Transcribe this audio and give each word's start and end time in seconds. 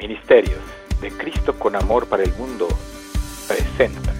Ministerios 0.00 0.60
de 1.02 1.10
Cristo 1.10 1.58
con 1.58 1.76
Amor 1.76 2.06
para 2.06 2.22
el 2.22 2.32
Mundo 2.32 2.68
presenta 3.46 4.14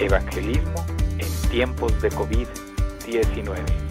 Evangelismo 0.00 0.84
en 1.16 1.48
tiempos 1.48 2.02
de 2.02 2.10
COVID-19. 2.10 3.85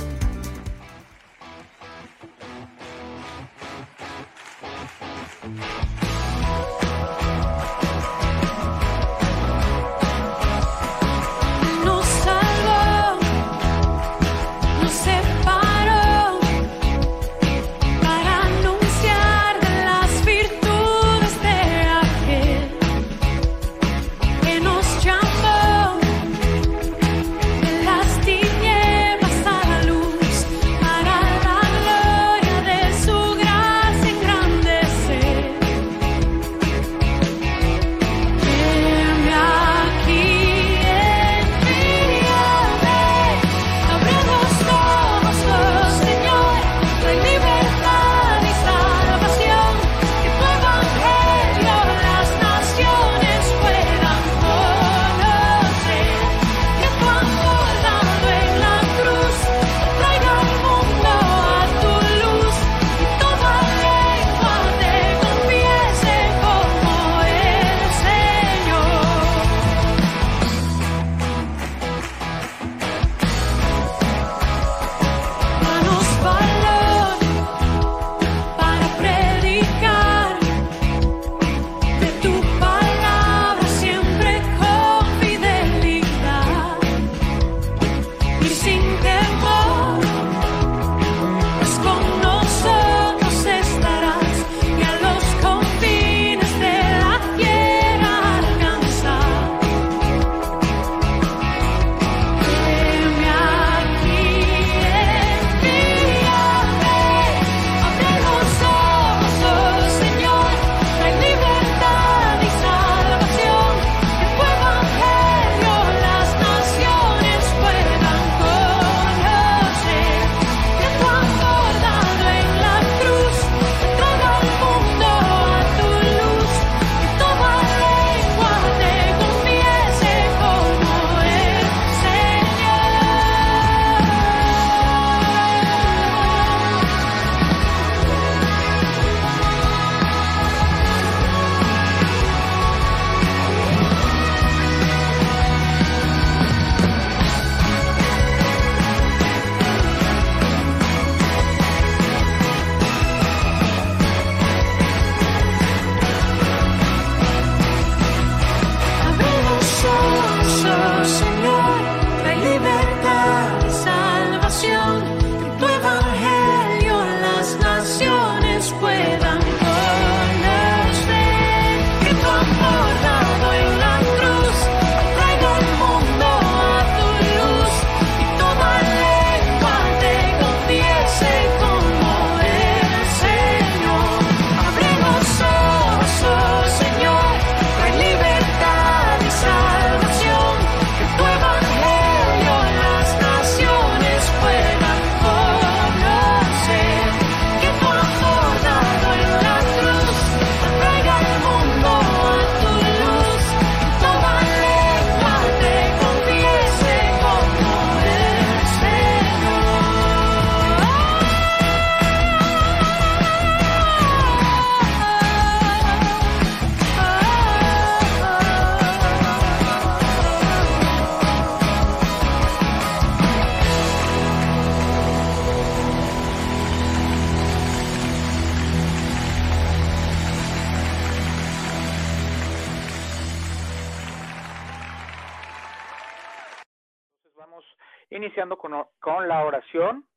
Con, 239.00 239.28
la 239.28 239.46
oración, 239.46 240.08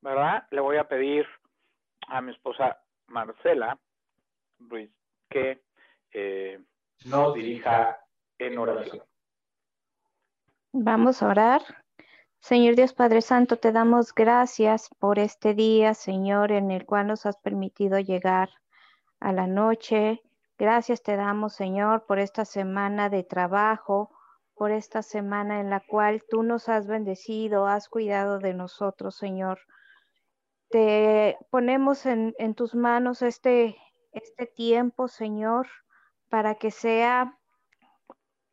¿verdad? 0.00 0.46
Le 0.50 0.60
voy 0.60 0.76
a 0.76 0.88
pedir 0.88 1.26
a 2.08 2.20
mi 2.20 2.32
esposa 2.32 2.80
Marcela 3.06 3.78
Ruiz 4.58 4.90
que 5.28 5.62
eh, 6.12 6.60
nos 7.06 7.34
dirija 7.34 8.00
en 8.38 8.58
oración. 8.58 9.04
Vamos 10.72 11.22
a 11.22 11.28
orar. 11.28 11.62
Señor 12.40 12.74
Dios 12.74 12.94
Padre 12.94 13.20
Santo, 13.20 13.58
te 13.58 13.70
damos 13.70 14.14
gracias 14.14 14.88
por 14.98 15.18
este 15.18 15.54
día, 15.54 15.94
Señor, 15.94 16.52
en 16.52 16.70
el 16.70 16.86
cual 16.86 17.08
nos 17.08 17.26
has 17.26 17.36
permitido 17.36 17.98
llegar 17.98 18.48
a 19.20 19.32
la 19.32 19.46
noche. 19.46 20.22
Gracias 20.58 21.02
te 21.02 21.16
damos, 21.16 21.54
Señor, 21.54 22.06
por 22.06 22.18
esta 22.18 22.44
semana 22.44 23.08
de 23.08 23.24
trabajo, 23.24 24.10
por 24.60 24.72
esta 24.72 25.00
semana 25.00 25.58
en 25.60 25.70
la 25.70 25.80
cual 25.80 26.22
tú 26.28 26.42
nos 26.42 26.68
has 26.68 26.86
bendecido, 26.86 27.66
has 27.66 27.88
cuidado 27.88 28.38
de 28.38 28.52
nosotros, 28.52 29.16
Señor. 29.16 29.58
Te 30.68 31.38
ponemos 31.48 32.04
en, 32.04 32.34
tus 32.54 32.74
manos 32.74 33.22
este, 33.22 33.78
este 34.12 34.44
tiempo, 34.44 35.08
Señor, 35.08 35.66
para 36.28 36.56
que 36.56 36.70
sea 36.70 37.38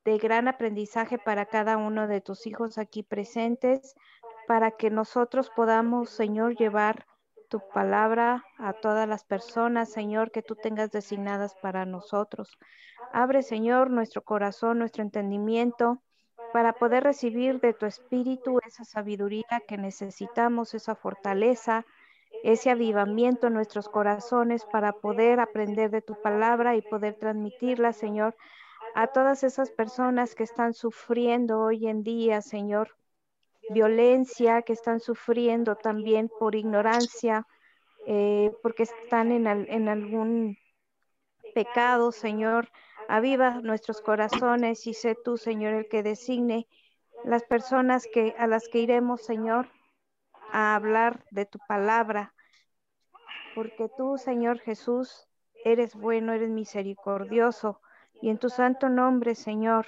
de 0.05 0.17
gran 0.17 0.47
aprendizaje 0.47 1.17
para 1.17 1.45
cada 1.45 1.75
uno 1.75 2.07
de 2.07 2.21
tus 2.21 2.47
hijos 2.47 2.77
aquí 2.77 3.03
presentes, 3.03 3.93
para 4.47 4.71
que 4.71 4.89
nosotros 4.89 5.51
podamos, 5.53 6.09
Señor, 6.09 6.55
llevar 6.55 7.05
tu 7.47 7.61
palabra 7.73 8.43
a 8.57 8.73
todas 8.73 9.07
las 9.07 9.23
personas, 9.23 9.91
Señor, 9.91 10.31
que 10.31 10.41
tú 10.41 10.55
tengas 10.55 10.91
designadas 10.91 11.55
para 11.61 11.85
nosotros. 11.85 12.57
Abre, 13.13 13.43
Señor, 13.43 13.89
nuestro 13.89 14.21
corazón, 14.21 14.79
nuestro 14.79 15.03
entendimiento, 15.03 16.01
para 16.53 16.73
poder 16.73 17.03
recibir 17.03 17.59
de 17.59 17.73
tu 17.73 17.85
espíritu 17.85 18.59
esa 18.65 18.83
sabiduría 18.83 19.61
que 19.67 19.77
necesitamos, 19.77 20.73
esa 20.73 20.95
fortaleza, 20.95 21.85
ese 22.43 22.69
avivamiento 22.69 23.47
en 23.47 23.53
nuestros 23.53 23.89
corazones 23.89 24.65
para 24.65 24.93
poder 24.93 25.39
aprender 25.39 25.89
de 25.91 26.01
tu 26.01 26.19
palabra 26.21 26.75
y 26.75 26.81
poder 26.81 27.15
transmitirla, 27.15 27.93
Señor, 27.93 28.35
a 28.93 29.07
todas 29.07 29.43
esas 29.43 29.71
personas 29.71 30.35
que 30.35 30.43
están 30.43 30.73
sufriendo 30.73 31.59
hoy 31.59 31.87
en 31.87 32.03
día, 32.03 32.41
Señor, 32.41 32.97
violencia, 33.69 34.61
que 34.61 34.73
están 34.73 34.99
sufriendo 34.99 35.75
también 35.75 36.29
por 36.39 36.55
ignorancia, 36.55 37.45
eh, 38.05 38.51
porque 38.61 38.83
están 38.83 39.31
en, 39.31 39.47
en 39.47 39.89
algún 39.89 40.57
pecado, 41.53 42.11
Señor. 42.11 42.69
Aviva 43.07 43.61
nuestros 43.61 44.01
corazones 44.01 44.85
y 44.87 44.93
sé 44.93 45.15
tú, 45.15 45.37
Señor, 45.37 45.73
el 45.73 45.87
que 45.87 46.03
designe 46.03 46.67
las 47.23 47.43
personas 47.43 48.07
que 48.11 48.35
a 48.37 48.47
las 48.47 48.67
que 48.69 48.79
iremos, 48.79 49.21
Señor, 49.21 49.69
a 50.51 50.75
hablar 50.75 51.25
de 51.31 51.45
tu 51.45 51.59
palabra, 51.67 52.33
porque 53.55 53.89
tú, 53.97 54.17
Señor 54.17 54.59
Jesús, 54.59 55.27
eres 55.65 55.95
bueno, 55.95 56.33
eres 56.33 56.49
misericordioso, 56.49 57.81
y 58.21 58.29
en 58.29 58.37
tu 58.37 58.49
santo 58.49 58.89
nombre, 58.89 59.35
Señor, 59.35 59.87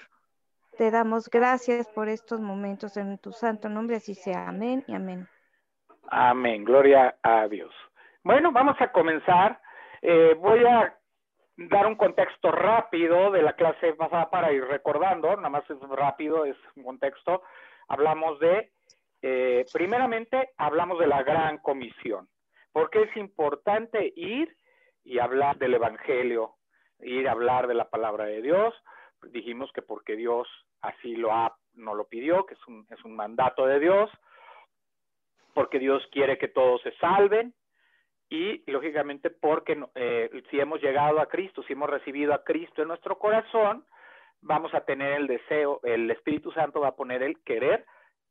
te 0.80 0.92
damos 0.92 1.30
gracias 1.30 1.90
por 1.90 2.08
estos 2.08 2.40
momentos, 2.40 2.96
en 2.96 3.18
tu 3.18 3.34
santo 3.34 3.68
nombre, 3.68 3.98
así 3.98 4.16
sea, 4.16 4.48
amén 4.48 4.82
y 4.88 4.96
amén. 4.96 5.28
Amén, 6.08 6.64
gloria 6.64 7.18
a 7.22 7.50
Dios. 7.50 7.74
Bueno, 8.24 8.54
vamos 8.54 8.78
a 8.80 8.90
comenzar. 8.90 9.60
Eh, 10.02 10.38
voy 10.40 10.64
a 10.66 10.98
dar 11.58 11.86
un 11.86 11.96
contexto 11.96 12.50
rápido 12.54 13.30
de 13.30 13.42
la 13.42 13.58
clase 13.58 13.92
pasada 13.92 14.30
para 14.30 14.54
ir 14.54 14.64
recordando, 14.64 15.36
nada 15.36 15.50
más 15.50 15.70
es 15.70 15.82
rápido, 15.90 16.46
es 16.46 16.56
un 16.78 16.84
contexto. 16.84 17.44
Hablamos 17.90 18.40
de 18.40 18.72
eh, 19.22 19.66
primeramente, 19.74 20.52
hablamos 20.56 20.98
de 20.98 21.08
la 21.08 21.24
gran 21.24 21.58
comisión. 21.58 22.30
porque 22.72 23.02
es 23.02 23.18
importante 23.18 24.14
ir 24.16 24.56
y 25.04 25.20
hablar 25.20 25.58
del 25.58 25.74
Evangelio, 25.74 26.56
ir 27.02 27.28
a 27.28 27.34
hablar 27.34 27.68
de 27.68 27.74
la 27.74 27.90
palabra 27.90 28.24
de 28.26 28.42
Dios? 28.42 28.74
Dijimos 29.24 29.70
que 29.74 29.82
porque 29.82 30.16
Dios 30.16 30.48
así 30.82 31.16
lo 31.16 31.32
ha, 31.32 31.56
no 31.74 31.96
lo 31.96 32.06
pidió, 32.08 32.46
que 32.46 32.56
es 32.56 32.68
un, 32.68 32.86
es 32.90 33.04
un 33.04 33.16
mandato 33.16 33.66
de 33.66 33.80
Dios, 33.80 34.10
porque 35.54 35.80
Dios 35.80 36.06
quiere 36.12 36.38
que 36.38 36.48
todos 36.48 36.82
se 36.82 36.92
salven 36.98 37.54
y 38.30 38.70
lógicamente 38.72 39.32
porque 39.32 39.84
eh, 39.96 40.44
si 40.50 40.60
hemos 40.60 40.82
llegado 40.82 41.20
a 41.20 41.28
Cristo, 41.28 41.64
si 41.64 41.74
hemos 41.74 41.90
recibido 41.90 42.34
a 42.34 42.44
Cristo 42.44 42.82
en 42.82 42.90
nuestro 42.90 43.18
corazón, 43.18 43.86
vamos 44.42 44.74
a 44.74 44.82
tener 44.82 45.14
el 45.14 45.28
deseo, 45.28 45.80
el 45.84 46.10
Espíritu 46.12 46.52
Santo 46.52 46.80
va 46.80 46.90
a 46.90 46.96
poner 46.96 47.24
el 47.24 47.42
querer 47.44 47.86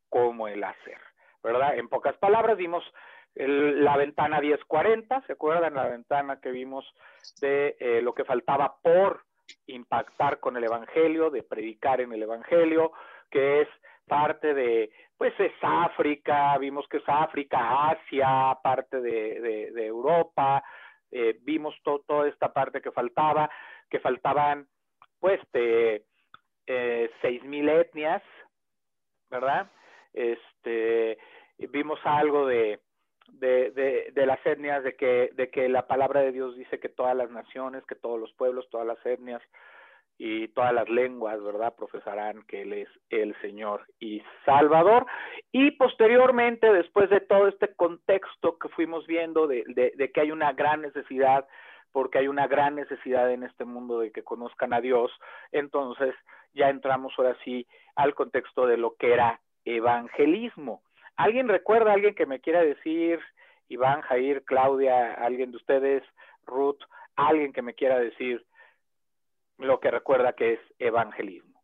como 0.09 0.47
el 0.47 0.63
hacer, 0.63 0.99
¿verdad? 1.43 1.77
En 1.77 1.89
pocas 1.89 2.17
palabras, 2.17 2.57
vimos 2.57 2.83
la 3.35 3.95
ventana 3.95 4.39
1040, 4.39 5.21
¿se 5.27 5.33
acuerdan? 5.33 5.75
La 5.75 5.87
ventana 5.87 6.39
que 6.41 6.51
vimos 6.51 6.85
de 7.41 7.77
eh, 7.79 8.01
lo 8.01 8.13
que 8.13 8.25
faltaba 8.25 8.77
por 8.81 9.23
impactar 9.67 10.39
con 10.39 10.57
el 10.57 10.63
Evangelio, 10.63 11.29
de 11.29 11.43
predicar 11.43 12.01
en 12.01 12.13
el 12.13 12.23
Evangelio, 12.23 12.91
que 13.29 13.61
es 13.61 13.67
parte 14.07 14.53
de, 14.53 14.91
pues 15.17 15.33
es 15.39 15.51
África, 15.61 16.57
vimos 16.57 16.87
que 16.87 16.97
es 16.97 17.03
África, 17.07 17.89
Asia, 17.89 18.57
parte 18.63 18.99
de, 19.01 19.71
de, 19.71 19.85
Europa, 19.85 20.63
eh, 21.11 21.37
vimos 21.41 21.75
toda 21.83 22.27
esta 22.27 22.51
parte 22.51 22.81
que 22.81 22.91
faltaba, 22.91 23.49
que 23.89 23.99
faltaban, 23.99 24.67
pues, 25.19 25.39
de 25.53 26.03
eh, 26.65 27.11
seis 27.21 27.43
mil 27.43 27.69
etnias, 27.69 28.23
¿verdad? 29.29 29.69
este, 30.13 31.17
vimos 31.57 31.99
algo 32.03 32.45
de, 32.47 32.79
de, 33.33 33.71
de, 33.71 34.11
de, 34.13 34.25
las 34.25 34.43
etnias, 34.45 34.83
de 34.83 34.95
que, 34.95 35.31
de 35.33 35.49
que 35.49 35.69
la 35.69 35.87
palabra 35.87 36.21
de 36.21 36.31
Dios 36.31 36.55
dice 36.55 36.79
que 36.79 36.89
todas 36.89 37.15
las 37.15 37.29
naciones, 37.31 37.85
que 37.85 37.95
todos 37.95 38.19
los 38.19 38.31
pueblos, 38.33 38.69
todas 38.69 38.87
las 38.87 39.03
etnias 39.05 39.41
y 40.17 40.49
todas 40.49 40.73
las 40.73 40.89
lenguas, 40.89 41.41
¿verdad?, 41.41 41.75
profesarán 41.75 42.43
que 42.43 42.63
Él 42.63 42.73
es 42.73 42.89
el 43.09 43.39
Señor 43.41 43.85
y 43.99 44.21
Salvador. 44.45 45.05
Y 45.51 45.71
posteriormente, 45.71 46.71
después 46.73 47.09
de 47.09 47.21
todo 47.21 47.47
este 47.47 47.73
contexto 47.75 48.57
que 48.57 48.69
fuimos 48.69 49.07
viendo 49.07 49.47
de, 49.47 49.63
de, 49.67 49.93
de 49.95 50.11
que 50.11 50.21
hay 50.21 50.31
una 50.31 50.51
gran 50.51 50.81
necesidad, 50.81 51.47
porque 51.91 52.19
hay 52.19 52.27
una 52.27 52.47
gran 52.47 52.75
necesidad 52.75 53.31
en 53.31 53.43
este 53.43 53.65
mundo 53.65 53.99
de 53.99 54.11
que 54.11 54.23
conozcan 54.23 54.73
a 54.73 54.81
Dios, 54.81 55.11
entonces 55.51 56.13
ya 56.53 56.69
entramos 56.69 57.13
ahora 57.17 57.35
sí 57.43 57.65
al 57.95 58.13
contexto 58.13 58.67
de 58.67 58.77
lo 58.77 58.95
que 58.95 59.13
era 59.13 59.39
evangelismo. 59.65 60.81
¿Alguien 61.19 61.49
recuerda, 61.49 61.91
alguien 61.91 62.15
que 62.15 62.25
me 62.25 62.39
quiera 62.39 62.61
decir, 62.61 63.19
Iván, 63.67 63.99
Jair, 64.03 64.45
Claudia, 64.45 65.15
alguien 65.15 65.51
de 65.51 65.57
ustedes, 65.57 66.01
Ruth, 66.45 66.79
alguien 67.17 67.51
que 67.51 67.61
me 67.61 67.73
quiera 67.73 67.99
decir 67.99 68.45
lo 69.57 69.81
que 69.81 69.91
recuerda 69.91 70.31
que 70.31 70.53
es 70.53 70.59
evangelismo? 70.79 71.61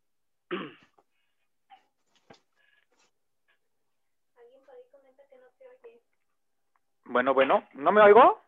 Bueno, 7.06 7.32
bueno, 7.32 7.66
¿no 7.72 7.92
me 7.92 8.02
oigo? 8.02 8.42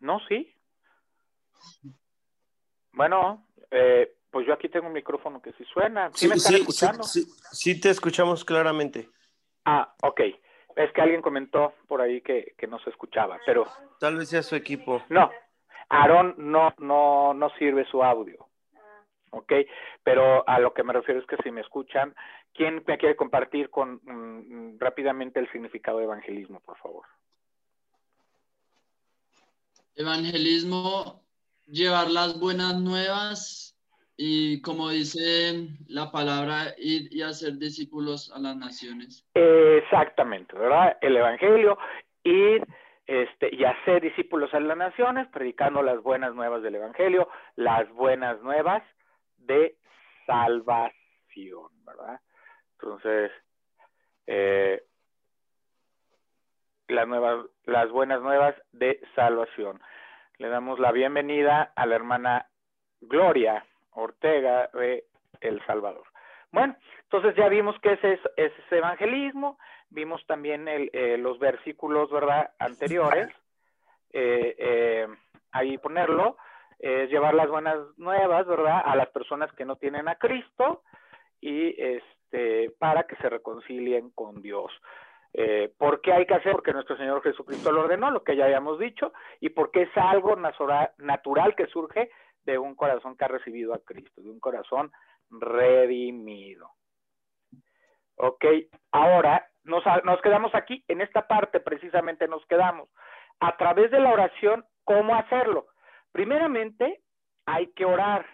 ¿No? 0.00 0.20
¿Sí? 0.28 0.54
Bueno, 2.92 3.46
eh, 3.70 4.14
pues 4.30 4.46
yo 4.46 4.52
aquí 4.52 4.68
tengo 4.68 4.88
un 4.88 4.92
micrófono 4.92 5.40
que 5.40 5.52
sí 5.52 5.64
suena. 5.72 6.10
¿Sí, 6.12 6.28
me 6.28 6.34
están 6.34 6.56
escuchando? 6.56 7.02
Sí, 7.04 7.80
te 7.80 7.88
escuchamos 7.88 8.44
claramente. 8.44 9.08
Ah, 9.64 9.94
ok. 10.02 10.20
Es 10.76 10.92
que 10.92 11.00
alguien 11.00 11.22
comentó 11.22 11.74
por 11.86 12.00
ahí 12.00 12.20
que, 12.20 12.54
que 12.58 12.66
no 12.66 12.78
se 12.80 12.90
escuchaba, 12.90 13.38
pero... 13.46 13.66
Tal 14.00 14.16
vez 14.16 14.28
sea 14.28 14.42
su 14.42 14.56
equipo. 14.56 15.02
No, 15.08 15.30
Aarón 15.88 16.34
no, 16.36 16.74
no, 16.78 17.32
no 17.32 17.50
sirve 17.50 17.84
su 17.86 18.02
audio. 18.02 18.48
¿ok? 19.34 19.52
Pero 20.02 20.48
a 20.48 20.58
lo 20.58 20.72
que 20.72 20.82
me 20.82 20.92
refiero 20.92 21.20
es 21.20 21.26
que 21.26 21.36
si 21.42 21.50
me 21.50 21.60
escuchan, 21.60 22.14
¿quién 22.52 22.82
me 22.86 22.98
quiere 22.98 23.16
compartir 23.16 23.70
con 23.70 24.00
mm, 24.04 24.78
rápidamente 24.78 25.40
el 25.40 25.50
significado 25.50 25.98
de 25.98 26.04
evangelismo, 26.04 26.60
por 26.60 26.78
favor? 26.78 27.04
Evangelismo, 29.96 31.22
llevar 31.66 32.10
las 32.10 32.38
buenas 32.38 32.80
nuevas 32.80 33.63
y 34.16 34.62
como 34.62 34.90
dice 34.90 35.68
la 35.88 36.10
palabra, 36.10 36.74
ir 36.78 37.12
y 37.12 37.22
hacer 37.22 37.54
discípulos 37.54 38.32
a 38.34 38.38
las 38.38 38.56
naciones. 38.56 39.26
Exactamente, 39.34 40.56
¿verdad? 40.56 40.96
El 41.00 41.16
Evangelio, 41.16 41.78
ir 42.22 42.64
este, 43.06 43.54
y 43.54 43.64
hacer 43.64 44.02
discípulos 44.02 44.52
a 44.54 44.60
las 44.60 44.76
naciones, 44.76 45.28
predicando 45.28 45.82
las 45.82 46.02
buenas 46.02 46.34
nuevas 46.34 46.62
del 46.62 46.76
Evangelio, 46.76 47.28
las 47.56 47.90
buenas 47.92 48.40
nuevas 48.42 48.82
de 49.36 49.76
salvación, 50.26 51.68
¿verdad? 51.84 52.20
Entonces, 52.78 53.30
eh, 54.26 54.82
las, 56.88 57.08
nuevas, 57.08 57.46
las 57.64 57.90
buenas 57.90 58.22
nuevas 58.22 58.54
de 58.72 59.00
salvación. 59.14 59.80
Le 60.38 60.48
damos 60.48 60.78
la 60.78 60.92
bienvenida 60.92 61.72
a 61.76 61.86
la 61.86 61.96
hermana 61.96 62.48
Gloria. 63.00 63.64
Ortega 63.94 64.68
de 64.72 65.04
El 65.40 65.64
Salvador. 65.66 66.04
Bueno, 66.54 66.76
entonces 67.02 67.34
ya 67.34 67.48
vimos 67.48 67.76
que 67.80 67.94
ese 67.94 68.20
es, 68.36 68.52
evangelismo, 68.70 69.58
vimos 69.90 70.24
también 70.26 70.68
el, 70.68 70.88
eh, 70.92 71.18
los 71.18 71.40
versículos, 71.40 72.10
¿verdad?, 72.12 72.52
anteriores, 72.60 73.28
eh, 74.12 74.54
eh, 74.56 75.08
ahí 75.50 75.78
ponerlo, 75.78 76.36
es 76.78 77.10
llevar 77.10 77.34
las 77.34 77.48
buenas 77.48 77.76
nuevas, 77.96 78.46
¿verdad?, 78.46 78.82
a 78.84 78.94
las 78.94 79.08
personas 79.08 79.52
que 79.54 79.64
no 79.64 79.74
tienen 79.74 80.06
a 80.06 80.14
Cristo 80.14 80.82
y 81.40 81.74
este, 81.82 82.70
para 82.78 83.02
que 83.02 83.16
se 83.16 83.28
reconcilien 83.28 84.10
con 84.10 84.40
Dios. 84.40 84.70
¿Por 85.78 86.00
qué 86.00 86.12
hay 86.12 86.26
que 86.26 86.34
hacer? 86.34 86.52
Porque 86.52 86.72
nuestro 86.72 86.96
Señor 86.96 87.20
Jesucristo 87.20 87.72
lo 87.72 87.80
ordenó, 87.80 88.12
lo 88.12 88.22
que 88.22 88.36
ya 88.36 88.44
habíamos 88.44 88.78
dicho, 88.78 89.12
y 89.40 89.48
porque 89.48 89.82
es 89.82 89.96
algo 89.96 90.36
natural 90.36 91.56
que 91.56 91.66
surge 91.66 92.12
de 92.44 92.58
un 92.58 92.74
corazón 92.74 93.16
que 93.16 93.24
ha 93.24 93.28
recibido 93.28 93.74
a 93.74 93.78
Cristo, 93.78 94.22
de 94.22 94.30
un 94.30 94.40
corazón 94.40 94.92
redimido. 95.30 96.70
Ok, 98.16 98.44
ahora 98.92 99.46
nos, 99.64 99.82
nos 100.04 100.20
quedamos 100.20 100.54
aquí, 100.54 100.84
en 100.88 101.00
esta 101.00 101.26
parte 101.26 101.60
precisamente 101.60 102.28
nos 102.28 102.44
quedamos. 102.46 102.88
A 103.40 103.56
través 103.56 103.90
de 103.90 104.00
la 104.00 104.12
oración, 104.12 104.64
¿cómo 104.84 105.14
hacerlo? 105.16 105.66
Primeramente, 106.12 107.02
hay 107.46 107.72
que 107.72 107.84
orar, 107.84 108.24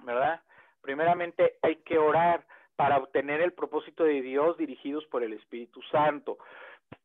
¿verdad? 0.00 0.42
Primeramente 0.82 1.56
hay 1.62 1.76
que 1.76 1.98
orar 1.98 2.44
para 2.76 2.98
obtener 2.98 3.40
el 3.40 3.52
propósito 3.52 4.04
de 4.04 4.22
Dios 4.22 4.56
dirigidos 4.56 5.04
por 5.06 5.22
el 5.22 5.34
Espíritu 5.34 5.82
Santo. 5.90 6.38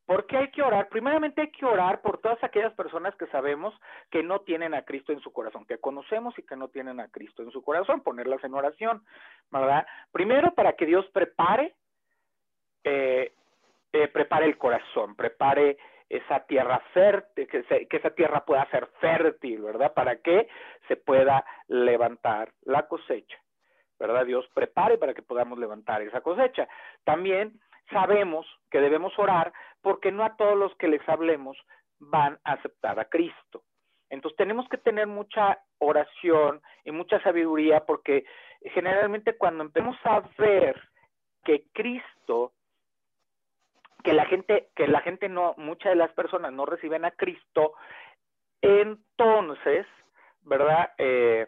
¿Por 0.06 0.28
qué 0.28 0.38
hay 0.38 0.52
que 0.52 0.62
orar? 0.62 0.88
Primeramente 0.90 1.42
hay 1.42 1.52
que 1.52 1.66
orar 1.66 2.02
por 2.02 2.20
todas 2.20 2.44
aquellas 2.44 2.74
personas 2.74 3.16
que 3.16 3.26
sabemos 3.28 3.74
que 4.12 4.22
no 4.22 4.42
tienen 4.42 4.76
a 4.76 4.84
Cristo 4.84 5.12
en 5.12 5.20
su 5.20 5.34
corazón, 5.34 5.66
que 5.66 5.80
conocemos 5.80 6.38
y 6.38 6.44
que 6.44 6.56
no 6.56 6.68
tienen 6.68 7.00
a 7.00 7.08
Cristo 7.08 7.42
en 7.42 7.52
su 7.52 7.64
corazón, 7.64 8.02
ponerlas 8.02 8.44
en 8.44 8.54
oración, 8.54 9.04
¿verdad? 9.52 9.86
Primero 10.12 10.54
para 10.54 10.74
que 10.74 10.86
Dios 10.86 11.08
prepare, 11.12 11.74
eh, 12.84 13.34
eh, 13.94 14.08
prepare 14.10 14.46
el 14.46 14.60
corazón, 14.60 15.16
prepare 15.16 15.78
esa 16.08 16.42
tierra 16.42 16.80
fértil, 16.94 17.48
que, 17.48 17.88
que 17.88 17.98
esa 17.98 18.12
tierra 18.12 18.46
pueda 18.46 18.70
ser 18.70 18.86
fértil, 19.00 19.64
¿verdad? 19.64 19.92
Para 19.94 20.18
que 20.18 20.48
se 20.88 20.98
pueda 20.98 21.44
levantar 21.68 22.52
la 22.62 22.88
cosecha, 22.88 23.38
¿verdad? 24.00 24.24
Dios 24.28 24.48
prepare 24.54 25.00
para 25.00 25.16
que 25.16 25.24
podamos 25.24 25.58
levantar 25.58 26.04
esa 26.04 26.22
cosecha. 26.22 26.68
También 27.04 27.60
sabemos 27.90 28.46
que 28.70 28.80
debemos 28.80 29.18
orar 29.18 29.54
porque 29.82 30.12
no 30.12 30.24
a 30.24 30.36
todos 30.36 30.58
los 30.58 30.76
que 30.76 30.88
les 30.88 31.08
hablemos 31.08 31.58
van 32.00 32.40
a 32.44 32.54
aceptar 32.54 33.00
a 33.00 33.06
Cristo. 33.06 33.64
Entonces 34.10 34.38
tenemos 34.38 34.68
que 34.70 34.78
tener 34.78 35.08
mucha 35.08 35.60
oración 35.80 36.62
y 36.84 36.92
mucha 36.92 37.22
sabiduría 37.22 37.86
porque 37.86 38.26
generalmente 38.62 39.38
cuando 39.38 39.64
empezamos 39.64 39.98
a 40.04 40.22
ver 40.38 40.80
que 41.44 41.66
Cristo, 41.74 42.54
que 44.04 44.14
la 44.14 44.26
gente, 44.26 44.70
que 44.76 44.88
la 44.88 45.02
gente 45.02 45.30
no, 45.30 45.54
muchas 45.58 45.92
de 45.92 45.96
las 45.96 46.12
personas 46.14 46.52
no 46.54 46.66
reciben 46.66 47.06
a 47.06 47.12
Cristo, 47.12 47.74
entonces, 48.62 49.86
¿verdad? 50.42 50.94
Eh, 50.98 51.48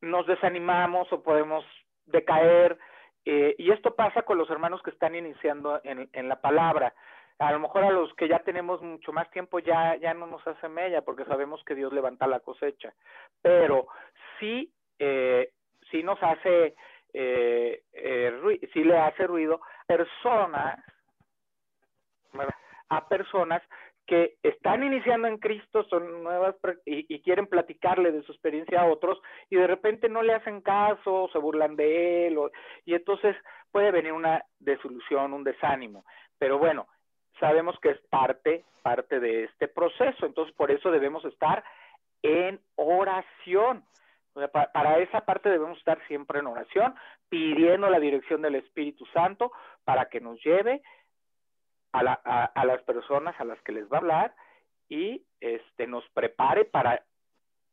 nos 0.00 0.26
desanimamos 0.26 1.12
o 1.12 1.22
podemos 1.22 1.64
decaer 2.06 2.78
eh, 3.24 3.54
y 3.58 3.70
esto 3.70 3.94
pasa 3.94 4.22
con 4.22 4.38
los 4.38 4.50
hermanos 4.50 4.82
que 4.82 4.90
están 4.90 5.14
iniciando 5.14 5.80
en, 5.84 6.08
en, 6.12 6.28
la 6.28 6.40
palabra. 6.40 6.94
A 7.38 7.52
lo 7.52 7.60
mejor 7.60 7.84
a 7.84 7.90
los 7.90 8.12
que 8.14 8.28
ya 8.28 8.40
tenemos 8.40 8.82
mucho 8.82 9.12
más 9.12 9.30
tiempo 9.30 9.58
ya, 9.58 9.96
ya 9.96 10.14
no 10.14 10.26
nos 10.26 10.46
hace 10.46 10.68
mella 10.68 11.02
porque 11.02 11.24
sabemos 11.24 11.62
que 11.64 11.74
Dios 11.74 11.92
levanta 11.92 12.26
la 12.26 12.40
cosecha. 12.40 12.92
Pero 13.42 13.86
sí, 14.38 14.72
eh, 14.98 15.52
sí 15.90 16.02
nos 16.02 16.22
hace, 16.22 16.74
eh, 17.12 17.82
eh, 17.92 18.60
sí 18.72 18.84
le 18.84 18.98
hace 18.98 19.26
ruido 19.26 19.60
personas, 19.86 20.78
a 22.88 23.08
personas 23.08 23.62
que 24.10 24.34
están 24.42 24.82
iniciando 24.82 25.28
en 25.28 25.38
Cristo, 25.38 25.84
son 25.84 26.24
nuevas 26.24 26.56
y, 26.84 27.20
quieren 27.20 27.46
platicarle 27.46 28.10
de 28.10 28.24
su 28.24 28.32
experiencia 28.32 28.80
a 28.80 28.86
otros 28.86 29.22
y 29.48 29.54
de 29.54 29.68
repente 29.68 30.08
no 30.08 30.20
le 30.20 30.34
hacen 30.34 30.62
caso, 30.62 31.30
se 31.32 31.38
burlan 31.38 31.76
de 31.76 32.26
él 32.26 32.36
y 32.84 32.94
entonces 32.94 33.36
puede 33.70 33.92
venir 33.92 34.12
una 34.12 34.44
desilusión, 34.58 35.32
un 35.32 35.44
desánimo. 35.44 36.04
Pero 36.40 36.58
bueno, 36.58 36.88
sabemos 37.38 37.78
que 37.80 37.90
es 37.90 38.00
parte, 38.10 38.64
parte 38.82 39.20
de 39.20 39.44
este 39.44 39.68
proceso, 39.68 40.26
entonces 40.26 40.52
por 40.56 40.72
eso 40.72 40.90
debemos 40.90 41.24
estar 41.24 41.62
en 42.24 42.58
oración. 42.74 43.84
para 44.52 44.98
esa 44.98 45.20
parte 45.20 45.50
debemos 45.50 45.78
estar 45.78 46.04
siempre 46.08 46.40
en 46.40 46.48
oración, 46.48 46.96
pidiendo 47.28 47.88
la 47.88 48.00
dirección 48.00 48.42
del 48.42 48.56
Espíritu 48.56 49.06
Santo 49.14 49.52
para 49.84 50.06
que 50.06 50.20
nos 50.20 50.42
lleve 50.44 50.82
a, 51.92 52.02
la, 52.02 52.12
a, 52.12 52.64
las 52.64 52.82
personas 52.82 53.38
a 53.40 53.44
las 53.44 53.60
que 53.62 53.72
les 53.72 53.90
va 53.90 53.96
a 53.96 54.00
hablar 54.00 54.34
y 54.88 55.24
este 55.40 55.86
nos 55.86 56.08
prepare 56.10 56.64
para 56.64 57.04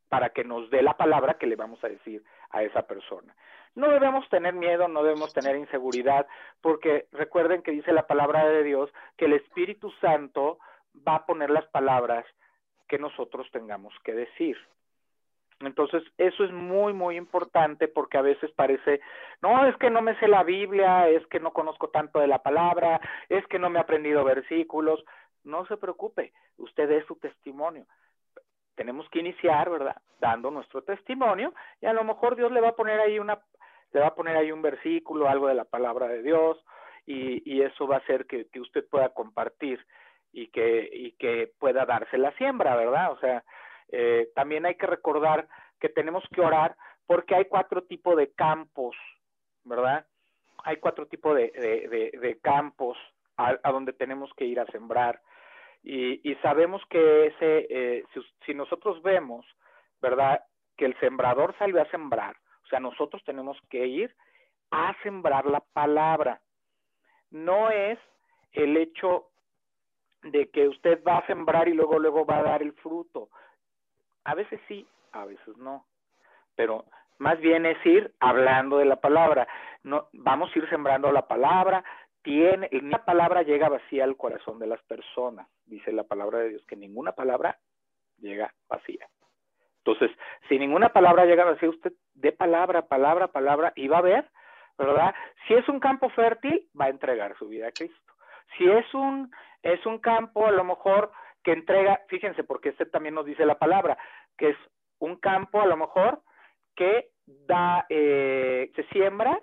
para 0.09 0.29
que 0.29 0.43
nos 0.43 0.69
dé 0.69 0.81
la 0.81 0.95
palabra 0.95 1.35
que 1.35 1.47
le 1.47 1.57
vamos 1.57 1.83
a 1.83 1.89
decir 1.89 2.23
a 2.51 2.63
esa 2.63 2.83
persona. 2.83 3.35
No 3.75 3.89
debemos 3.89 4.27
tener 4.29 4.53
miedo, 4.53 4.87
no 4.87 5.03
debemos 5.03 5.33
tener 5.33 5.55
inseguridad, 5.57 6.27
porque 6.61 7.07
recuerden 7.11 7.61
que 7.61 7.71
dice 7.71 7.91
la 7.91 8.07
palabra 8.07 8.47
de 8.47 8.63
Dios 8.63 8.89
que 9.17 9.25
el 9.25 9.33
Espíritu 9.33 9.91
Santo 9.99 10.59
va 11.07 11.15
a 11.15 11.25
poner 11.25 11.49
las 11.49 11.67
palabras 11.67 12.25
que 12.87 12.97
nosotros 12.97 13.47
tengamos 13.51 13.93
que 14.03 14.13
decir. 14.13 14.57
Entonces, 15.59 16.03
eso 16.17 16.43
es 16.43 16.51
muy, 16.51 16.93
muy 16.93 17.17
importante 17.17 17.87
porque 17.87 18.17
a 18.17 18.21
veces 18.21 18.51
parece, 18.51 19.01
no, 19.41 19.65
es 19.65 19.75
que 19.77 19.89
no 19.89 20.01
me 20.01 20.17
sé 20.19 20.27
la 20.27 20.43
Biblia, 20.43 21.09
es 21.09 21.25
que 21.27 21.39
no 21.39 21.51
conozco 21.51 21.89
tanto 21.89 22.19
de 22.19 22.27
la 22.27 22.43
palabra, 22.43 23.01
es 23.27 23.45
que 23.47 23.57
no 23.57 23.69
me 23.69 23.79
he 23.79 23.81
aprendido 23.81 24.23
versículos. 24.23 25.03
No 25.43 25.65
se 25.65 25.77
preocupe, 25.77 26.33
usted 26.57 26.91
es 26.91 27.05
su 27.05 27.15
testimonio. 27.15 27.85
Tenemos 28.75 29.09
que 29.09 29.19
iniciar, 29.19 29.69
¿verdad? 29.69 29.95
Dando 30.19 30.51
nuestro 30.51 30.83
testimonio 30.83 31.53
y 31.81 31.87
a 31.87 31.93
lo 31.93 32.03
mejor 32.03 32.35
Dios 32.35 32.51
le 32.51 32.61
va 32.61 32.69
a 32.69 32.75
poner 32.75 32.99
ahí 32.99 33.17
una, 33.17 33.39
le 33.91 33.99
va 33.99 34.07
a 34.07 34.15
poner 34.15 34.37
ahí 34.37 34.51
un 34.51 34.61
versículo, 34.61 35.27
algo 35.27 35.47
de 35.47 35.55
la 35.55 35.65
palabra 35.65 36.07
de 36.07 36.21
Dios 36.21 36.63
y, 37.07 37.41
y 37.51 37.61
eso 37.63 37.87
va 37.87 37.95
a 37.95 37.99
hacer 37.99 38.27
que, 38.27 38.47
que 38.49 38.59
usted 38.59 38.87
pueda 38.87 39.09
compartir 39.09 39.83
y 40.31 40.49
que, 40.49 40.87
y 40.91 41.13
que 41.13 41.51
pueda 41.57 41.85
darse 41.85 42.17
la 42.17 42.31
siembra, 42.33 42.75
¿verdad? 42.75 43.11
O 43.11 43.19
sea, 43.19 43.43
eh, 43.89 44.29
también 44.35 44.65
hay 44.65 44.75
que 44.75 44.87
recordar 44.87 45.47
que 45.79 45.89
tenemos 45.89 46.23
que 46.33 46.41
orar 46.41 46.75
porque 47.05 47.35
hay 47.35 47.45
cuatro 47.45 47.83
tipos 47.83 48.17
de 48.17 48.31
campos, 48.33 48.95
¿verdad? 49.63 50.05
Hay 50.63 50.77
cuatro 50.77 51.07
tipos 51.07 51.35
de, 51.35 51.51
de, 51.51 52.17
de, 52.19 52.39
campos 52.39 52.97
a, 53.37 53.55
donde 53.71 53.93
tenemos 53.93 54.31
que 54.35 54.45
ir 54.45 54.59
a 54.59 54.65
sembrar. 54.67 55.21
Y, 55.83 56.29
y 56.29 56.35
sabemos 56.35 56.81
que 56.89 57.27
ese, 57.27 57.67
eh, 57.69 58.03
si, 58.13 58.19
si 58.45 58.53
nosotros 58.53 59.01
vemos, 59.01 59.45
¿verdad? 60.01 60.43
Que 60.75 60.85
el 60.85 60.99
sembrador 60.99 61.55
salió 61.57 61.81
a 61.81 61.89
sembrar, 61.89 62.35
o 62.65 62.67
sea, 62.67 62.79
nosotros 62.79 63.23
tenemos 63.23 63.57
que 63.69 63.87
ir 63.87 64.13
a 64.71 64.93
sembrar 65.03 65.45
la 65.45 65.61
palabra. 65.73 66.41
No 67.31 67.69
es 67.69 67.97
el 68.51 68.75
hecho 68.75 69.27
de 70.23 70.49
que 70.49 70.67
usted 70.67 71.01
va 71.07 71.19
a 71.19 71.27
sembrar 71.27 71.67
y 71.67 71.73
luego 71.73 71.99
luego 71.99 72.25
va 72.25 72.39
a 72.39 72.43
dar 72.43 72.61
el 72.61 72.73
fruto. 72.73 73.29
A 74.27 74.35
veces 74.35 74.59
sí, 74.67 74.85
a 75.13 75.23
veces 75.23 75.55
no. 75.55 75.85
Pero 76.57 76.83
más 77.17 77.39
bien 77.39 77.65
es 77.65 77.83
ir 77.85 78.13
hablando 78.19 78.77
de 78.77 78.83
la 78.83 78.97
palabra. 78.97 79.47
No, 79.83 80.09
vamos 80.11 80.51
a 80.53 80.59
ir 80.59 80.69
sembrando 80.69 81.13
la 81.13 81.27
palabra. 81.27 81.81
Tiene, 82.21 82.67
ninguna 82.73 83.05
palabra 83.05 83.43
llega 83.43 83.69
vacía 83.69 84.03
al 84.03 84.17
corazón 84.17 84.59
de 84.59 84.67
las 84.67 84.81
personas. 84.83 85.47
Dice 85.65 85.93
la 85.93 86.03
palabra 86.03 86.39
de 86.39 86.49
Dios 86.49 86.65
que 86.67 86.75
ninguna 86.75 87.13
palabra 87.13 87.57
llega 88.17 88.53
vacía. 88.67 89.07
Entonces, 89.77 90.11
si 90.49 90.59
ninguna 90.59 90.89
palabra 90.89 91.23
llega 91.23 91.45
vacía, 91.45 91.69
usted 91.69 91.93
dé 92.13 92.33
palabra, 92.33 92.81
palabra, 92.81 93.29
palabra 93.29 93.71
y 93.77 93.87
va 93.87 93.99
a 93.99 94.01
ver, 94.01 94.29
¿verdad? 94.77 95.15
Si 95.47 95.53
es 95.53 95.69
un 95.69 95.79
campo 95.79 96.09
fértil, 96.09 96.67
va 96.77 96.85
a 96.85 96.89
entregar 96.89 97.37
su 97.37 97.47
vida 97.47 97.69
a 97.69 97.71
Cristo. 97.71 98.13
Si 98.57 98.69
es 98.69 98.93
un, 98.93 99.31
es 99.61 99.85
un 99.85 99.99
campo 99.99 100.47
a 100.47 100.51
lo 100.51 100.65
mejor 100.65 101.13
que 101.47 101.53
entrega, 101.53 102.01
fíjense, 102.09 102.43
porque 102.43 102.69
este 102.69 102.85
también 102.85 103.15
nos 103.15 103.25
dice 103.25 103.45
la 103.45 103.57
palabra, 103.57 103.97
que 104.37 104.49
es 104.49 104.57
un 104.99 105.17
campo 105.17 105.61
a 105.61 105.65
lo 105.65 105.77
mejor 105.77 106.21
que 106.75 107.09
da, 107.25 107.85
eh, 107.89 108.71
se 108.75 108.83
siembra, 108.85 109.39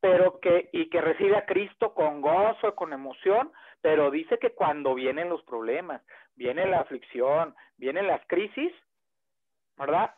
pero 0.00 0.38
que, 0.40 0.68
y 0.72 0.88
que 0.90 1.00
recibe 1.00 1.36
a 1.36 1.46
Cristo 1.46 1.94
con 1.94 2.20
gozo, 2.20 2.74
con 2.74 2.92
emoción, 2.92 3.50
pero 3.80 4.10
dice 4.10 4.38
que 4.38 4.50
cuando 4.50 4.94
vienen 4.94 5.28
los 5.28 5.42
problemas, 5.44 6.02
viene 6.36 6.66
la 6.66 6.80
aflicción, 6.80 7.54
vienen 7.76 8.06
las 8.06 8.20
crisis, 8.26 8.72
¿verdad? 9.76 10.14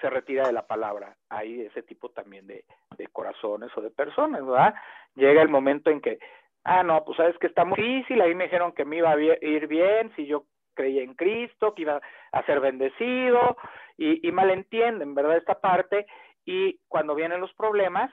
Se 0.00 0.10
retira 0.10 0.46
de 0.46 0.52
la 0.52 0.66
palabra. 0.66 1.16
Hay 1.30 1.62
ese 1.62 1.82
tipo 1.82 2.10
también 2.10 2.46
de, 2.46 2.64
de 2.96 3.06
corazones 3.08 3.70
o 3.76 3.80
de 3.80 3.90
personas, 3.90 4.44
¿verdad? 4.44 4.74
Llega 5.14 5.40
el 5.40 5.48
momento 5.48 5.90
en 5.90 6.00
que 6.00 6.18
ah, 6.64 6.82
no, 6.82 7.04
pues 7.04 7.16
sabes 7.16 7.36
que 7.38 7.46
está 7.46 7.64
muy 7.64 7.80
difícil, 7.80 8.20
ahí 8.20 8.34
me 8.34 8.44
dijeron 8.44 8.72
que 8.72 8.84
me 8.84 8.96
iba 8.96 9.10
a 9.10 9.20
ir 9.20 9.66
bien 9.66 10.12
si 10.16 10.26
yo 10.26 10.44
creía 10.74 11.02
en 11.02 11.14
Cristo, 11.14 11.74
que 11.74 11.82
iba 11.82 12.00
a 12.32 12.46
ser 12.46 12.60
bendecido, 12.60 13.56
y, 13.96 14.26
y 14.26 14.32
malentienden, 14.32 15.14
¿verdad? 15.14 15.36
Esta 15.36 15.60
parte, 15.60 16.06
y 16.44 16.78
cuando 16.88 17.14
vienen 17.14 17.40
los 17.40 17.52
problemas, 17.54 18.12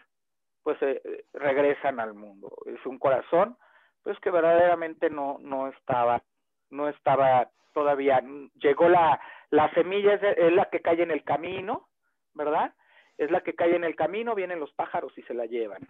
pues 0.63 0.77
eh, 0.81 1.25
regresan 1.33 1.99
al 1.99 2.13
mundo. 2.13 2.51
Es 2.65 2.85
un 2.85 2.99
corazón, 2.99 3.57
pues 4.03 4.19
que 4.19 4.31
verdaderamente 4.31 5.09
no, 5.09 5.37
no 5.39 5.67
estaba, 5.67 6.21
no 6.69 6.87
estaba 6.87 7.49
todavía, 7.73 8.21
llegó 8.55 8.89
la, 8.89 9.19
la 9.49 9.73
semilla, 9.73 10.13
es, 10.13 10.23
es 10.37 10.53
la 10.53 10.65
que 10.65 10.81
cae 10.81 11.01
en 11.01 11.11
el 11.11 11.23
camino, 11.23 11.87
¿verdad? 12.33 12.73
Es 13.17 13.31
la 13.31 13.41
que 13.41 13.55
cae 13.55 13.75
en 13.75 13.83
el 13.83 13.95
camino, 13.95 14.35
vienen 14.35 14.59
los 14.59 14.73
pájaros 14.73 15.17
y 15.17 15.21
se 15.23 15.33
la 15.33 15.45
llevan. 15.45 15.87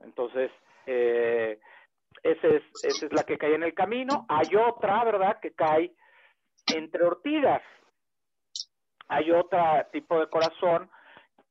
Entonces, 0.00 0.50
eh, 0.86 1.58
esa 2.22 2.48
es, 2.48 2.62
esa 2.82 3.06
es 3.06 3.12
la 3.12 3.24
que 3.24 3.38
cae 3.38 3.54
en 3.54 3.62
el 3.62 3.74
camino. 3.74 4.26
Hay 4.28 4.54
otra, 4.56 5.04
¿verdad?, 5.04 5.38
que 5.40 5.52
cae 5.54 5.92
entre 6.74 7.04
ortigas. 7.04 7.62
Hay 9.08 9.30
otro 9.30 9.60
tipo 9.92 10.18
de 10.18 10.28
corazón 10.28 10.90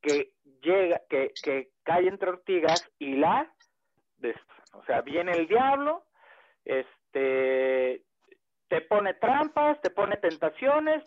que 0.01 0.33
llega, 0.61 1.01
que, 1.09 1.31
que 1.43 1.69
cae 1.83 2.07
entre 2.07 2.29
ortigas 2.29 2.89
y 2.97 3.15
la 3.15 3.53
o 4.73 4.83
sea, 4.85 5.01
viene 5.01 5.31
el 5.33 5.47
diablo, 5.47 6.03
este, 6.65 8.03
te 8.67 8.81
pone 8.81 9.13
trampas, 9.15 9.79
te 9.81 9.89
pone 9.89 10.17
tentaciones, 10.17 11.03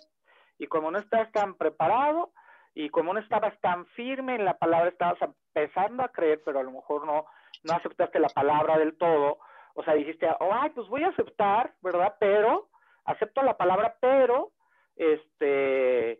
y 0.58 0.66
como 0.66 0.90
no 0.90 0.98
estás 0.98 1.30
tan 1.32 1.54
preparado, 1.54 2.32
y 2.74 2.90
como 2.90 3.12
no 3.12 3.20
estabas 3.20 3.58
tan 3.60 3.86
firme 3.86 4.34
en 4.34 4.44
la 4.44 4.58
palabra, 4.58 4.90
estabas 4.90 5.18
empezando 5.22 6.02
a 6.02 6.10
creer, 6.10 6.42
pero 6.44 6.60
a 6.60 6.62
lo 6.62 6.72
mejor 6.72 7.06
no, 7.06 7.24
no 7.64 7.74
aceptaste 7.74 8.20
la 8.20 8.28
palabra 8.28 8.78
del 8.78 8.96
todo, 8.98 9.38
O 9.76 9.84
sea, 9.84 9.94
dijiste, 9.94 10.26
oh, 10.40 10.50
ay, 10.52 10.70
pues 10.70 10.88
voy 10.88 11.04
a 11.04 11.08
aceptar, 11.08 11.72
¿verdad? 11.82 12.16
Pero, 12.18 12.68
acepto 13.04 13.42
la 13.42 13.56
palabra, 13.56 13.96
pero, 14.00 14.50
este, 14.96 16.18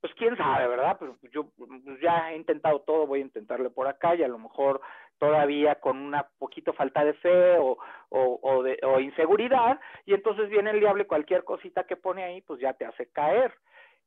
pues 0.00 0.12
quién 0.14 0.36
sabe, 0.36 0.68
¿verdad? 0.68 0.96
Pues 0.98 1.12
yo 1.32 1.48
pues 1.56 1.70
ya 2.00 2.32
he 2.32 2.36
intentado 2.36 2.80
todo, 2.80 3.06
voy 3.06 3.20
a 3.20 3.24
intentarle 3.24 3.70
por 3.70 3.88
acá 3.88 4.14
y 4.14 4.22
a 4.22 4.28
lo 4.28 4.38
mejor 4.38 4.80
todavía 5.18 5.76
con 5.76 5.98
una 5.98 6.28
poquito 6.38 6.72
falta 6.72 7.04
de 7.04 7.14
fe 7.14 7.58
o, 7.58 7.76
o, 8.10 8.62
de, 8.62 8.78
o 8.84 9.00
inseguridad 9.00 9.80
y 10.06 10.14
entonces 10.14 10.48
viene 10.48 10.70
el 10.70 10.80
diablo 10.80 11.02
y 11.02 11.06
cualquier 11.06 11.44
cosita 11.44 11.84
que 11.84 11.96
pone 11.96 12.22
ahí 12.22 12.40
pues 12.42 12.60
ya 12.60 12.74
te 12.74 12.84
hace 12.84 13.10
caer 13.10 13.52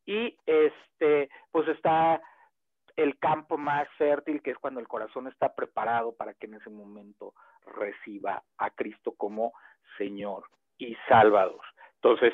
y 0.06 0.38
este 0.46 1.30
pues 1.52 1.68
está 1.68 2.22
el 2.96 3.20
campo 3.20 3.58
más 3.58 3.88
fértil 3.98 4.42
que 4.42 4.52
es 4.52 4.58
cuando 4.58 4.80
el 4.80 4.88
corazón 4.88 5.28
está 5.28 5.54
preparado 5.54 6.14
para 6.16 6.34
que 6.34 6.46
en 6.46 6.56
ese 6.56 6.70
momento 6.70 7.34
reciba 7.66 8.44
a 8.58 8.70
Cristo 8.72 9.14
como 9.18 9.54
Señor 9.98 10.44
y 10.78 10.96
Salvador. 11.08 11.62
Entonces, 11.96 12.34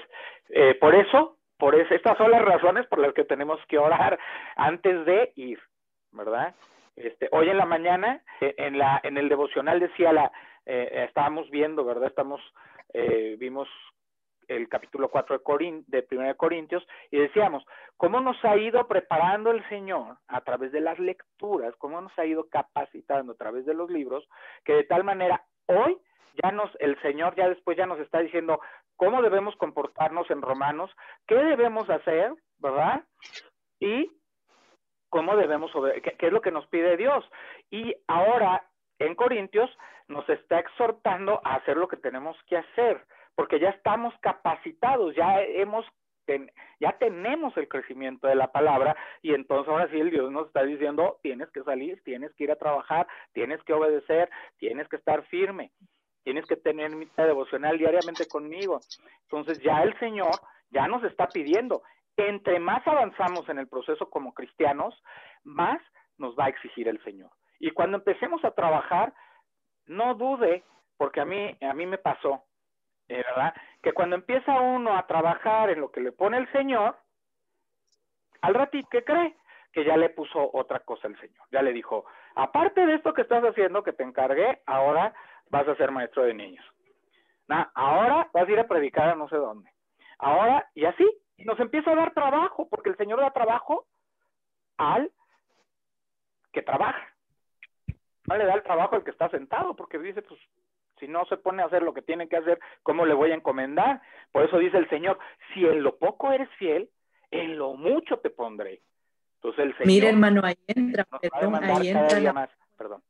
eh, 0.49 0.75
por 0.75 0.95
eso, 0.95 1.37
por 1.57 1.75
eso, 1.75 1.93
estas 1.93 2.17
son 2.17 2.31
las 2.31 2.43
razones 2.43 2.87
por 2.87 2.99
las 2.99 3.13
que 3.13 3.25
tenemos 3.25 3.59
que 3.67 3.77
orar 3.77 4.17
antes 4.55 5.05
de 5.05 5.33
ir, 5.35 5.59
¿verdad? 6.11 6.55
Este, 6.95 7.29
hoy 7.31 7.49
en 7.49 7.57
la 7.57 7.65
mañana, 7.65 8.23
eh, 8.41 8.55
en 8.57 8.77
la, 8.77 8.99
en 9.03 9.17
el 9.17 9.29
devocional 9.29 9.79
decía 9.79 10.11
la, 10.11 10.31
eh, 10.65 11.05
estábamos 11.07 11.49
viendo, 11.49 11.85
¿verdad? 11.85 12.07
Estamos, 12.07 12.41
eh, 12.93 13.35
vimos 13.39 13.69
el 14.47 14.69
capítulo 14.69 15.09
4 15.09 15.41
de, 15.87 16.07
1 16.09 16.23
de 16.23 16.35
Corintios 16.35 16.85
y 17.11 17.17
decíamos, 17.17 17.65
¿cómo 17.97 18.19
nos 18.21 18.43
ha 18.45 18.55
ido 18.57 18.87
preparando 18.87 19.51
el 19.51 19.67
Señor 19.69 20.17
a 20.27 20.41
través 20.41 20.71
de 20.71 20.81
las 20.81 20.99
lecturas? 20.99 21.75
¿Cómo 21.77 21.99
nos 22.01 22.17
ha 22.17 22.25
ido 22.25 22.47
capacitando 22.49 23.33
a 23.33 23.37
través 23.37 23.65
de 23.65 23.73
los 23.73 23.89
libros? 23.89 24.27
Que 24.63 24.73
de 24.73 24.83
tal 24.83 25.03
manera 25.03 25.43
hoy 25.65 25.97
ya 26.41 26.51
nos, 26.51 26.69
el 26.79 26.99
Señor 27.01 27.35
ya 27.35 27.49
después 27.49 27.77
ya 27.77 27.85
nos 27.85 27.99
está 27.99 28.19
diciendo 28.19 28.59
cómo 28.95 29.21
debemos 29.21 29.55
comportarnos 29.57 30.29
en 30.31 30.41
Romanos, 30.41 30.91
qué 31.27 31.35
debemos 31.35 31.89
hacer, 31.89 32.33
¿verdad? 32.59 33.03
Y 33.79 34.11
cómo 35.09 35.35
debemos, 35.35 35.71
qué, 36.03 36.15
qué 36.17 36.27
es 36.27 36.33
lo 36.33 36.41
que 36.41 36.51
nos 36.51 36.67
pide 36.67 36.97
Dios. 36.97 37.23
Y 37.69 37.95
ahora 38.07 38.63
en 38.99 39.15
Corintios 39.15 39.69
nos 40.07 40.27
está 40.29 40.59
exhortando 40.59 41.41
a 41.43 41.55
hacer 41.55 41.77
lo 41.77 41.87
que 41.87 41.97
tenemos 41.97 42.37
que 42.47 42.57
hacer, 42.57 43.05
porque 43.37 43.59
ya 43.59 43.69
estamos 43.69 44.15
capacitados, 44.19 45.15
ya 45.15 45.41
hemos 45.41 45.85
ya 46.81 46.91
tenemos 46.97 47.55
el 47.55 47.69
crecimiento 47.69 48.27
de 48.27 48.35
la 48.35 48.51
palabra 48.51 48.97
y 49.21 49.33
entonces 49.33 49.71
ahora 49.71 49.87
sí 49.89 49.97
el 49.97 50.11
Dios 50.11 50.29
nos 50.29 50.47
está 50.47 50.63
diciendo, 50.63 51.19
tienes 51.21 51.49
que 51.51 51.63
salir, 51.63 52.03
tienes 52.03 52.33
que 52.33 52.43
ir 52.43 52.51
a 52.51 52.57
trabajar, 52.57 53.07
tienes 53.31 53.63
que 53.63 53.71
obedecer, 53.71 54.29
tienes 54.57 54.89
que 54.89 54.97
estar 54.97 55.23
firme, 55.27 55.71
tienes 56.23 56.45
que 56.45 56.57
tener 56.57 56.93
mi 56.93 57.07
devocional 57.15 57.77
diariamente 57.77 58.27
conmigo. 58.27 58.81
Entonces 59.21 59.61
ya 59.63 59.83
el 59.83 59.97
Señor 59.99 60.35
ya 60.69 60.85
nos 60.87 61.01
está 61.05 61.27
pidiendo, 61.27 61.81
entre 62.17 62.59
más 62.59 62.85
avanzamos 62.85 63.47
en 63.47 63.59
el 63.59 63.69
proceso 63.69 64.09
como 64.09 64.33
cristianos, 64.33 65.01
más 65.45 65.79
nos 66.17 66.35
va 66.35 66.45
a 66.45 66.49
exigir 66.49 66.89
el 66.89 67.01
Señor. 67.05 67.29
Y 67.59 67.71
cuando 67.71 67.99
empecemos 67.99 68.43
a 68.43 68.51
trabajar, 68.51 69.13
no 69.85 70.15
dude, 70.15 70.65
porque 70.97 71.21
a 71.21 71.25
mí, 71.25 71.57
a 71.61 71.73
mí 71.73 71.85
me 71.85 71.99
pasó, 71.99 72.43
¿verdad? 73.07 73.53
Que 73.81 73.93
cuando 73.93 74.15
empieza 74.15 74.59
uno 74.59 74.97
a 74.97 75.07
trabajar 75.07 75.69
en 75.69 75.81
lo 75.81 75.91
que 75.91 76.01
le 76.01 76.11
pone 76.11 76.37
el 76.37 76.51
Señor, 76.51 76.97
al 78.41 78.53
ratito, 78.53 78.87
¿qué 78.91 79.03
cree? 79.03 79.35
Que 79.71 79.83
ya 79.83 79.97
le 79.97 80.09
puso 80.09 80.49
otra 80.53 80.79
cosa 80.81 81.07
el 81.07 81.19
Señor. 81.19 81.45
Ya 81.51 81.61
le 81.61 81.73
dijo, 81.73 82.05
aparte 82.35 82.85
de 82.85 82.95
esto 82.95 83.13
que 83.13 83.21
estás 83.21 83.43
haciendo, 83.43 83.83
que 83.83 83.93
te 83.93 84.03
encargué, 84.03 84.61
ahora 84.65 85.13
vas 85.49 85.67
a 85.67 85.75
ser 85.75 85.91
maestro 85.91 86.23
de 86.23 86.33
niños. 86.33 86.65
Ahora 87.73 88.29
vas 88.33 88.47
a 88.47 88.51
ir 88.51 88.59
a 88.59 88.67
predicar 88.67 89.09
a 89.09 89.15
no 89.15 89.29
sé 89.29 89.37
dónde. 89.37 89.71
Ahora, 90.19 90.69
y 90.73 90.85
así, 90.85 91.09
nos 91.37 91.59
empieza 91.59 91.91
a 91.91 91.95
dar 91.95 92.13
trabajo, 92.13 92.67
porque 92.69 92.89
el 92.89 92.97
Señor 92.97 93.19
da 93.19 93.31
trabajo 93.31 93.85
al 94.77 95.11
que 96.51 96.61
trabaja. 96.61 97.07
No 98.27 98.35
le 98.35 98.45
da 98.45 98.55
el 98.55 98.63
trabajo 98.63 98.95
al 98.95 99.03
que 99.03 99.11
está 99.11 99.29
sentado, 99.29 99.75
porque 99.75 99.97
dice, 99.99 100.21
pues, 100.21 100.39
si 100.99 101.07
no 101.07 101.25
se 101.25 101.37
pone 101.37 101.61
a 101.61 101.65
hacer 101.65 101.83
lo 101.83 101.93
que 101.93 102.01
tiene 102.01 102.27
que 102.27 102.37
hacer, 102.37 102.59
¿cómo 102.83 103.05
le 103.05 103.13
voy 103.13 103.31
a 103.31 103.35
encomendar? 103.35 104.01
Por 104.31 104.43
eso 104.43 104.57
dice 104.57 104.77
el 104.77 104.89
Señor, 104.89 105.19
si 105.53 105.65
en 105.65 105.83
lo 105.83 105.97
poco 105.97 106.31
eres 106.31 106.49
fiel, 106.57 106.89
en 107.31 107.57
lo 107.57 107.73
mucho 107.73 108.19
te 108.19 108.29
pondré. 108.29 108.81
Entonces 109.35 109.65
el 109.65 109.71
Señor... 109.73 109.87
Mira, 109.87 110.09
hermano, 110.09 110.41
ahí 110.43 110.57
entra, 110.67 111.05
perdón, 111.05 111.63
ahí 111.63 111.89
entra 111.89 112.19
la... 112.19 112.33
más, 112.33 112.49
perdón. 112.77 113.03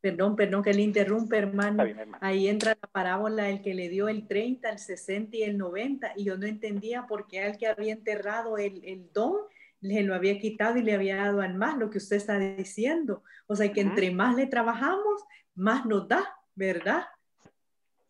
Perdón, 0.00 0.34
perdón 0.34 0.64
que 0.64 0.74
le 0.74 0.82
interrumpe, 0.82 1.38
hermano. 1.38 1.84
Bien, 1.84 1.98
hermano. 1.98 2.18
Ahí 2.26 2.48
entra 2.48 2.76
la 2.80 2.88
parábola, 2.88 3.48
el 3.48 3.62
que 3.62 3.72
le 3.72 3.88
dio 3.88 4.08
el 4.08 4.26
30, 4.26 4.68
el 4.68 4.78
60 4.80 5.36
y 5.36 5.42
el 5.44 5.56
90, 5.56 6.14
y 6.16 6.24
yo 6.24 6.36
no 6.36 6.46
entendía 6.46 7.06
por 7.06 7.28
qué 7.28 7.44
al 7.44 7.56
que 7.56 7.68
había 7.68 7.92
enterrado 7.92 8.58
el, 8.58 8.84
el 8.84 9.12
don, 9.12 9.36
le 9.80 10.02
lo 10.02 10.16
había 10.16 10.40
quitado 10.40 10.76
y 10.76 10.82
le 10.82 10.94
había 10.94 11.16
dado 11.16 11.40
al 11.40 11.54
más, 11.54 11.78
lo 11.78 11.88
que 11.88 11.98
usted 11.98 12.16
está 12.16 12.36
diciendo. 12.38 13.22
O 13.46 13.54
sea, 13.54 13.72
que 13.72 13.80
uh 13.80 13.84
-huh. 13.84 13.90
entre 13.90 14.10
más 14.10 14.34
le 14.34 14.46
trabajamos, 14.46 15.24
más 15.54 15.86
nos 15.86 16.08
da, 16.08 16.36
¿verdad? 16.54 17.04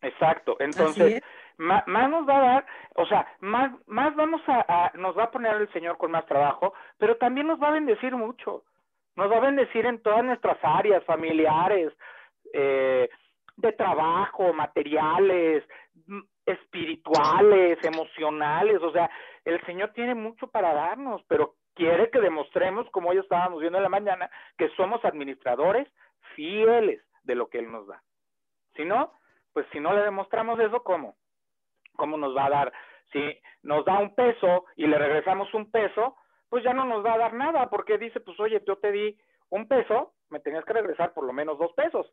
Exacto. 0.03 0.57
Entonces, 0.59 1.23
más, 1.57 1.87
más, 1.87 2.09
nos 2.09 2.27
va 2.27 2.37
a 2.37 2.41
dar, 2.41 2.65
o 2.95 3.05
sea, 3.05 3.27
más, 3.39 3.71
más 3.87 4.15
vamos 4.15 4.41
a, 4.47 4.65
a, 4.67 4.91
nos 4.97 5.17
va 5.17 5.23
a 5.25 5.31
poner 5.31 5.55
el 5.55 5.71
Señor 5.73 5.97
con 5.97 6.11
más 6.11 6.25
trabajo, 6.25 6.73
pero 6.97 7.17
también 7.17 7.47
nos 7.47 7.61
va 7.61 7.69
a 7.69 7.73
bendecir 7.73 8.15
mucho. 8.15 8.63
Nos 9.15 9.31
va 9.31 9.37
a 9.37 9.41
bendecir 9.41 9.85
en 9.85 10.01
todas 10.01 10.23
nuestras 10.23 10.57
áreas 10.61 11.03
familiares, 11.05 11.93
eh, 12.53 13.09
de 13.55 13.71
trabajo, 13.73 14.53
materiales, 14.53 15.63
espirituales, 16.45 17.77
emocionales. 17.83 18.81
O 18.81 18.91
sea, 18.91 19.09
el 19.45 19.63
Señor 19.65 19.91
tiene 19.93 20.15
mucho 20.15 20.47
para 20.47 20.73
darnos, 20.73 21.21
pero 21.27 21.55
quiere 21.75 22.09
que 22.09 22.19
demostremos, 22.19 22.89
como 22.91 23.09
hoy 23.09 23.17
estábamos 23.17 23.59
viendo 23.59 23.77
en 23.77 23.83
la 23.83 23.89
mañana, 23.89 24.29
que 24.57 24.69
somos 24.69 25.03
administradores 25.05 25.87
fieles 26.35 27.01
de 27.23 27.35
lo 27.35 27.47
que 27.47 27.59
Él 27.59 27.71
nos 27.71 27.87
da. 27.87 28.01
Si 28.75 28.85
no, 28.85 29.13
pues 29.53 29.65
si 29.71 29.79
no 29.79 29.93
le 29.93 30.01
demostramos 30.01 30.59
eso, 30.59 30.83
¿cómo? 30.83 31.15
¿Cómo 31.95 32.17
nos 32.17 32.35
va 32.35 32.45
a 32.45 32.49
dar? 32.49 32.73
Si 33.11 33.21
nos 33.61 33.85
da 33.85 33.99
un 33.99 34.15
peso 34.15 34.65
y 34.75 34.87
le 34.87 34.97
regresamos 34.97 35.53
un 35.53 35.69
peso, 35.71 36.17
pues 36.49 36.63
ya 36.63 36.73
no 36.73 36.85
nos 36.85 37.05
va 37.05 37.13
a 37.13 37.17
dar 37.17 37.33
nada, 37.33 37.69
porque 37.69 37.97
dice, 37.97 38.19
pues 38.19 38.39
oye, 38.39 38.61
yo 38.67 38.77
te 38.77 38.91
di 38.91 39.17
un 39.49 39.67
peso, 39.67 40.13
me 40.29 40.39
tenías 40.39 40.65
que 40.65 40.73
regresar 40.73 41.13
por 41.13 41.25
lo 41.25 41.33
menos 41.33 41.57
dos 41.59 41.71
pesos. 41.73 42.11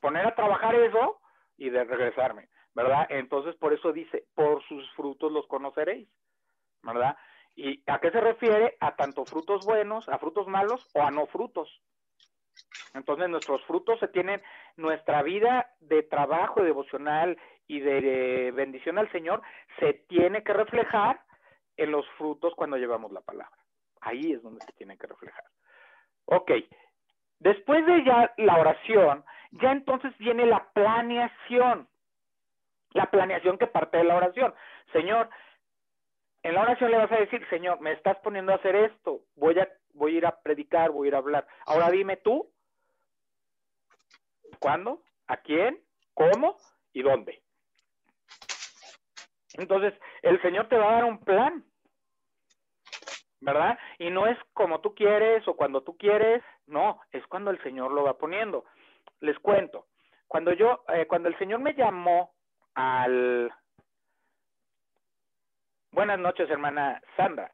Poner 0.00 0.26
a 0.26 0.34
trabajar 0.34 0.74
eso 0.74 1.20
y 1.56 1.70
de 1.70 1.84
regresarme, 1.84 2.48
¿verdad? 2.74 3.06
Entonces, 3.08 3.56
por 3.56 3.72
eso 3.72 3.92
dice, 3.92 4.26
por 4.34 4.62
sus 4.64 4.90
frutos 4.94 5.32
los 5.32 5.46
conoceréis, 5.46 6.08
¿verdad? 6.82 7.16
¿Y 7.56 7.82
a 7.90 8.00
qué 8.00 8.10
se 8.10 8.20
refiere? 8.20 8.76
A 8.80 8.96
tanto 8.96 9.24
frutos 9.24 9.64
buenos, 9.64 10.08
a 10.08 10.18
frutos 10.18 10.46
malos 10.48 10.88
o 10.94 11.02
a 11.02 11.10
no 11.10 11.26
frutos. 11.26 11.70
Entonces, 12.94 13.28
nuestros 13.28 13.62
frutos 13.64 13.98
se 14.00 14.08
tienen, 14.08 14.42
nuestra 14.76 15.22
vida 15.22 15.70
de 15.80 16.02
trabajo 16.02 16.62
devocional 16.62 17.36
y 17.66 17.80
de 17.80 18.52
bendición 18.54 18.98
al 18.98 19.10
Señor 19.10 19.42
se 19.78 19.94
tiene 20.08 20.42
que 20.42 20.52
reflejar 20.52 21.20
en 21.76 21.90
los 21.90 22.08
frutos 22.10 22.54
cuando 22.54 22.76
llevamos 22.76 23.12
la 23.12 23.20
palabra. 23.20 23.56
Ahí 24.00 24.32
es 24.32 24.42
donde 24.42 24.64
se 24.64 24.72
tiene 24.72 24.96
que 24.96 25.06
reflejar. 25.06 25.44
Ok, 26.26 26.52
después 27.40 27.84
de 27.86 28.04
ya 28.04 28.32
la 28.36 28.58
oración, 28.58 29.24
ya 29.52 29.72
entonces 29.72 30.16
viene 30.18 30.46
la 30.46 30.68
planeación. 30.72 31.88
La 32.90 33.10
planeación 33.10 33.58
que 33.58 33.66
parte 33.66 33.98
de 33.98 34.04
la 34.04 34.16
oración. 34.16 34.54
Señor, 34.92 35.28
en 36.44 36.54
la 36.54 36.62
oración 36.62 36.90
le 36.90 36.98
vas 36.98 37.10
a 37.10 37.16
decir, 37.16 37.44
Señor, 37.48 37.80
me 37.80 37.92
estás 37.92 38.18
poniendo 38.18 38.52
a 38.52 38.56
hacer 38.56 38.76
esto, 38.76 39.20
voy 39.34 39.58
a, 39.58 39.68
voy 39.94 40.14
a 40.14 40.18
ir 40.18 40.26
a 40.26 40.40
predicar, 40.40 40.90
voy 40.90 41.06
a 41.06 41.08
ir 41.08 41.14
a 41.14 41.18
hablar. 41.18 41.46
Ahora 41.66 41.90
dime 41.90 42.18
tú, 42.18 42.52
¿cuándo? 44.58 45.02
¿A 45.26 45.38
quién? 45.38 45.82
¿Cómo? 46.12 46.56
¿Y 46.92 47.02
dónde? 47.02 47.42
Entonces, 49.54 49.94
el 50.22 50.40
Señor 50.42 50.68
te 50.68 50.76
va 50.76 50.90
a 50.90 50.94
dar 50.94 51.04
un 51.04 51.18
plan, 51.20 51.64
¿verdad? 53.40 53.78
Y 53.98 54.10
no 54.10 54.26
es 54.26 54.36
como 54.52 54.80
tú 54.80 54.94
quieres 54.94 55.46
o 55.46 55.54
cuando 55.54 55.82
tú 55.82 55.96
quieres, 55.96 56.42
no, 56.66 57.00
es 57.12 57.24
cuando 57.26 57.50
el 57.50 57.62
Señor 57.62 57.92
lo 57.92 58.04
va 58.04 58.18
poniendo. 58.18 58.64
Les 59.20 59.38
cuento, 59.38 59.86
cuando 60.26 60.52
yo, 60.52 60.84
eh, 60.88 61.06
cuando 61.06 61.28
el 61.28 61.38
Señor 61.38 61.60
me 61.60 61.74
llamó 61.74 62.34
al... 62.74 63.52
Buenas 65.92 66.18
noches, 66.18 66.50
hermana 66.50 67.00
Sandra. 67.16 67.52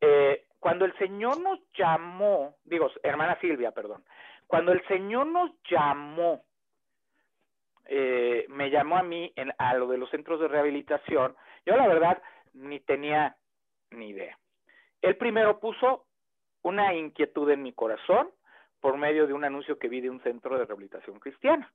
Eh, 0.00 0.46
cuando 0.62 0.84
el 0.84 0.96
Señor 0.96 1.40
nos 1.40 1.58
llamó, 1.74 2.54
digo, 2.62 2.88
hermana 3.02 3.36
Silvia, 3.40 3.72
perdón, 3.72 4.04
cuando 4.46 4.70
el 4.70 4.86
Señor 4.86 5.26
nos 5.26 5.50
llamó 5.68 6.44
eh, 7.86 8.46
me 8.48 8.70
llamó 8.70 8.96
a 8.96 9.02
mí 9.02 9.32
en, 9.34 9.52
a 9.58 9.74
lo 9.74 9.88
de 9.88 9.98
los 9.98 10.08
centros 10.10 10.38
de 10.38 10.46
rehabilitación, 10.46 11.34
yo 11.66 11.76
la 11.76 11.88
verdad 11.88 12.22
ni 12.54 12.78
tenía 12.78 13.36
ni 13.90 14.10
idea. 14.10 14.38
Él 15.00 15.16
primero 15.16 15.58
puso 15.58 16.06
una 16.62 16.94
inquietud 16.94 17.50
en 17.50 17.64
mi 17.64 17.72
corazón 17.72 18.30
por 18.80 18.96
medio 18.96 19.26
de 19.26 19.32
un 19.32 19.42
anuncio 19.42 19.80
que 19.80 19.88
vi 19.88 20.00
de 20.00 20.10
un 20.10 20.22
centro 20.22 20.56
de 20.56 20.64
rehabilitación 20.64 21.18
cristiana. 21.18 21.72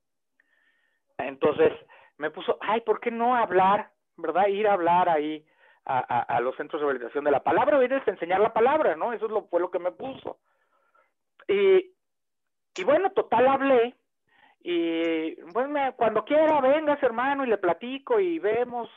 Entonces 1.18 1.74
me 2.18 2.32
puso, 2.32 2.58
ay, 2.62 2.80
¿por 2.82 3.02
qué 3.02 3.12
no 3.12 3.36
hablar, 3.36 3.92
verdad? 4.16 4.48
Ir 4.48 4.66
a 4.66 4.74
hablar 4.74 5.10
ahí 5.10 5.46
a, 5.88 6.40
los 6.42 6.56
centros 6.58 6.82
de 6.82 6.86
rehabilitación 6.86 7.24
de 7.24 7.32
la 7.32 7.44
palabra, 7.44 7.80
vienes 7.80 8.06
a 8.08 8.12
enseñar 8.12 8.42
la 8.42 8.54
palabra, 8.54 8.96
¿no? 8.96 9.14
Eso 9.14 9.26
es 9.26 9.32
lo, 9.32 9.48
fue 9.48 9.60
lo 9.62 9.72
que 9.72 9.80
me 9.80 9.92
puso. 9.92 10.38
Y, 11.48 11.94
y 12.76 12.84
bueno, 12.84 13.12
total 13.12 13.48
hablé, 13.48 13.96
y 14.70 15.42
bueno, 15.54 15.94
cuando 15.96 16.26
quiera, 16.26 16.60
vengas 16.60 17.02
hermano 17.02 17.46
y 17.46 17.48
le 17.48 17.58
platico 17.58 18.20
y 18.20 18.38
vemos 18.40 18.90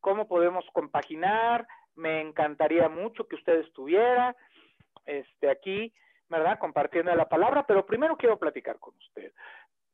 cómo 0.00 0.26
podemos 0.26 0.64
compaginar. 0.72 1.68
Me 1.94 2.20
encantaría 2.20 2.88
mucho 2.88 3.28
que 3.28 3.36
usted 3.36 3.60
estuviera 3.60 4.34
este, 5.06 5.50
aquí, 5.50 5.92
¿verdad? 6.28 6.58
Compartiendo 6.58 7.14
la 7.14 7.28
palabra, 7.28 7.64
pero 7.64 7.86
primero 7.86 8.16
quiero 8.16 8.40
platicar 8.40 8.80
con 8.80 8.96
usted. 8.96 9.32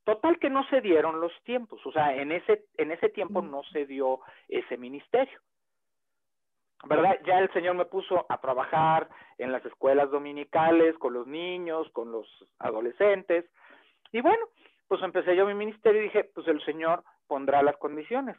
Total 0.05 0.39
que 0.39 0.49
no 0.49 0.67
se 0.71 0.81
dieron 0.81 1.21
los 1.21 1.33
tiempos, 1.45 1.85
o 1.85 1.93
sea, 1.93 2.17
en 2.17 2.33
ese, 2.33 2.65
en 2.79 2.91
ese 2.91 3.11
tiempo 3.11 3.43
no 3.43 3.63
se 3.65 3.85
dio 3.85 4.21
ese 4.49 4.79
ministerio. 4.79 5.39
¿Verdad? 6.85 7.19
Ya 7.25 7.39
el 7.39 7.53
Señor 7.53 7.75
me 7.75 7.85
puso 7.85 8.25
a 8.29 8.41
trabajar 8.41 9.09
en 9.39 9.53
las 9.53 9.65
escuelas 9.67 10.11
dominicales 10.11 10.97
con 10.99 11.13
los 11.13 11.27
niños, 11.27 11.91
con 11.93 12.11
los 12.11 12.27
adolescentes. 12.59 13.45
Y 14.13 14.21
bueno, 14.21 14.47
pues 14.89 15.03
empecé 15.03 15.37
yo 15.37 15.47
mi 15.47 15.55
ministerio 15.55 16.01
y 16.01 16.05
dije, 16.05 16.25
pues 16.25 16.49
el 16.49 16.63
Señor 16.65 17.05
pondrá 17.27 17.63
las 17.63 17.77
condiciones. 17.77 18.37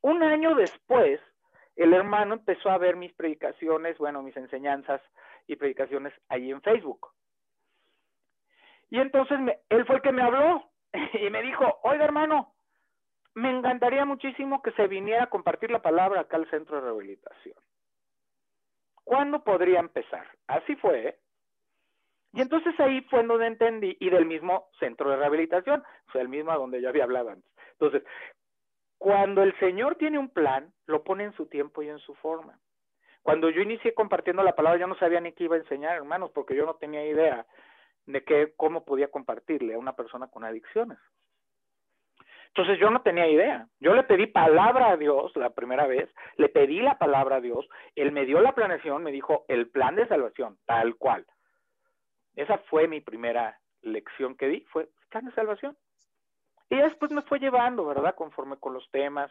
Un 0.00 0.22
año 0.22 0.54
después, 0.54 1.20
el 1.76 1.92
hermano 1.92 2.34
empezó 2.34 2.70
a 2.70 2.78
ver 2.78 2.96
mis 2.96 3.12
predicaciones, 3.12 3.98
bueno, 3.98 4.22
mis 4.22 4.36
enseñanzas 4.36 5.02
y 5.46 5.56
predicaciones 5.56 6.12
ahí 6.28 6.50
en 6.50 6.62
Facebook. 6.62 7.08
Y 8.90 8.98
entonces 9.00 9.38
él 9.68 9.84
fue 9.84 9.96
el 9.96 10.02
que 10.02 10.12
me 10.12 10.22
habló 10.22 10.70
y 11.12 11.30
me 11.30 11.42
dijo, 11.42 11.78
oiga 11.82 12.04
hermano, 12.04 12.54
me 13.34 13.50
encantaría 13.50 14.04
muchísimo 14.04 14.62
que 14.62 14.72
se 14.72 14.86
viniera 14.88 15.24
a 15.24 15.30
compartir 15.30 15.70
la 15.70 15.82
palabra 15.82 16.22
acá 16.22 16.36
al 16.36 16.48
centro 16.48 16.76
de 16.76 16.82
rehabilitación. 16.82 17.56
¿Cuándo 19.06 19.44
podría 19.44 19.78
empezar? 19.78 20.26
Así 20.48 20.74
fue. 20.74 21.08
¿eh? 21.08 21.18
Y 22.32 22.40
entonces 22.40 22.78
ahí 22.80 23.02
fue 23.02 23.22
donde 23.22 23.46
entendí, 23.46 23.96
y 24.00 24.10
del 24.10 24.26
mismo 24.26 24.68
centro 24.80 25.08
de 25.08 25.16
rehabilitación, 25.16 25.80
o 26.08 26.10
sea, 26.10 26.22
el 26.22 26.28
mismo 26.28 26.52
donde 26.52 26.82
yo 26.82 26.88
había 26.88 27.04
hablado 27.04 27.30
antes. 27.30 27.48
Entonces, 27.78 28.02
cuando 28.98 29.44
el 29.44 29.56
Señor 29.60 29.94
tiene 29.94 30.18
un 30.18 30.28
plan, 30.28 30.72
lo 30.86 31.04
pone 31.04 31.22
en 31.22 31.32
su 31.34 31.46
tiempo 31.46 31.82
y 31.82 31.88
en 31.88 32.00
su 32.00 32.16
forma. 32.16 32.58
Cuando 33.22 33.48
yo 33.48 33.62
inicié 33.62 33.94
compartiendo 33.94 34.42
la 34.42 34.56
palabra, 34.56 34.80
yo 34.80 34.88
no 34.88 34.98
sabía 34.98 35.20
ni 35.20 35.32
qué 35.32 35.44
iba 35.44 35.54
a 35.54 35.60
enseñar, 35.60 35.94
hermanos, 35.94 36.32
porque 36.34 36.56
yo 36.56 36.66
no 36.66 36.74
tenía 36.74 37.06
idea 37.06 37.46
de 38.06 38.24
qué, 38.24 38.54
cómo 38.56 38.84
podía 38.84 39.08
compartirle 39.08 39.74
a 39.74 39.78
una 39.78 39.94
persona 39.94 40.26
con 40.26 40.42
adicciones. 40.42 40.98
Entonces 42.56 42.80
yo 42.80 42.88
no 42.88 43.02
tenía 43.02 43.28
idea. 43.28 43.68
Yo 43.80 43.94
le 43.94 44.02
pedí 44.04 44.26
palabra 44.28 44.92
a 44.92 44.96
Dios 44.96 45.30
la 45.36 45.50
primera 45.50 45.86
vez, 45.86 46.08
le 46.38 46.48
pedí 46.48 46.80
la 46.80 46.96
palabra 46.96 47.36
a 47.36 47.40
Dios, 47.42 47.68
Él 47.94 48.12
me 48.12 48.24
dio 48.24 48.40
la 48.40 48.54
planeación, 48.54 49.02
me 49.02 49.12
dijo 49.12 49.44
el 49.48 49.68
plan 49.68 49.94
de 49.94 50.08
salvación, 50.08 50.56
tal 50.64 50.96
cual. 50.96 51.26
Esa 52.34 52.56
fue 52.70 52.88
mi 52.88 53.02
primera 53.02 53.58
lección 53.82 54.36
que 54.36 54.48
di, 54.48 54.60
fue 54.72 54.88
plan 55.10 55.26
de 55.26 55.32
salvación. 55.32 55.76
Y 56.70 56.76
después 56.76 57.10
me 57.10 57.20
fue 57.22 57.40
llevando, 57.40 57.84
¿verdad? 57.84 58.14
Conforme 58.14 58.56
con 58.56 58.72
los 58.72 58.90
temas. 58.90 59.30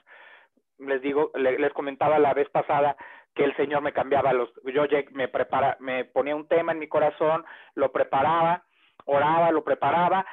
Les 0.77 1.01
digo, 1.01 1.31
les 1.33 1.73
comentaba 1.73 2.19
la 2.19 2.35
vez 2.35 2.47
pasada 2.49 2.95
que 3.33 3.43
el 3.43 3.55
Señor 3.55 3.81
me 3.81 3.91
cambiaba 3.91 4.33
los, 4.33 4.51
yo 4.65 4.83
me 5.13 5.29
prepara, 5.29 5.77
me 5.79 6.05
ponía 6.05 6.35
un 6.35 6.47
tema 6.47 6.73
en 6.73 6.79
mi 6.79 6.88
corazón, 6.88 7.43
lo 7.73 7.91
preparaba, 7.91 8.63
oraba, 9.05 9.51
lo 9.51 9.63
preparaba 9.63 10.25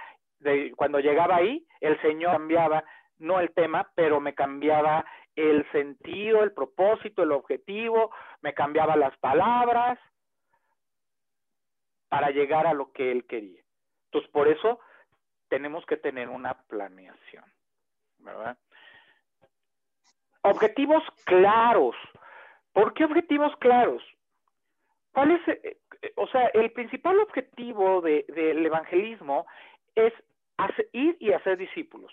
cuando 0.77 1.01
llegaba 1.01 1.37
ahí, 1.37 1.67
el 1.81 2.01
Señor 2.01 2.33
cambiaba, 2.33 2.85
no 3.19 3.41
el 3.41 3.53
tema, 3.53 3.91
pero 3.95 4.21
me 4.21 4.35
cambiaba 4.35 5.05
el 5.37 5.71
sentido, 5.73 6.43
el 6.43 6.53
propósito, 6.53 7.23
el 7.23 7.33
objetivo, 7.33 8.11
me 8.41 8.55
cambiaba 8.55 8.97
las 8.97 9.17
palabras 9.19 9.99
para 12.09 12.31
llegar 12.31 12.67
a 12.67 12.75
lo 12.75 12.93
que 12.93 13.11
Él 13.11 13.27
quería. 13.27 13.63
Entonces, 14.07 14.31
por 14.31 14.49
eso 14.49 14.81
tenemos 15.49 15.85
que 15.87 15.97
tener 15.97 16.29
una 16.29 16.55
planeación, 16.65 17.45
¿verdad? 18.19 18.59
Objetivos 20.43 21.03
claros. 21.25 21.95
¿Por 22.73 22.95
qué 22.95 23.05
objetivos 23.05 23.55
claros? 23.57 24.03
¿Cuál 25.13 25.33
es, 25.33 25.49
eh, 25.49 25.79
eh, 26.03 26.13
o 26.17 26.27
sea, 26.27 26.47
el 26.49 26.73
principal 26.73 27.19
objetivo 27.21 28.01
del 28.01 28.65
evangelismo 28.67 29.47
es 29.95 30.13
ir 30.93 31.17
y 31.21 31.33
hacer 31.33 31.57
discípulos. 31.57 32.13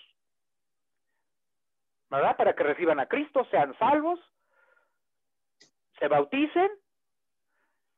¿Verdad? 2.10 2.36
Para 2.36 2.54
que 2.54 2.64
reciban 2.64 2.98
a 2.98 3.06
Cristo, 3.06 3.46
sean 3.50 3.76
salvos, 3.78 4.18
se 5.98 6.08
bauticen, 6.08 6.70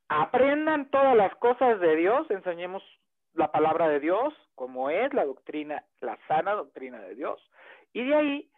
aprendan 0.09 0.91
todas 0.91 1.17
las 1.17 1.35
cosas 1.37 1.81
de 1.81 1.97
Dios, 1.97 2.31
enseñemos 2.31 2.83
la 3.35 3.51
palabra 3.51 3.89
de 3.89 4.01
Dios, 4.01 4.35
como 4.55 4.91
es 4.91 5.13
la 5.15 5.25
doctrina, 5.25 5.85
la 6.01 6.19
sana 6.29 6.53
doctrina 6.53 6.99
de 7.01 7.15
Dios, 7.15 7.41
y 7.95 8.05
de 8.05 8.15
ahí 8.15 8.51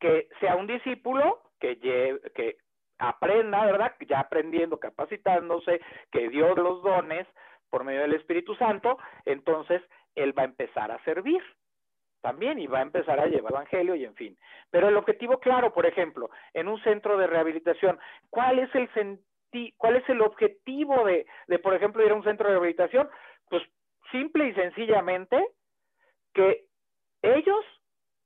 que 0.00 0.28
sea 0.40 0.56
un 0.56 0.66
discípulo 0.66 1.40
que, 1.58 1.76
lleve, 1.76 2.20
que 2.32 2.58
aprenda, 2.98 3.64
¿verdad? 3.64 3.94
Ya 4.06 4.20
aprendiendo, 4.20 4.78
capacitándose, 4.78 5.80
que 6.12 6.28
Dios 6.28 6.58
los 6.58 6.82
dones 6.82 7.26
por 7.70 7.84
medio 7.84 8.02
del 8.02 8.14
Espíritu 8.14 8.54
Santo, 8.56 8.98
entonces 9.24 9.82
él 10.14 10.36
va 10.36 10.42
a 10.42 10.46
empezar 10.46 10.90
a 10.90 11.02
servir 11.04 11.42
también 12.20 12.58
y 12.58 12.66
va 12.66 12.78
a 12.78 12.82
empezar 12.82 13.20
a 13.20 13.26
llevar 13.26 13.52
evangelio 13.52 13.94
y 13.94 14.04
en 14.04 14.14
fin. 14.14 14.38
Pero 14.70 14.88
el 14.88 14.96
objetivo 14.96 15.38
claro, 15.40 15.74
por 15.74 15.84
ejemplo, 15.84 16.30
en 16.54 16.68
un 16.68 16.82
centro 16.82 17.18
de 17.18 17.26
rehabilitación, 17.26 17.98
¿cuál 18.30 18.58
es 18.60 18.74
el 18.74 18.88
cuál 19.76 19.96
es 19.96 20.08
el 20.08 20.20
objetivo 20.22 21.04
de, 21.04 21.26
de, 21.46 21.58
por 21.58 21.74
ejemplo, 21.74 22.04
ir 22.04 22.10
a 22.10 22.14
un 22.14 22.24
centro 22.24 22.48
de 22.48 22.54
rehabilitación? 22.54 23.08
Pues 23.48 23.62
simple 24.10 24.48
y 24.48 24.54
sencillamente 24.54 25.36
que 26.32 26.64
ellos, 27.22 27.64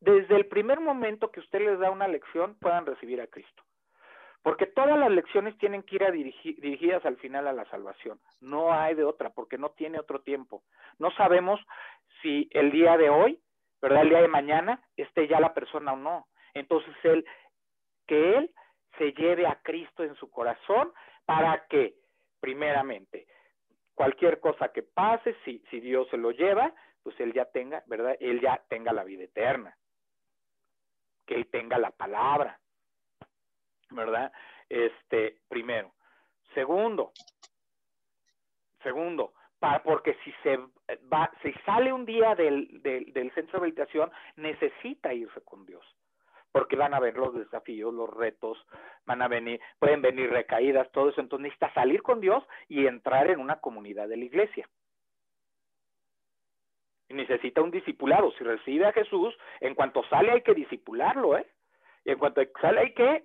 desde 0.00 0.36
el 0.36 0.46
primer 0.46 0.80
momento 0.80 1.30
que 1.30 1.40
usted 1.40 1.60
les 1.60 1.78
da 1.78 1.90
una 1.90 2.08
lección, 2.08 2.56
puedan 2.60 2.86
recibir 2.86 3.20
a 3.20 3.26
Cristo. 3.26 3.62
Porque 4.48 4.64
todas 4.64 4.98
las 4.98 5.10
lecciones 5.10 5.58
tienen 5.58 5.82
que 5.82 5.96
ir 5.96 6.10
dirigidas 6.10 7.04
al 7.04 7.18
final 7.18 7.46
a 7.48 7.52
la 7.52 7.66
salvación. 7.66 8.18
No 8.40 8.72
hay 8.72 8.94
de 8.94 9.04
otra, 9.04 9.28
porque 9.28 9.58
no 9.58 9.72
tiene 9.72 9.98
otro 9.98 10.22
tiempo. 10.22 10.62
No 10.98 11.10
sabemos 11.10 11.60
si 12.22 12.48
el 12.52 12.70
día 12.70 12.96
de 12.96 13.10
hoy, 13.10 13.38
¿verdad? 13.82 14.04
El 14.04 14.08
día 14.08 14.22
de 14.22 14.28
mañana 14.28 14.82
esté 14.96 15.28
ya 15.28 15.38
la 15.38 15.52
persona 15.52 15.92
o 15.92 15.96
no. 15.96 16.28
Entonces, 16.54 16.94
él, 17.02 17.26
que 18.06 18.38
él 18.38 18.50
se 18.96 19.12
lleve 19.12 19.46
a 19.46 19.60
Cristo 19.62 20.02
en 20.02 20.14
su 20.14 20.30
corazón 20.30 20.94
para 21.26 21.66
que, 21.66 21.96
primeramente, 22.40 23.26
cualquier 23.94 24.40
cosa 24.40 24.72
que 24.72 24.82
pase, 24.82 25.36
si, 25.44 25.62
si 25.68 25.78
Dios 25.78 26.08
se 26.08 26.16
lo 26.16 26.30
lleva, 26.30 26.72
pues 27.02 27.20
él 27.20 27.34
ya 27.34 27.44
tenga, 27.44 27.82
¿verdad? 27.84 28.16
Él 28.18 28.40
ya 28.40 28.64
tenga 28.70 28.94
la 28.94 29.04
vida 29.04 29.24
eterna. 29.24 29.76
Que 31.26 31.34
él 31.34 31.50
tenga 31.50 31.76
la 31.76 31.90
palabra 31.90 32.58
¿verdad? 33.90 34.32
Este, 34.68 35.38
primero. 35.48 35.92
Segundo, 36.54 37.12
segundo, 38.82 39.32
para, 39.58 39.82
porque 39.82 40.16
si 40.24 40.32
se 40.42 40.58
va, 41.12 41.30
si 41.42 41.52
sale 41.64 41.92
un 41.92 42.04
día 42.04 42.34
del, 42.34 42.82
del, 42.82 43.12
del 43.12 43.32
centro 43.34 43.60
de 43.60 43.66
meditación, 43.66 44.10
necesita 44.36 45.12
irse 45.12 45.40
con 45.42 45.66
Dios 45.66 45.84
porque 46.52 46.76
van 46.76 46.94
a 46.94 47.00
ver 47.00 47.16
los 47.16 47.34
desafíos, 47.34 47.92
los 47.92 48.08
retos, 48.10 48.58
van 49.06 49.22
a 49.22 49.28
venir, 49.28 49.60
pueden 49.78 50.02
venir 50.02 50.30
recaídas, 50.30 50.90
todo 50.92 51.10
eso, 51.10 51.20
entonces 51.20 51.44
necesita 51.44 51.72
salir 51.74 52.02
con 52.02 52.20
Dios 52.20 52.44
y 52.68 52.86
entrar 52.86 53.30
en 53.30 53.40
una 53.40 53.60
comunidad 53.60 54.08
de 54.08 54.16
la 54.16 54.24
iglesia. 54.24 54.68
necesita 57.10 57.62
un 57.62 57.70
discipulado, 57.70 58.32
si 58.32 58.44
recibe 58.44 58.86
a 58.86 58.92
Jesús, 58.92 59.34
en 59.60 59.74
cuanto 59.74 60.02
sale 60.08 60.30
hay 60.30 60.42
que 60.42 60.54
discipularlo, 60.54 61.38
¿eh? 61.38 61.46
Y 62.04 62.10
en 62.10 62.18
cuanto 62.18 62.42
sale 62.60 62.80
hay 62.80 62.92
que 62.92 63.24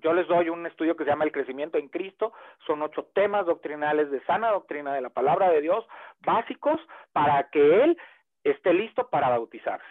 yo 0.00 0.12
les 0.12 0.28
doy 0.28 0.48
un 0.48 0.66
estudio 0.66 0.96
que 0.96 1.04
se 1.04 1.10
llama 1.10 1.24
El 1.24 1.32
crecimiento 1.32 1.78
en 1.78 1.88
Cristo. 1.88 2.32
Son 2.66 2.82
ocho 2.82 3.10
temas 3.14 3.46
doctrinales 3.46 4.10
de 4.10 4.24
sana 4.24 4.50
doctrina 4.50 4.94
de 4.94 5.00
la 5.00 5.10
palabra 5.10 5.50
de 5.50 5.60
Dios, 5.60 5.86
básicos 6.20 6.80
para 7.12 7.48
que 7.50 7.82
Él 7.82 7.98
esté 8.44 8.72
listo 8.72 9.08
para 9.08 9.28
bautizarse. 9.30 9.86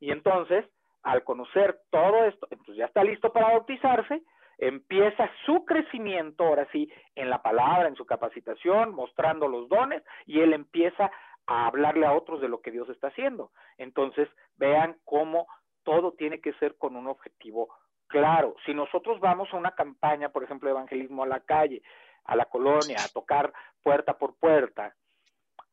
Y 0.00 0.10
entonces, 0.10 0.64
al 1.02 1.24
conocer 1.24 1.80
todo 1.90 2.24
esto, 2.24 2.46
entonces 2.50 2.76
ya 2.76 2.86
está 2.86 3.04
listo 3.04 3.32
para 3.32 3.48
bautizarse, 3.48 4.22
empieza 4.58 5.30
su 5.46 5.64
crecimiento, 5.64 6.44
ahora 6.44 6.68
sí, 6.72 6.92
en 7.14 7.30
la 7.30 7.42
palabra, 7.42 7.88
en 7.88 7.96
su 7.96 8.04
capacitación, 8.04 8.94
mostrando 8.94 9.48
los 9.48 9.68
dones, 9.68 10.02
y 10.26 10.40
él 10.40 10.52
empieza 10.52 11.10
a 11.46 11.66
hablarle 11.66 12.06
a 12.06 12.12
otros 12.12 12.40
de 12.40 12.48
lo 12.48 12.60
que 12.60 12.70
Dios 12.70 12.88
está 12.88 13.08
haciendo. 13.08 13.50
Entonces, 13.78 14.28
vean 14.56 14.96
cómo 15.04 15.46
todo 15.84 16.12
tiene 16.12 16.40
que 16.40 16.52
ser 16.54 16.76
con 16.76 16.96
un 16.96 17.06
objetivo 17.06 17.68
claro. 18.06 18.54
Si 18.64 18.74
nosotros 18.74 19.20
vamos 19.20 19.48
a 19.52 19.56
una 19.56 19.72
campaña, 19.72 20.28
por 20.28 20.44
ejemplo, 20.44 20.68
de 20.68 20.74
evangelismo 20.74 21.22
a 21.22 21.26
la 21.26 21.40
calle, 21.40 21.82
a 22.24 22.36
la 22.36 22.44
colonia, 22.44 22.98
a 23.02 23.08
tocar 23.08 23.52
puerta 23.82 24.18
por 24.18 24.34
puerta, 24.36 24.94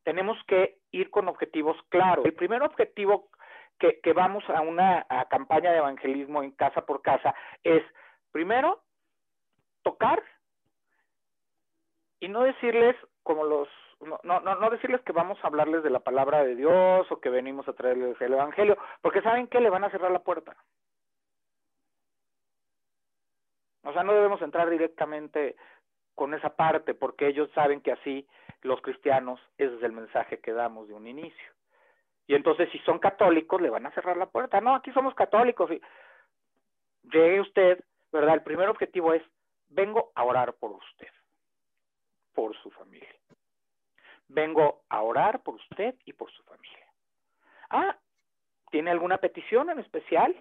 tenemos 0.04 0.38
que 0.48 0.80
ir 0.92 1.10
con 1.12 1.28
objetivos 1.28 1.78
claros. 1.90 2.26
El 2.26 2.34
primer 2.34 2.64
objetivo 2.64 3.30
que, 3.78 4.00
que 4.02 4.14
vamos 4.14 4.44
a 4.50 4.62
una 4.62 5.06
campaña 5.30 5.72
de 5.72 5.78
evangelismo 5.78 6.42
en 6.42 6.52
casa 6.52 6.86
por 6.86 7.02
casa 7.02 7.36
es, 7.64 7.84
primero, 8.32 8.82
tocar 9.84 10.24
y 12.20 12.28
no 12.28 12.44
decirles 12.44 12.96
como 13.24 13.44
los 13.44 13.68
no, 14.02 14.20
no, 14.24 14.56
no 14.56 14.70
decirles 14.70 15.02
que 15.02 15.12
vamos 15.12 15.38
a 15.44 15.48
hablarles 15.48 15.84
de 15.84 15.90
la 15.90 16.00
palabra 16.00 16.44
de 16.44 16.56
Dios 16.56 17.12
o 17.12 17.20
que 17.20 17.30
venimos 17.30 17.68
a 17.68 17.74
traerles 17.74 18.20
el 18.22 18.34
Evangelio, 18.34 18.78
porque 19.02 19.22
saben 19.22 19.48
que 19.48 19.60
le 19.60 19.70
van 19.70 19.84
a 19.84 19.90
cerrar 19.90 20.12
la 20.12 20.24
puerta. 20.24 20.56
O 23.84 23.94
sea, 23.94 24.04
no 24.04 24.14
debemos 24.14 24.42
entrar 24.42 24.70
directamente 24.70 25.56
con 26.16 26.34
esa 26.34 26.56
parte, 26.56 26.94
porque 26.94 27.28
ellos 27.28 27.50
saben 27.54 27.82
que 27.82 27.92
así 27.92 28.28
los 28.62 28.82
cristianos, 28.82 29.40
ese 29.58 29.76
es 29.76 29.84
el 29.84 29.94
mensaje 29.94 30.40
que 30.40 30.54
damos 30.54 30.88
de 30.88 30.94
un 30.94 31.08
inicio. 31.08 31.54
Y 32.28 32.36
entonces, 32.36 32.70
si 32.72 32.80
son 32.80 33.00
católicos, 33.00 33.60
le 33.62 33.70
van 33.70 33.86
a 33.86 33.92
cerrar 33.92 34.16
la 34.16 34.28
puerta. 34.28 34.62
No, 34.62 34.76
aquí 34.76 34.92
somos 34.92 35.16
católicos. 35.16 35.72
Y 35.72 35.82
llegue 37.04 37.42
usted, 37.42 37.84
¿verdad? 38.12 38.36
El 38.36 38.44
primer 38.44 38.70
objetivo 38.70 39.14
es, 39.14 39.24
vengo 39.70 40.12
a 40.14 40.24
orar 40.24 40.54
por 40.54 40.72
usted, 40.72 41.08
por 42.34 42.56
su 42.58 42.70
familia. 42.72 43.19
Vengo 44.30 44.84
a 44.90 45.02
orar 45.02 45.42
por 45.42 45.56
usted 45.56 45.96
y 46.06 46.14
por 46.14 46.32
su 46.32 46.44
familia. 46.44 46.86
Ah, 47.70 47.98
¿tiene 48.72 48.92
alguna 48.92 49.18
petición 49.18 49.70
en 49.70 49.80
especial? 49.80 50.36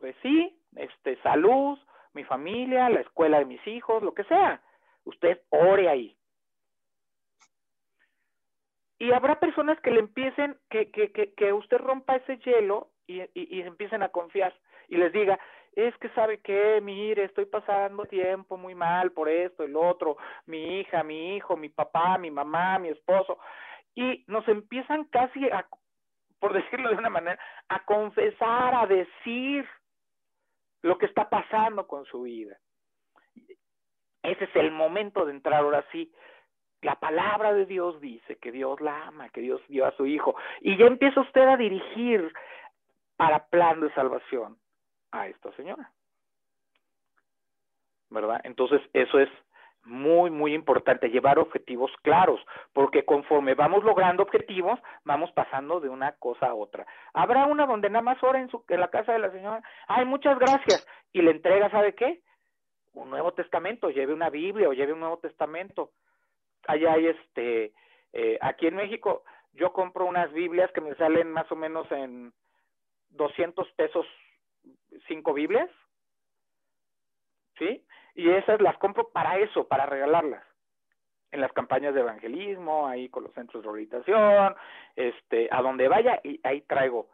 Pues 0.00 0.16
sí, 0.22 0.58
este, 0.76 1.20
salud, 1.22 1.78
mi 2.14 2.24
familia, 2.24 2.88
la 2.88 3.00
escuela 3.00 3.38
de 3.38 3.44
mis 3.44 3.64
hijos, 3.66 4.02
lo 4.02 4.14
que 4.14 4.24
sea. 4.24 4.62
Usted 5.04 5.40
ore 5.50 5.88
ahí. 5.88 6.16
Y 8.98 9.12
habrá 9.12 9.40
personas 9.40 9.80
que 9.80 9.90
le 9.90 10.00
empiecen, 10.00 10.56
que, 10.70 10.90
que, 10.90 11.10
que, 11.12 11.34
que 11.34 11.52
usted 11.52 11.78
rompa 11.78 12.16
ese 12.16 12.38
hielo 12.38 12.90
y, 13.06 13.20
y, 13.20 13.28
y 13.34 13.62
empiecen 13.62 14.02
a 14.02 14.10
confiar 14.10 14.54
y 14.88 14.96
les 14.96 15.12
diga, 15.12 15.38
es 15.74 15.96
que 15.98 16.08
sabe 16.10 16.40
que, 16.40 16.80
mire, 16.82 17.24
estoy 17.24 17.46
pasando 17.46 18.04
tiempo 18.04 18.56
muy 18.56 18.74
mal 18.74 19.12
por 19.12 19.28
esto, 19.28 19.64
el 19.64 19.74
otro, 19.74 20.16
mi 20.46 20.80
hija, 20.80 21.02
mi 21.02 21.36
hijo, 21.36 21.56
mi 21.56 21.70
papá, 21.70 22.18
mi 22.18 22.30
mamá, 22.30 22.78
mi 22.78 22.88
esposo, 22.88 23.38
y 23.94 24.24
nos 24.26 24.46
empiezan 24.48 25.04
casi 25.04 25.48
a, 25.50 25.66
por 26.38 26.52
decirlo 26.62 26.90
de 26.90 26.96
una 26.96 27.10
manera, 27.10 27.38
a 27.68 27.84
confesar, 27.84 28.74
a 28.74 28.86
decir 28.86 29.66
lo 30.82 30.98
que 30.98 31.06
está 31.06 31.30
pasando 31.30 31.86
con 31.86 32.04
su 32.04 32.22
vida. 32.22 32.58
Ese 34.22 34.44
es 34.44 34.56
el 34.56 34.70
momento 34.70 35.24
de 35.24 35.32
entrar 35.32 35.60
ahora 35.60 35.84
sí. 35.90 36.12
La 36.80 36.96
palabra 36.96 37.52
de 37.52 37.66
Dios 37.66 38.00
dice 38.00 38.36
que 38.36 38.52
Dios 38.52 38.80
la 38.80 39.06
ama, 39.06 39.28
que 39.30 39.40
Dios 39.40 39.60
dio 39.68 39.86
a 39.86 39.96
su 39.96 40.06
hijo. 40.06 40.34
Y 40.60 40.76
ya 40.76 40.86
empieza 40.86 41.20
usted 41.20 41.42
a 41.42 41.56
dirigir 41.56 42.32
para 43.16 43.46
plan 43.46 43.80
de 43.80 43.92
salvación 43.94 44.58
a 45.12 45.28
esta 45.28 45.52
señora. 45.52 45.90
¿Verdad? 48.10 48.40
Entonces, 48.44 48.82
eso 48.92 49.18
es 49.18 49.28
muy, 49.84 50.30
muy 50.30 50.54
importante, 50.54 51.10
llevar 51.10 51.38
objetivos 51.38 51.90
claros, 52.02 52.40
porque 52.72 53.04
conforme 53.04 53.54
vamos 53.54 53.82
logrando 53.84 54.22
objetivos, 54.22 54.78
vamos 55.04 55.32
pasando 55.32 55.80
de 55.80 55.88
una 55.88 56.12
cosa 56.12 56.46
a 56.46 56.54
otra. 56.54 56.86
Habrá 57.12 57.46
una 57.46 57.66
donde 57.66 57.90
nada 57.90 58.02
más 58.02 58.22
ora 58.22 58.40
en, 58.40 58.48
su, 58.48 58.64
en 58.68 58.80
la 58.80 58.88
casa 58.88 59.12
de 59.12 59.18
la 59.18 59.30
señora, 59.30 59.62
ay, 59.88 60.04
muchas 60.04 60.38
gracias, 60.38 60.86
y 61.12 61.22
le 61.22 61.32
entrega, 61.32 61.70
¿sabe 61.70 61.94
qué? 61.94 62.20
Un 62.94 63.10
Nuevo 63.10 63.32
Testamento, 63.32 63.90
lleve 63.90 64.12
una 64.12 64.30
Biblia 64.30 64.68
o 64.68 64.72
lleve 64.72 64.92
un 64.92 65.00
Nuevo 65.00 65.18
Testamento. 65.18 65.90
Allá 66.66 66.92
hay 66.92 67.06
este, 67.08 67.72
eh, 68.12 68.38
aquí 68.40 68.66
en 68.66 68.76
México, 68.76 69.24
yo 69.54 69.72
compro 69.72 70.06
unas 70.06 70.32
Biblias 70.32 70.70
que 70.72 70.80
me 70.80 70.94
salen 70.94 71.32
más 71.32 71.50
o 71.50 71.56
menos 71.56 71.90
en 71.90 72.32
200 73.10 73.70
pesos 73.72 74.06
cinco 75.06 75.32
Biblias, 75.32 75.70
¿sí? 77.58 77.84
Y 78.14 78.30
esas 78.30 78.60
las 78.60 78.76
compro 78.78 79.08
para 79.10 79.38
eso, 79.38 79.66
para 79.66 79.86
regalarlas. 79.86 80.44
En 81.30 81.40
las 81.40 81.52
campañas 81.52 81.94
de 81.94 82.00
evangelismo, 82.00 82.86
ahí 82.86 83.08
con 83.08 83.24
los 83.24 83.32
centros 83.32 83.62
de 83.62 83.66
rehabilitación, 83.66 84.54
este, 84.96 85.48
a 85.50 85.62
donde 85.62 85.88
vaya, 85.88 86.20
y 86.22 86.38
ahí 86.44 86.60
traigo 86.62 87.08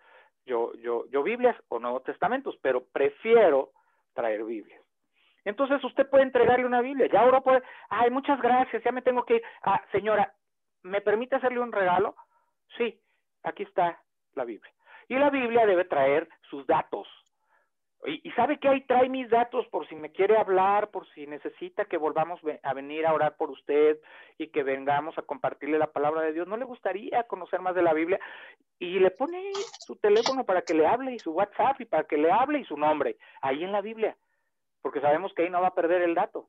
yo, 0.49 0.73
yo, 0.77 1.05
yo 1.11 1.23
Biblias 1.23 1.57
o 1.69 1.79
Nuevos 1.79 2.03
Testamentos, 2.03 2.57
pero 2.63 2.85
prefiero 2.87 3.71
traer 4.15 4.43
Biblias. 4.45 4.83
Entonces 5.45 5.83
usted 5.85 6.09
puede 6.09 6.25
entregarle 6.25 6.67
una 6.67 6.81
Biblia. 6.81 7.09
Ya 7.13 7.21
ahora 7.21 7.41
puede, 7.41 7.63
ay, 7.91 8.11
muchas 8.11 8.41
gracias, 8.41 8.83
ya 8.83 8.91
me 8.91 9.03
tengo 9.03 9.25
que 9.25 9.37
ir. 9.37 9.43
Ah, 9.63 9.81
señora, 9.93 10.35
¿me 10.83 11.01
permite 11.01 11.37
hacerle 11.37 11.61
un 11.61 11.71
regalo? 11.71 12.17
Sí, 12.77 12.99
aquí 13.45 13.63
está 13.63 14.03
la 14.35 14.45
Biblia. 14.45 14.73
Y 15.09 15.15
la 15.15 15.31
Biblia 15.31 15.67
debe 15.67 15.85
traer 15.85 16.29
sus 16.51 16.67
datos, 16.67 17.07
y, 18.07 18.31
sabe 18.33 18.59
que 18.59 18.69
ahí 18.69 18.83
trae 18.83 19.09
mis 19.09 19.29
datos 19.29 19.67
por 19.69 19.89
si 19.89 19.97
me 19.97 20.13
quiere 20.13 20.37
hablar, 20.37 20.91
por 20.91 21.07
si 21.09 21.27
necesita 21.27 21.85
que 21.85 21.97
volvamos 21.97 22.41
a 22.63 22.73
venir 22.73 23.05
a 23.05 23.13
orar 23.13 23.37
por 23.37 23.51
usted 23.51 23.99
y 24.39 24.49
que 24.49 24.63
vengamos 24.63 25.19
a 25.19 25.23
compartirle 25.23 25.79
la 25.79 25.91
palabra 25.91 26.23
de 26.23 26.33
Dios. 26.33 26.47
¿No 26.47 26.57
le 26.57 26.65
gustaría 26.65 27.25
conocer 27.25 27.61
más 27.61 27.75
de 27.75 27.83
la 27.83 27.93
Biblia? 27.93 28.21
Y 28.79 29.01
le 29.01 29.11
pone 29.11 29.53
su 29.81 29.97
teléfono 29.97 30.45
para 30.45 30.63
que 30.63 30.75
le 30.75 30.87
hable 30.87 31.13
y 31.13 31.19
su 31.19 31.33
WhatsApp 31.33 31.81
y 31.81 31.87
para 31.87 32.05
que 32.05 32.17
le 32.17 32.31
hable 32.31 32.61
y 32.61 32.65
su 32.65 32.77
nombre 32.77 33.17
ahí 33.43 33.65
en 33.65 33.73
la 33.73 33.81
Biblia, 33.81 34.17
porque 34.81 35.01
sabemos 35.01 35.35
que 35.35 35.43
ahí 35.43 35.51
no 35.51 35.61
va 35.61 35.69
a 35.69 35.75
perder 35.75 36.03
el 36.03 36.15
dato. 36.15 36.49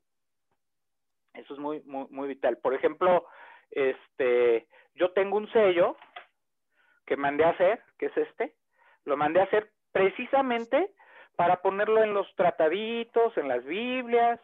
Eso 1.34 1.54
es 1.54 1.58
muy, 1.58 1.80
muy, 1.82 2.06
muy 2.10 2.28
vital. 2.28 2.58
Por 2.58 2.74
ejemplo, 2.74 3.26
este, 3.72 4.68
yo 4.94 5.10
tengo 5.10 5.36
un 5.36 5.50
sello 5.50 5.96
que 7.06 7.16
mandé 7.16 7.44
a 7.44 7.50
hacer, 7.50 7.82
que 7.98 8.06
es 8.06 8.16
este, 8.16 8.54
lo 9.04 9.16
mandé 9.16 9.40
a 9.40 9.44
hacer 9.44 9.72
precisamente 9.90 10.92
para 11.40 11.62
ponerlo 11.62 12.02
en 12.02 12.12
los 12.12 12.26
trataditos, 12.36 13.34
en 13.38 13.48
las 13.48 13.64
Biblias. 13.64 14.38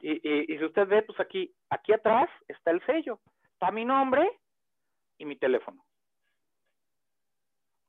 Y, 0.00 0.18
si 0.46 0.64
usted 0.64 0.88
ve, 0.88 1.02
pues 1.02 1.20
aquí, 1.20 1.54
aquí 1.68 1.92
atrás 1.92 2.30
está 2.48 2.70
el 2.70 2.80
sello. 2.86 3.20
Está 3.52 3.70
mi 3.70 3.84
nombre 3.84 4.26
y 5.18 5.26
mi 5.26 5.36
teléfono. 5.36 5.84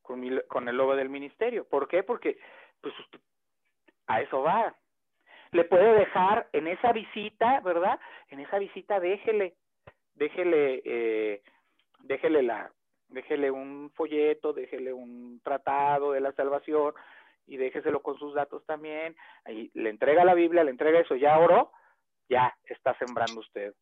Con 0.01 0.67
el 0.67 0.75
logo 0.75 0.97
del 0.97 1.07
ministerio. 1.07 1.69
¿Por 1.69 1.87
qué? 1.87 2.03
Porque 2.03 2.37
pues 2.81 2.93
a 4.07 4.19
eso 4.19 4.41
va. 4.41 4.75
Le 5.51 5.63
puede 5.63 5.97
dejar 5.97 6.49
en 6.51 6.67
esa 6.67 6.91
visita, 6.91 7.61
¿verdad? 7.61 7.97
En 8.27 8.41
esa 8.41 8.59
visita 8.59 8.99
déjele, 8.99 9.55
déjele, 10.15 10.81
eh, 10.83 11.41
déjele 11.99 12.43
la, 12.43 12.73
déjele 13.07 13.51
un 13.51 13.89
folleto, 13.95 14.51
déjele 14.51 14.91
un 14.91 15.39
tratado 15.45 16.11
de 16.11 16.19
la 16.19 16.33
salvación, 16.33 16.93
y 17.47 17.57
déjeselo 17.57 18.01
con 18.01 18.17
sus 18.19 18.33
datos 18.33 18.65
también. 18.65 19.15
Ahí 19.45 19.71
le 19.73 19.89
entrega 19.89 20.25
la 20.25 20.33
Biblia, 20.33 20.63
le 20.63 20.71
entrega 20.71 20.99
eso, 20.99 21.15
ya 21.15 21.39
oró, 21.39 21.71
ya 22.29 22.55
está 22.65 22.93
sembrando 22.97 23.39
usted 23.39 23.73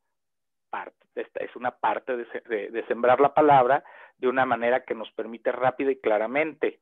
parte. 0.70 1.06
Es 1.16 1.56
una 1.56 1.72
parte 1.72 2.16
de, 2.16 2.86
sembrar 2.88 3.20
la 3.20 3.34
palabra 3.34 3.84
de 4.18 4.28
una 4.28 4.46
manera 4.46 4.84
que 4.84 4.96
nos 4.96 5.12
permite 5.12 5.52
rápido 5.52 5.92
y 5.92 6.00
claramente, 6.00 6.80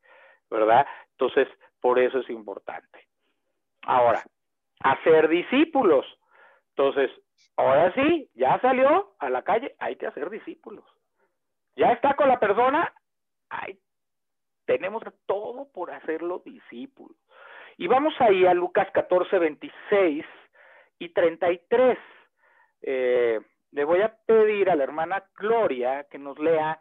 ¿verdad? 0.49 0.85
Entonces, 1.11 1.47
por 1.79 1.99
eso 1.99 2.19
es 2.19 2.29
importante. 2.29 3.07
Ahora, 3.83 4.23
hacer 4.79 5.27
discípulos. 5.27 6.05
Entonces, 6.69 7.11
ahora 7.55 7.93
sí, 7.93 8.29
ya 8.33 8.59
salió 8.59 9.15
a 9.19 9.29
la 9.29 9.43
calle, 9.43 9.75
hay 9.79 9.95
que 9.95 10.07
hacer 10.07 10.29
discípulos. 10.29 10.85
Ya 11.75 11.91
está 11.91 12.15
con 12.15 12.27
la 12.27 12.39
persona, 12.39 12.93
hay 13.49 13.79
tenemos 14.65 15.03
todo 15.25 15.69
por 15.71 15.91
hacerlo 15.91 16.41
discípulos. 16.45 17.17
Y 17.77 17.87
vamos 17.87 18.13
ahí 18.19 18.45
a 18.45 18.53
Lucas 18.53 18.87
14, 18.93 19.39
26 19.39 20.25
y 20.99 21.09
33. 21.09 21.97
Eh, 22.81 23.39
le 23.71 23.83
voy 23.83 24.01
a 24.01 24.15
pedir 24.25 24.69
a 24.69 24.75
la 24.75 24.83
hermana 24.83 25.23
Gloria 25.35 26.05
que 26.09 26.19
nos 26.19 26.37
lea 26.37 26.79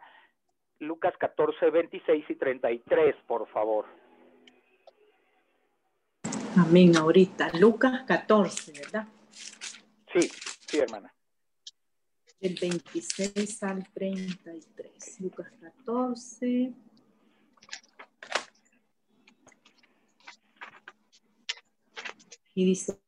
Lucas 0.79 1.13
14, 1.17 1.69
26 1.69 2.25
y 2.29 2.35
33, 2.35 3.15
por 3.25 3.47
favor. 3.47 3.85
Amén, 6.57 6.95
ahorita. 6.95 7.49
Lucas 7.59 8.03
14, 8.03 8.73
¿verdad? 8.73 9.07
Sí, 9.31 10.21
sí, 10.67 10.77
hermana. 10.77 11.11
Del 12.39 12.55
26 12.59 13.63
al 13.63 13.91
33. 13.91 15.21
Lucas 15.21 15.51
14. 15.59 16.73
Y 22.53 22.65
dice, 22.65 22.99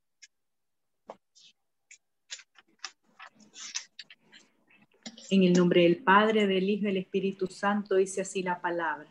en 5.30 5.44
el 5.44 5.54
nombre 5.54 5.84
del 5.84 6.04
Padre, 6.04 6.48
del 6.48 6.70
Hijo 6.70 6.84
y 6.84 6.88
del 6.88 6.98
Espíritu 6.98 7.48
Santo, 7.48 7.96
dice 7.96 8.22
así 8.22 8.44
la 8.44 8.60
palabra. 8.60 9.10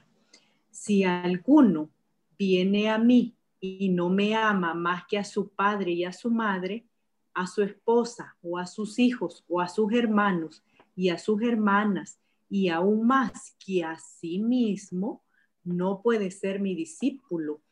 Si 0.71 1.05
alguno 1.05 1.91
viene 2.39 2.91
a 2.91 2.99
mí 2.99 3.37
y 3.61 3.89
no 3.89 4.11
me 4.11 4.35
ama 4.35 4.75
más 4.75 5.05
que 5.09 5.19
a 5.19 5.25
su 5.25 5.49
padre 5.49 5.93
y 5.93 6.05
a 6.05 6.13
su 6.13 6.31
madre, 6.31 6.87
a 7.33 7.47
su 7.47 7.63
esposa 7.63 8.37
o 8.43 8.59
a 8.59 8.67
sus 8.67 8.99
hijos 8.99 9.45
o 9.49 9.61
a 9.61 9.69
sus 9.69 9.93
hermanos 9.93 10.63
y 10.95 11.09
a 11.09 11.19
sus 11.19 11.43
hermanas 11.43 12.19
y 12.49 12.69
aún 12.69 13.07
más 13.07 13.57
que 13.65 13.83
a 13.83 13.99
sí 13.99 14.39
mismo, 14.39 15.25
no 15.65 16.03
puede 16.03 16.31
ser 16.31 16.61
mi 16.61 16.75
discípulo. 16.75 17.64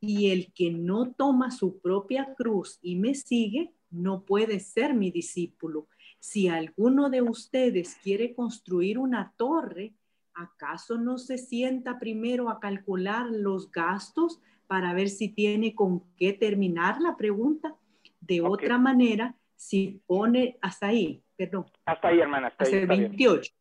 Y 0.00 0.30
el 0.30 0.52
que 0.52 0.70
no 0.70 1.12
toma 1.12 1.50
su 1.50 1.80
propia 1.80 2.34
cruz 2.34 2.78
y 2.82 2.96
me 2.96 3.14
sigue, 3.14 3.72
no 3.90 4.24
puede 4.24 4.60
ser 4.60 4.94
mi 4.94 5.10
discípulo. 5.10 5.88
Si 6.20 6.48
alguno 6.48 7.10
de 7.10 7.22
ustedes 7.22 7.96
quiere 8.02 8.34
construir 8.34 8.98
una 8.98 9.32
torre, 9.36 9.94
¿acaso 10.34 10.98
no 10.98 11.18
se 11.18 11.38
sienta 11.38 11.98
primero 11.98 12.48
a 12.50 12.60
calcular 12.60 13.26
los 13.30 13.70
gastos 13.70 14.40
para 14.66 14.92
ver 14.94 15.08
si 15.08 15.28
tiene 15.28 15.74
con 15.74 16.02
qué 16.16 16.32
terminar 16.32 17.00
la 17.00 17.16
pregunta? 17.16 17.74
De 18.20 18.40
otra 18.40 18.78
manera, 18.78 19.36
si 19.56 20.00
pone 20.06 20.58
hasta 20.60 20.88
ahí, 20.88 21.22
perdón. 21.36 21.66
Hasta 21.84 22.08
ahí, 22.08 22.20
hermana. 22.20 22.48
Hasta, 22.48 22.64
hasta 22.64 22.76
el 22.76 22.86
28. 22.86 23.52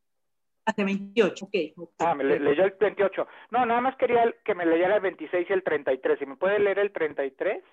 Hasta 0.67 0.83
28, 0.83 1.45
ok. 1.45 1.55
Ah, 1.99 2.13
me 2.13 2.25
leyó 2.25 2.65
el 2.65 2.73
28. 2.77 3.25
No, 3.51 3.65
nada 3.65 3.79
más 3.79 3.95
quería 3.95 4.35
que 4.43 4.53
me 4.53 4.65
leyera 4.65 4.97
el 4.97 5.01
26 5.01 5.49
y 5.49 5.53
el 5.53 5.63
33. 5.63 6.19
Si 6.19 6.25
me 6.25 6.35
puede 6.35 6.59
leer 6.59 6.79
el 6.79 6.91
33, 6.91 7.63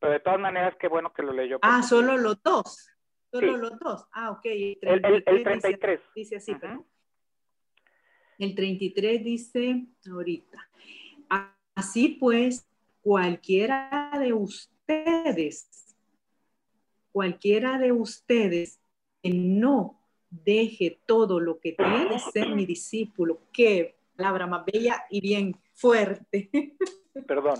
pero 0.00 0.12
de 0.12 0.18
todas 0.18 0.40
maneras, 0.40 0.74
qué 0.80 0.88
bueno 0.88 1.12
que 1.12 1.22
lo 1.22 1.32
leyó. 1.32 1.60
Ah, 1.62 1.84
solo 1.84 2.16
los 2.16 2.42
dos. 2.42 2.88
Solo 3.30 3.56
los 3.56 3.78
dos. 3.78 4.08
Ah, 4.10 4.32
ok. 4.32 4.46
El, 4.46 5.04
el, 5.04 5.22
33. 5.22 6.00
Dice, 6.16 6.36
así, 6.36 6.56
El 8.38 8.54
33 8.56 9.22
dice 9.22 9.86
ahorita. 10.10 10.68
Así 11.76 12.08
pues, 12.18 12.68
cualquiera 13.00 14.10
de 14.18 14.32
ustedes, 14.32 15.96
cualquiera 17.12 17.78
de 17.78 17.92
ustedes 17.92 18.80
que 19.22 19.30
no 19.30 20.03
deje 20.44 20.98
todo 21.06 21.40
lo 21.40 21.58
que 21.58 21.72
tiene 21.72 22.18
ser 22.18 22.48
mi 22.48 22.66
discípulo. 22.66 23.38
Qué 23.52 23.94
palabra 24.16 24.46
más 24.46 24.64
bella 24.64 25.04
y 25.10 25.20
bien 25.20 25.56
fuerte. 25.74 26.50
Perdón. 27.26 27.56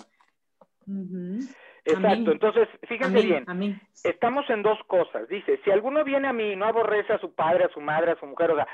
Exacto, 1.87 2.33
entonces 2.33 2.69
fíjense 2.89 3.23
bien, 3.23 3.81
estamos 4.05 4.49
en 4.49 4.63
dos 4.63 4.79
cosas. 4.87 5.29
Dice, 5.29 5.61
si 5.65 5.71
alguno 5.71 6.03
viene 6.03 6.29
a 6.29 6.33
mí 6.33 6.53
y 6.53 6.57
no 6.57 6.67
aborrece 6.67 7.13
a 7.13 7.19
su 7.19 7.35
padre, 7.35 7.65
a 7.65 7.69
su 7.71 7.81
madre, 7.81 8.13
a 8.13 8.19
su 8.19 8.27
mujer, 8.27 8.51
o 8.53 8.57
sea, 8.57 8.67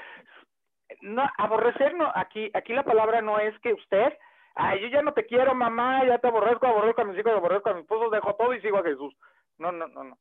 no, 1.02 1.28
aborrecer 1.38 1.94
no, 1.94 2.10
aquí, 2.14 2.50
aquí 2.54 2.72
la 2.72 2.84
palabra 2.84 3.20
no 3.20 3.38
es 3.38 3.58
que 3.60 3.72
usted, 3.72 4.16
ay, 4.54 4.80
yo 4.80 4.88
ya 4.88 5.02
no 5.02 5.12
te 5.12 5.26
quiero, 5.26 5.54
mamá, 5.54 6.04
ya 6.04 6.18
te 6.18 6.28
aborrezco, 6.28 6.66
aborrezco 6.66 7.02
a 7.02 7.04
mis 7.04 7.18
hijos, 7.18 7.32
aborrezco 7.32 7.70
a 7.70 7.74
mi 7.74 7.80
esposo, 7.80 8.10
dejo 8.10 8.34
todo 8.34 8.54
y 8.54 8.60
sigo 8.60 8.78
a 8.78 8.84
Jesús. 8.84 9.14
No, 9.58 9.72
no, 9.72 9.88
no, 9.88 10.04
no. 10.04 10.18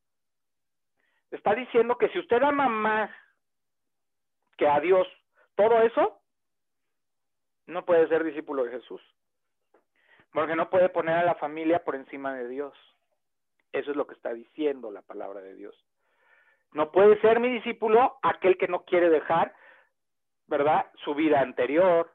Está 1.31 1.53
diciendo 1.53 1.97
que 1.97 2.09
si 2.09 2.19
usted 2.19 2.41
ama 2.41 2.67
más 2.69 3.11
que 4.59 4.67
a 4.67 4.79
Dios, 4.81 5.07
todo 5.55 5.81
eso, 5.81 6.19
no 7.65 7.85
puede 7.85 8.07
ser 8.09 8.25
discípulo 8.25 8.65
de 8.65 8.71
Jesús. 8.71 9.01
Porque 10.33 10.55
no 10.55 10.69
puede 10.69 10.89
poner 10.89 11.15
a 11.15 11.23
la 11.23 11.35
familia 11.35 11.83
por 11.83 11.95
encima 11.95 12.33
de 12.33 12.49
Dios. 12.49 12.73
Eso 13.71 13.91
es 13.91 13.97
lo 13.97 14.05
que 14.05 14.15
está 14.15 14.33
diciendo 14.33 14.91
la 14.91 15.01
palabra 15.01 15.39
de 15.39 15.55
Dios. 15.55 15.75
No 16.73 16.91
puede 16.91 17.19
ser 17.21 17.39
mi 17.39 17.49
discípulo 17.49 18.19
aquel 18.21 18.57
que 18.57 18.67
no 18.67 18.83
quiere 18.83 19.09
dejar, 19.09 19.55
¿verdad? 20.47 20.87
Su 21.05 21.15
vida 21.15 21.39
anterior. 21.39 22.11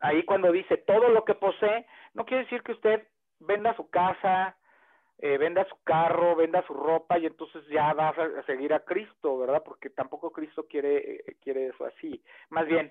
Ahí 0.00 0.24
cuando 0.24 0.50
dice 0.50 0.76
todo 0.76 1.08
lo 1.08 1.24
que 1.24 1.34
posee, 1.34 1.86
no 2.14 2.26
quiere 2.26 2.44
decir 2.44 2.62
que 2.62 2.72
usted 2.72 3.06
venda 3.38 3.76
su 3.76 3.88
casa, 3.90 4.56
eh, 5.18 5.38
venda 5.38 5.64
su 5.64 5.82
carro, 5.82 6.36
venda 6.36 6.64
su 6.66 6.74
ropa 6.74 7.18
y 7.18 7.26
entonces 7.26 7.66
ya 7.68 7.92
va 7.94 8.10
a 8.10 8.42
seguir 8.44 8.74
a 8.74 8.84
Cristo, 8.84 9.38
¿verdad? 9.38 9.62
Porque 9.64 9.90
tampoco 9.90 10.30
Cristo 10.30 10.66
quiere, 10.68 10.96
eh, 10.96 11.36
quiere 11.42 11.68
eso 11.68 11.86
así. 11.86 12.22
Más 12.50 12.66
bien, 12.66 12.90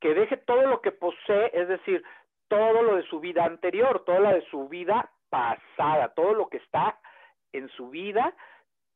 que 0.00 0.14
deje 0.14 0.36
todo 0.36 0.62
lo 0.62 0.80
que 0.80 0.92
posee, 0.92 1.50
es 1.52 1.68
decir, 1.68 2.04
todo 2.46 2.82
lo 2.82 2.96
de 2.96 3.02
su 3.04 3.18
vida 3.20 3.44
anterior, 3.44 4.04
toda 4.04 4.20
lo 4.20 4.30
de 4.30 4.42
su 4.50 4.68
vida 4.68 5.10
pasada, 5.28 6.14
todo 6.14 6.32
lo 6.34 6.48
que 6.48 6.58
está 6.58 6.98
en 7.52 7.68
su 7.70 7.90
vida 7.90 8.34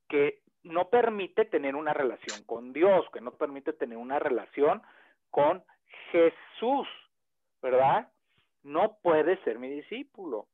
que 0.08 0.40
no 0.62 0.88
permite 0.88 1.44
tener 1.44 1.74
una 1.74 1.92
relación 1.92 2.44
con 2.44 2.72
Dios, 2.72 3.04
que 3.12 3.20
no 3.20 3.32
permite 3.32 3.72
tener 3.72 3.98
una 3.98 4.18
relación 4.18 4.82
con 5.30 5.64
Jesús, 6.12 6.86
¿verdad? 7.60 8.08
No 8.62 8.98
puede 9.02 9.42
ser 9.42 9.58
mi 9.58 9.68
discípulo. 9.68 10.46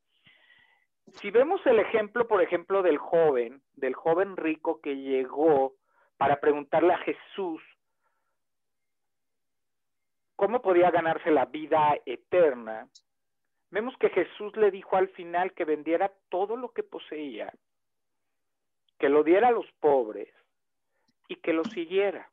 Si 1.15 1.31
vemos 1.31 1.65
el 1.67 1.79
ejemplo, 1.79 2.27
por 2.27 2.43
ejemplo, 2.43 2.83
del 2.83 2.99
joven, 2.99 3.63
del 3.75 3.95
joven 3.95 4.37
rico 4.37 4.81
que 4.81 4.97
llegó 4.97 5.75
para 6.17 6.41
preguntarle 6.41 6.95
a 6.95 6.99
Jesús 6.99 7.63
cómo 10.37 10.63
podía 10.63 10.91
ganarse 10.91 11.31
la 11.31 11.47
vida 11.47 11.99
eterna, 12.07 12.89
vemos 13.71 13.97
que 13.99 14.11
Jesús 14.11 14.57
le 14.57 14.71
dijo 14.71 14.97
al 14.97 15.09
final 15.09 15.53
que 15.53 15.65
vendiera 15.65 16.13
todo 16.29 16.57
lo 16.57 16.73
que 16.73 16.83
poseía, 16.83 17.53
que 18.99 19.09
lo 19.09 19.25
diera 19.25 19.49
a 19.49 19.53
los 19.53 19.71
pobres 19.81 20.33
y 21.29 21.37
que 21.37 21.53
lo 21.53 21.65
siguiera. 21.65 22.31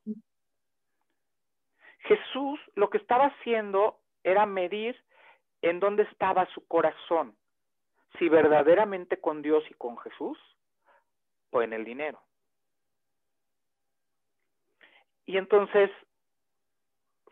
Jesús 2.00 2.60
lo 2.76 2.90
que 2.90 2.98
estaba 2.98 3.26
haciendo 3.26 4.00
era 4.24 4.46
medir 4.46 4.96
en 5.62 5.80
dónde 5.80 6.04
estaba 6.04 6.46
su 6.54 6.68
corazón, 6.68 7.36
si 8.18 8.30
verdaderamente 8.30 9.20
con 9.20 9.42
Dios 9.42 9.64
y 9.70 9.74
con 9.76 9.98
Jesús 9.98 10.38
o 11.52 11.62
en 11.62 11.74
el 11.74 11.86
dinero. 11.86 12.22
Y 15.26 15.38
entonces 15.38 15.90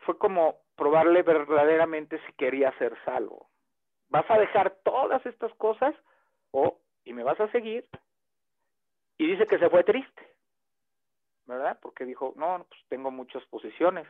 fue 0.00 0.18
como 0.18 0.58
probarle 0.76 1.22
verdaderamente 1.22 2.20
si 2.26 2.32
quería 2.34 2.76
ser 2.78 2.96
salvo. 3.04 3.48
¿Vas 4.08 4.28
a 4.30 4.38
dejar 4.38 4.76
todas 4.84 5.24
estas 5.26 5.52
cosas 5.54 5.94
o 6.50 6.80
y 7.04 7.12
me 7.12 7.22
vas 7.22 7.38
a 7.40 7.50
seguir? 7.50 7.86
Y 9.18 9.26
dice 9.26 9.46
que 9.46 9.58
se 9.58 9.70
fue 9.70 9.84
triste, 9.84 10.36
¿verdad? 11.46 11.78
Porque 11.80 12.04
dijo, 12.04 12.32
no, 12.36 12.66
pues 12.68 12.80
tengo 12.88 13.10
muchas 13.10 13.44
posiciones. 13.46 14.06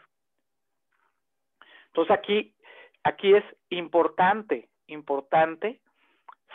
Entonces 1.89 2.17
aquí, 2.17 2.55
aquí 3.03 3.35
es 3.35 3.45
importante, 3.69 4.69
importante 4.87 5.81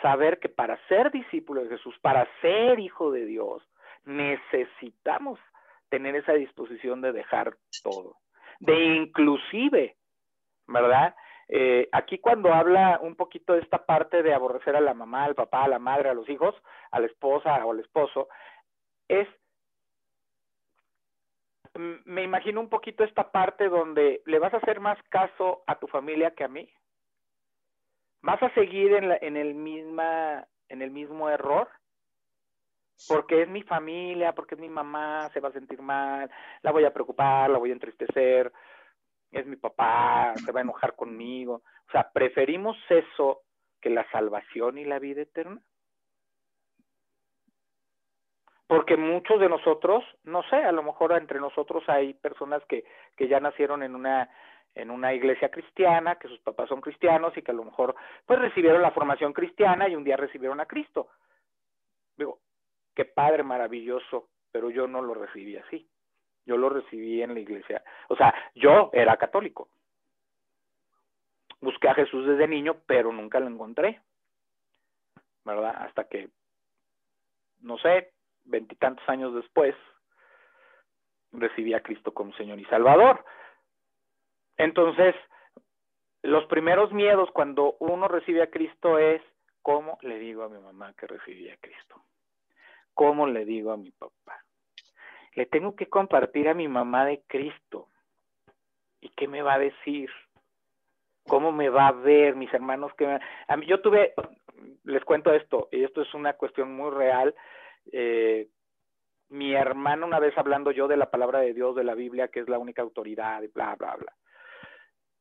saber 0.02 0.38
que 0.38 0.48
para 0.48 0.78
ser 0.88 1.10
discípulo 1.10 1.62
de 1.62 1.70
Jesús, 1.70 1.94
para 2.00 2.26
ser 2.40 2.78
hijo 2.78 3.10
de 3.10 3.24
Dios, 3.26 3.62
necesitamos 4.04 5.38
tener 5.88 6.16
esa 6.16 6.32
disposición 6.32 7.00
de 7.00 7.12
dejar 7.12 7.56
todo, 7.82 8.16
de 8.60 8.96
inclusive 8.96 9.96
¿verdad? 10.70 11.14
Eh, 11.48 11.88
aquí 11.92 12.18
cuando 12.18 12.54
habla 12.54 13.00
un 13.02 13.16
poquito 13.16 13.54
de 13.54 13.60
esta 13.60 13.84
parte 13.84 14.22
de 14.22 14.32
aborrecer 14.32 14.76
a 14.76 14.80
la 14.80 14.94
mamá, 14.94 15.24
al 15.24 15.34
papá, 15.34 15.64
a 15.64 15.68
la 15.68 15.78
madre, 15.78 16.08
a 16.08 16.14
los 16.14 16.28
hijos, 16.28 16.54
a 16.92 17.00
la 17.00 17.06
esposa 17.06 17.64
o 17.66 17.72
al 17.72 17.80
esposo, 17.80 18.28
es, 19.08 19.26
me 21.74 22.22
imagino 22.22 22.60
un 22.60 22.68
poquito 22.68 23.02
esta 23.02 23.32
parte 23.32 23.68
donde 23.68 24.22
le 24.26 24.38
vas 24.38 24.54
a 24.54 24.58
hacer 24.58 24.78
más 24.78 24.98
caso 25.08 25.62
a 25.66 25.78
tu 25.78 25.88
familia 25.88 26.32
que 26.32 26.44
a 26.44 26.48
mí. 26.48 26.70
¿Vas 28.22 28.42
a 28.42 28.52
seguir 28.54 28.92
en, 28.94 29.08
la, 29.08 29.18
en, 29.20 29.36
el, 29.36 29.54
misma, 29.54 30.46
en 30.68 30.82
el 30.82 30.90
mismo 30.90 31.28
error? 31.28 31.68
porque 33.08 33.42
es 33.42 33.48
mi 33.48 33.62
familia, 33.62 34.34
porque 34.34 34.54
es 34.54 34.60
mi 34.60 34.68
mamá, 34.68 35.28
se 35.32 35.40
va 35.40 35.48
a 35.48 35.52
sentir 35.52 35.80
mal, 35.80 36.30
la 36.62 36.70
voy 36.70 36.84
a 36.84 36.92
preocupar, 36.92 37.48
la 37.50 37.58
voy 37.58 37.70
a 37.70 37.72
entristecer, 37.72 38.52
es 39.30 39.46
mi 39.46 39.56
papá, 39.56 40.34
se 40.44 40.52
va 40.52 40.60
a 40.60 40.62
enojar 40.62 40.94
conmigo. 40.96 41.62
O 41.88 41.90
sea, 41.92 42.10
preferimos 42.12 42.76
eso 42.88 43.42
que 43.80 43.90
la 43.90 44.08
salvación 44.10 44.78
y 44.78 44.84
la 44.84 44.98
vida 44.98 45.22
eterna. 45.22 45.60
Porque 48.66 48.96
muchos 48.96 49.40
de 49.40 49.48
nosotros, 49.48 50.04
no 50.22 50.42
sé, 50.44 50.56
a 50.56 50.70
lo 50.70 50.82
mejor 50.82 51.12
entre 51.12 51.40
nosotros 51.40 51.82
hay 51.88 52.14
personas 52.14 52.62
que, 52.68 52.84
que 53.16 53.26
ya 53.26 53.40
nacieron 53.40 53.82
en 53.82 53.96
una 53.96 54.30
en 54.74 54.90
una 54.90 55.12
iglesia 55.12 55.50
cristiana, 55.50 56.16
que 56.16 56.28
sus 56.28 56.38
papás 56.40 56.68
son 56.68 56.80
cristianos 56.80 57.36
y 57.36 57.42
que 57.42 57.50
a 57.50 57.54
lo 57.54 57.64
mejor 57.64 57.94
pues 58.26 58.38
recibieron 58.38 58.82
la 58.82 58.92
formación 58.92 59.32
cristiana 59.32 59.88
y 59.88 59.96
un 59.96 60.04
día 60.04 60.16
recibieron 60.16 60.60
a 60.60 60.66
Cristo. 60.66 61.08
Digo, 62.16 62.38
qué 62.94 63.04
padre 63.04 63.42
maravilloso, 63.42 64.28
pero 64.52 64.70
yo 64.70 64.86
no 64.86 65.02
lo 65.02 65.14
recibí 65.14 65.56
así. 65.56 65.88
Yo 66.46 66.56
lo 66.56 66.68
recibí 66.68 67.22
en 67.22 67.34
la 67.34 67.40
iglesia. 67.40 67.82
O 68.08 68.16
sea, 68.16 68.34
yo 68.54 68.90
era 68.92 69.16
católico. 69.16 69.68
Busqué 71.60 71.88
a 71.88 71.94
Jesús 71.94 72.26
desde 72.26 72.48
niño, 72.48 72.78
pero 72.86 73.12
nunca 73.12 73.38
lo 73.40 73.46
encontré. 73.46 74.00
¿Verdad? 75.44 75.74
Hasta 75.78 76.04
que, 76.04 76.30
no 77.60 77.78
sé, 77.78 78.12
veintitantos 78.44 79.06
años 79.08 79.34
después, 79.34 79.74
recibí 81.32 81.74
a 81.74 81.82
Cristo 81.82 82.12
como 82.12 82.32
Señor 82.34 82.58
y 82.58 82.64
Salvador. 82.66 83.24
Entonces, 84.60 85.14
los 86.22 86.44
primeros 86.46 86.92
miedos 86.92 87.30
cuando 87.32 87.76
uno 87.80 88.08
recibe 88.08 88.42
a 88.42 88.50
Cristo 88.50 88.98
es, 88.98 89.22
¿cómo 89.62 89.98
le 90.02 90.18
digo 90.18 90.42
a 90.42 90.48
mi 90.48 90.58
mamá 90.58 90.92
que 90.94 91.06
recibí 91.06 91.48
a 91.48 91.56
Cristo? 91.56 92.02
¿Cómo 92.94 93.26
le 93.26 93.44
digo 93.44 93.72
a 93.72 93.76
mi 93.76 93.90
papá? 93.90 94.44
le 95.34 95.46
tengo 95.46 95.74
que 95.76 95.86
compartir 95.86 96.48
a 96.48 96.54
mi 96.54 96.68
mamá 96.68 97.04
de 97.04 97.22
Cristo. 97.26 97.88
¿Y 99.00 99.10
qué 99.10 99.28
me 99.28 99.42
va 99.42 99.54
a 99.54 99.58
decir? 99.58 100.10
¿Cómo 101.26 101.52
me 101.52 101.68
va 101.68 101.88
a 101.88 101.92
ver 101.92 102.36
mis 102.36 102.52
hermanos? 102.52 102.92
que 102.94 103.06
a 103.48 103.56
mí, 103.56 103.66
Yo 103.66 103.80
tuve, 103.80 104.12
les 104.84 105.04
cuento 105.04 105.32
esto, 105.32 105.68
y 105.70 105.84
esto 105.84 106.02
es 106.02 106.12
una 106.14 106.34
cuestión 106.34 106.74
muy 106.74 106.90
real. 106.90 107.34
Eh, 107.92 108.48
mi 109.28 109.54
hermano 109.54 110.06
una 110.06 110.18
vez 110.18 110.36
hablando 110.36 110.72
yo 110.72 110.88
de 110.88 110.96
la 110.96 111.10
palabra 111.10 111.38
de 111.38 111.54
Dios, 111.54 111.76
de 111.76 111.84
la 111.84 111.94
Biblia, 111.94 112.28
que 112.28 112.40
es 112.40 112.48
la 112.48 112.58
única 112.58 112.82
autoridad, 112.82 113.42
y 113.42 113.46
bla, 113.46 113.76
bla, 113.76 113.96
bla, 113.96 114.12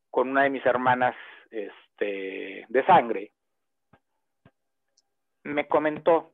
con 0.09 0.29
una 0.29 0.43
de 0.43 0.49
mis 0.49 0.65
hermanas 0.65 1.15
este, 1.51 2.65
de 2.67 2.85
sangre, 2.85 3.31
me 5.43 5.67
comentó, 5.67 6.31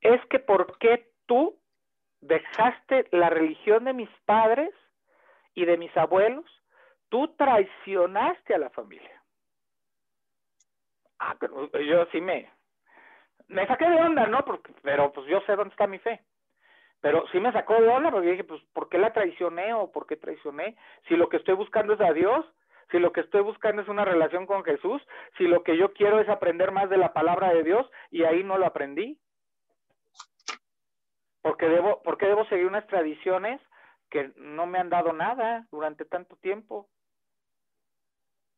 es 0.00 0.24
que 0.26 0.38
¿por 0.38 0.78
qué 0.78 1.10
tú 1.26 1.58
dejaste 2.20 3.06
la 3.12 3.30
religión 3.30 3.84
de 3.84 3.92
mis 3.92 4.10
padres 4.24 4.70
y 5.54 5.64
de 5.64 5.76
mis 5.76 5.94
abuelos? 5.96 6.44
Tú 7.08 7.34
traicionaste 7.36 8.54
a 8.54 8.58
la 8.58 8.70
familia. 8.70 9.22
Ah, 11.18 11.36
yo 11.86 12.06
sí 12.12 12.20
me, 12.20 12.50
me 13.48 13.66
saqué 13.66 13.88
de 13.88 13.96
onda, 13.96 14.26
¿no? 14.26 14.44
Porque, 14.44 14.72
pero 14.82 15.12
pues 15.12 15.26
yo 15.26 15.40
sé 15.42 15.56
dónde 15.56 15.72
está 15.72 15.86
mi 15.86 15.98
fe. 15.98 16.20
Pero 17.00 17.24
sí 17.32 17.40
me 17.40 17.52
sacó 17.52 17.80
de 17.80 17.88
onda 17.88 18.10
porque 18.10 18.30
dije, 18.30 18.44
pues, 18.44 18.62
¿por 18.72 18.88
qué 18.88 18.98
la 18.98 19.12
traicioné 19.12 19.72
o 19.72 19.90
por 19.90 20.06
qué 20.06 20.16
traicioné? 20.16 20.76
Si 21.08 21.16
lo 21.16 21.28
que 21.28 21.38
estoy 21.38 21.54
buscando 21.54 21.94
es 21.94 22.00
a 22.00 22.12
Dios, 22.12 22.44
si 22.90 22.98
lo 22.98 23.12
que 23.12 23.20
estoy 23.20 23.42
buscando 23.42 23.82
es 23.82 23.88
una 23.88 24.04
relación 24.04 24.46
con 24.46 24.64
Jesús, 24.64 25.00
si 25.38 25.44
lo 25.44 25.62
que 25.62 25.76
yo 25.76 25.92
quiero 25.94 26.20
es 26.20 26.28
aprender 26.28 26.72
más 26.72 26.90
de 26.90 26.98
la 26.98 27.12
palabra 27.12 27.54
de 27.54 27.62
Dios 27.62 27.90
y 28.10 28.24
ahí 28.24 28.44
no 28.44 28.58
lo 28.58 28.66
aprendí. 28.66 29.18
Porque 31.42 31.68
debo, 31.68 32.02
porque 32.02 32.26
debo 32.26 32.44
seguir 32.46 32.66
unas 32.66 32.86
tradiciones 32.86 33.60
que 34.10 34.32
no 34.36 34.66
me 34.66 34.78
han 34.78 34.90
dado 34.90 35.12
nada 35.12 35.66
durante 35.70 36.04
tanto 36.04 36.36
tiempo, 36.36 36.88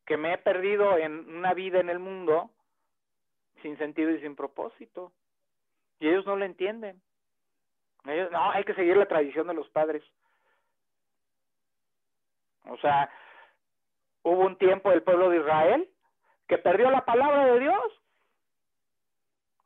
que 0.07 0.17
me 0.17 0.33
he 0.33 0.39
perdido 0.39 0.99
en 0.99 1.37
una 1.37 1.55
vida 1.55 1.79
en 1.79 1.91
el 1.91 2.01
mundo 2.01 2.51
sin 3.61 3.79
sentido 3.79 4.11
y 4.11 4.21
sin 4.21 4.35
propósito. 4.35 5.13
Y 6.01 6.09
ellos 6.09 6.27
no 6.27 6.35
lo 6.35 6.45
entienden. 6.45 7.01
No, 8.05 8.51
hay 8.51 8.65
que 8.65 8.75
seguir 8.75 8.97
la 8.97 9.07
tradición 9.07 9.47
de 9.47 9.55
los 9.55 9.69
padres. 9.69 10.03
O 12.65 12.77
sea, 12.79 13.11
hubo 14.23 14.41
un 14.41 14.57
tiempo 14.57 14.91
del 14.91 15.03
pueblo 15.03 15.31
de 15.31 15.39
Israel 15.39 15.89
que 16.49 16.59
perdió 16.59 16.91
la 16.91 17.05
palabra 17.05 17.47
de 17.47 17.61
Dios. 17.61 18.01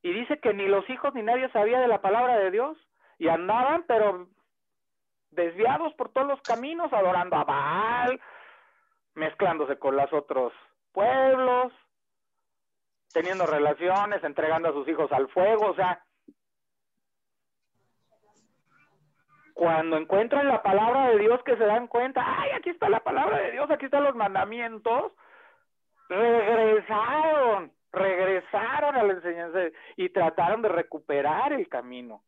Y 0.02 0.12
dice 0.12 0.38
que 0.38 0.54
ni 0.54 0.66
los 0.68 0.88
hijos 0.90 1.14
ni 1.14 1.22
nadie 1.22 1.48
sabía 1.50 1.80
de 1.80 1.88
la 1.88 2.00
palabra 2.00 2.38
de 2.38 2.50
Dios. 2.50 2.76
Y 3.18 3.28
andaban, 3.28 3.84
pero 3.88 4.28
desviados 5.30 5.94
por 5.94 6.10
todos 6.10 6.26
los 6.26 6.40
caminos, 6.42 6.92
adorando 6.92 7.36
a 7.36 7.44
Baal, 7.44 8.20
mezclándose 9.14 9.78
con 9.78 9.96
los 9.96 10.12
otros 10.12 10.52
pueblos, 10.92 11.72
teniendo 13.12 13.46
relaciones, 13.46 14.22
entregando 14.22 14.68
a 14.68 14.72
sus 14.72 14.86
hijos 14.88 15.10
al 15.12 15.28
fuego. 15.28 15.70
O 15.70 15.74
sea, 15.74 16.04
cuando 19.56 19.96
encuentran 19.96 20.48
la 20.48 20.62
palabra 20.62 21.08
de 21.08 21.18
Dios 21.18 21.42
que 21.42 21.56
se 21.56 21.64
dan 21.64 21.86
cuenta, 21.86 22.22
ay, 22.22 22.50
aquí 22.50 22.68
está 22.68 22.90
la 22.90 23.00
palabra 23.00 23.38
de 23.38 23.52
Dios, 23.52 23.70
aquí 23.70 23.86
están 23.86 24.04
los 24.04 24.14
mandamientos, 24.14 25.12
regresaron, 26.10 27.72
regresaron 27.90 28.96
a 28.96 29.02
la 29.02 29.14
enseñanza 29.14 29.58
y 29.96 30.10
trataron 30.10 30.60
de 30.60 30.68
recuperar 30.68 31.54
el 31.54 31.70
camino. 31.70 32.22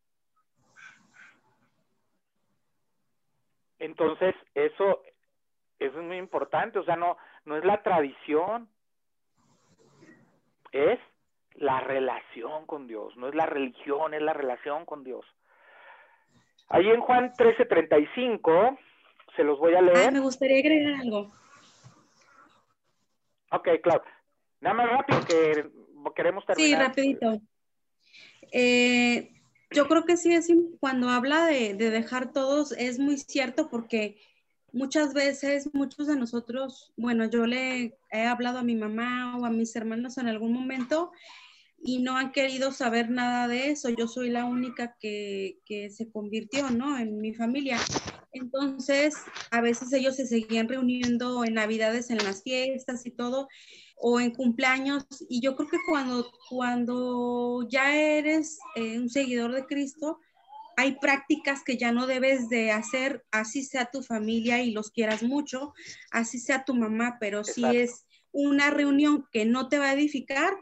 Entonces, 3.78 4.34
eso, 4.54 5.02
es 5.78 5.92
muy 5.96 6.16
importante, 6.16 6.78
o 6.78 6.84
sea, 6.84 6.96
no, 6.96 7.18
no 7.44 7.58
es 7.58 7.64
la 7.66 7.82
tradición, 7.82 8.70
es 10.72 10.98
la 11.56 11.80
relación 11.80 12.64
con 12.64 12.86
Dios, 12.86 13.14
no 13.18 13.28
es 13.28 13.34
la 13.34 13.44
religión, 13.44 14.14
es 14.14 14.22
la 14.22 14.32
relación 14.32 14.86
con 14.86 15.04
Dios. 15.04 15.26
Ahí 16.68 16.88
en 16.88 17.00
Juan 17.00 17.32
13:35, 17.32 18.78
se 19.36 19.44
los 19.44 19.58
voy 19.58 19.74
a 19.74 19.80
leer. 19.80 20.12
me 20.12 20.20
gustaría 20.20 20.58
agregar 20.58 21.00
algo. 21.00 21.32
Ok, 23.50 23.68
claro. 23.82 24.04
Nada 24.60 24.74
más 24.74 24.90
rápido 24.90 25.20
que 25.26 25.70
queremos 26.14 26.44
terminar. 26.44 26.80
Sí, 26.80 26.86
rapidito. 26.86 27.40
Eh, 28.52 29.30
yo 29.70 29.86
creo 29.88 30.04
que 30.04 30.16
sí, 30.16 30.32
es 30.34 30.52
cuando 30.80 31.08
habla 31.08 31.46
de, 31.46 31.74
de, 31.74 31.90
dejar 31.90 32.32
todos, 32.32 32.72
es 32.72 32.98
muy 32.98 33.18
cierto 33.18 33.68
porque 33.68 34.20
muchas 34.72 35.14
veces, 35.14 35.72
muchos 35.74 36.06
de 36.06 36.16
nosotros, 36.16 36.92
bueno, 36.96 37.26
yo 37.26 37.46
le 37.46 37.98
he 38.10 38.26
hablado 38.26 38.58
a 38.58 38.62
mi 38.62 38.74
mamá 38.74 39.38
o 39.38 39.44
a 39.44 39.50
mis 39.50 39.74
hermanos 39.76 40.18
en 40.18 40.28
algún 40.28 40.52
momento 40.52 41.12
y 41.80 42.00
no 42.00 42.16
han 42.16 42.32
querido 42.32 42.72
saber 42.72 43.10
nada 43.10 43.48
de 43.48 43.70
eso. 43.70 43.88
Yo 43.88 44.08
soy 44.08 44.30
la 44.30 44.44
única 44.44 44.96
que, 44.98 45.58
que, 45.64 45.90
se 45.90 46.10
convirtió, 46.10 46.70
¿no? 46.70 46.98
En 46.98 47.20
mi 47.20 47.34
familia. 47.34 47.78
Entonces, 48.32 49.14
a 49.50 49.60
veces 49.60 49.92
ellos 49.92 50.16
se 50.16 50.26
seguían 50.26 50.68
reuniendo 50.68 51.44
en 51.44 51.54
Navidades, 51.54 52.10
en 52.10 52.18
las 52.18 52.42
fiestas 52.42 53.06
y 53.06 53.10
todo, 53.10 53.48
o 53.96 54.20
en 54.20 54.32
cumpleaños. 54.32 55.06
Y 55.28 55.40
yo 55.40 55.56
creo 55.56 55.68
que 55.68 55.78
cuando, 55.88 56.30
cuando 56.48 57.66
ya 57.70 57.96
eres 57.96 58.58
eh, 58.76 58.98
un 58.98 59.08
seguidor 59.08 59.52
de 59.52 59.66
Cristo, 59.66 60.18
hay 60.76 60.96
prácticas 61.00 61.64
que 61.64 61.76
ya 61.76 61.90
no 61.90 62.06
debes 62.06 62.48
de 62.48 62.70
hacer, 62.70 63.24
así 63.32 63.64
sea 63.64 63.90
tu 63.90 64.02
familia 64.02 64.62
y 64.62 64.70
los 64.70 64.92
quieras 64.92 65.24
mucho, 65.24 65.72
así 66.12 66.38
sea 66.38 66.64
tu 66.64 66.74
mamá, 66.74 67.16
pero 67.18 67.42
si 67.42 67.64
es 67.64 68.06
una 68.30 68.70
reunión 68.70 69.26
que 69.32 69.44
no 69.44 69.68
te 69.68 69.78
va 69.78 69.86
a 69.86 69.94
edificar, 69.94 70.54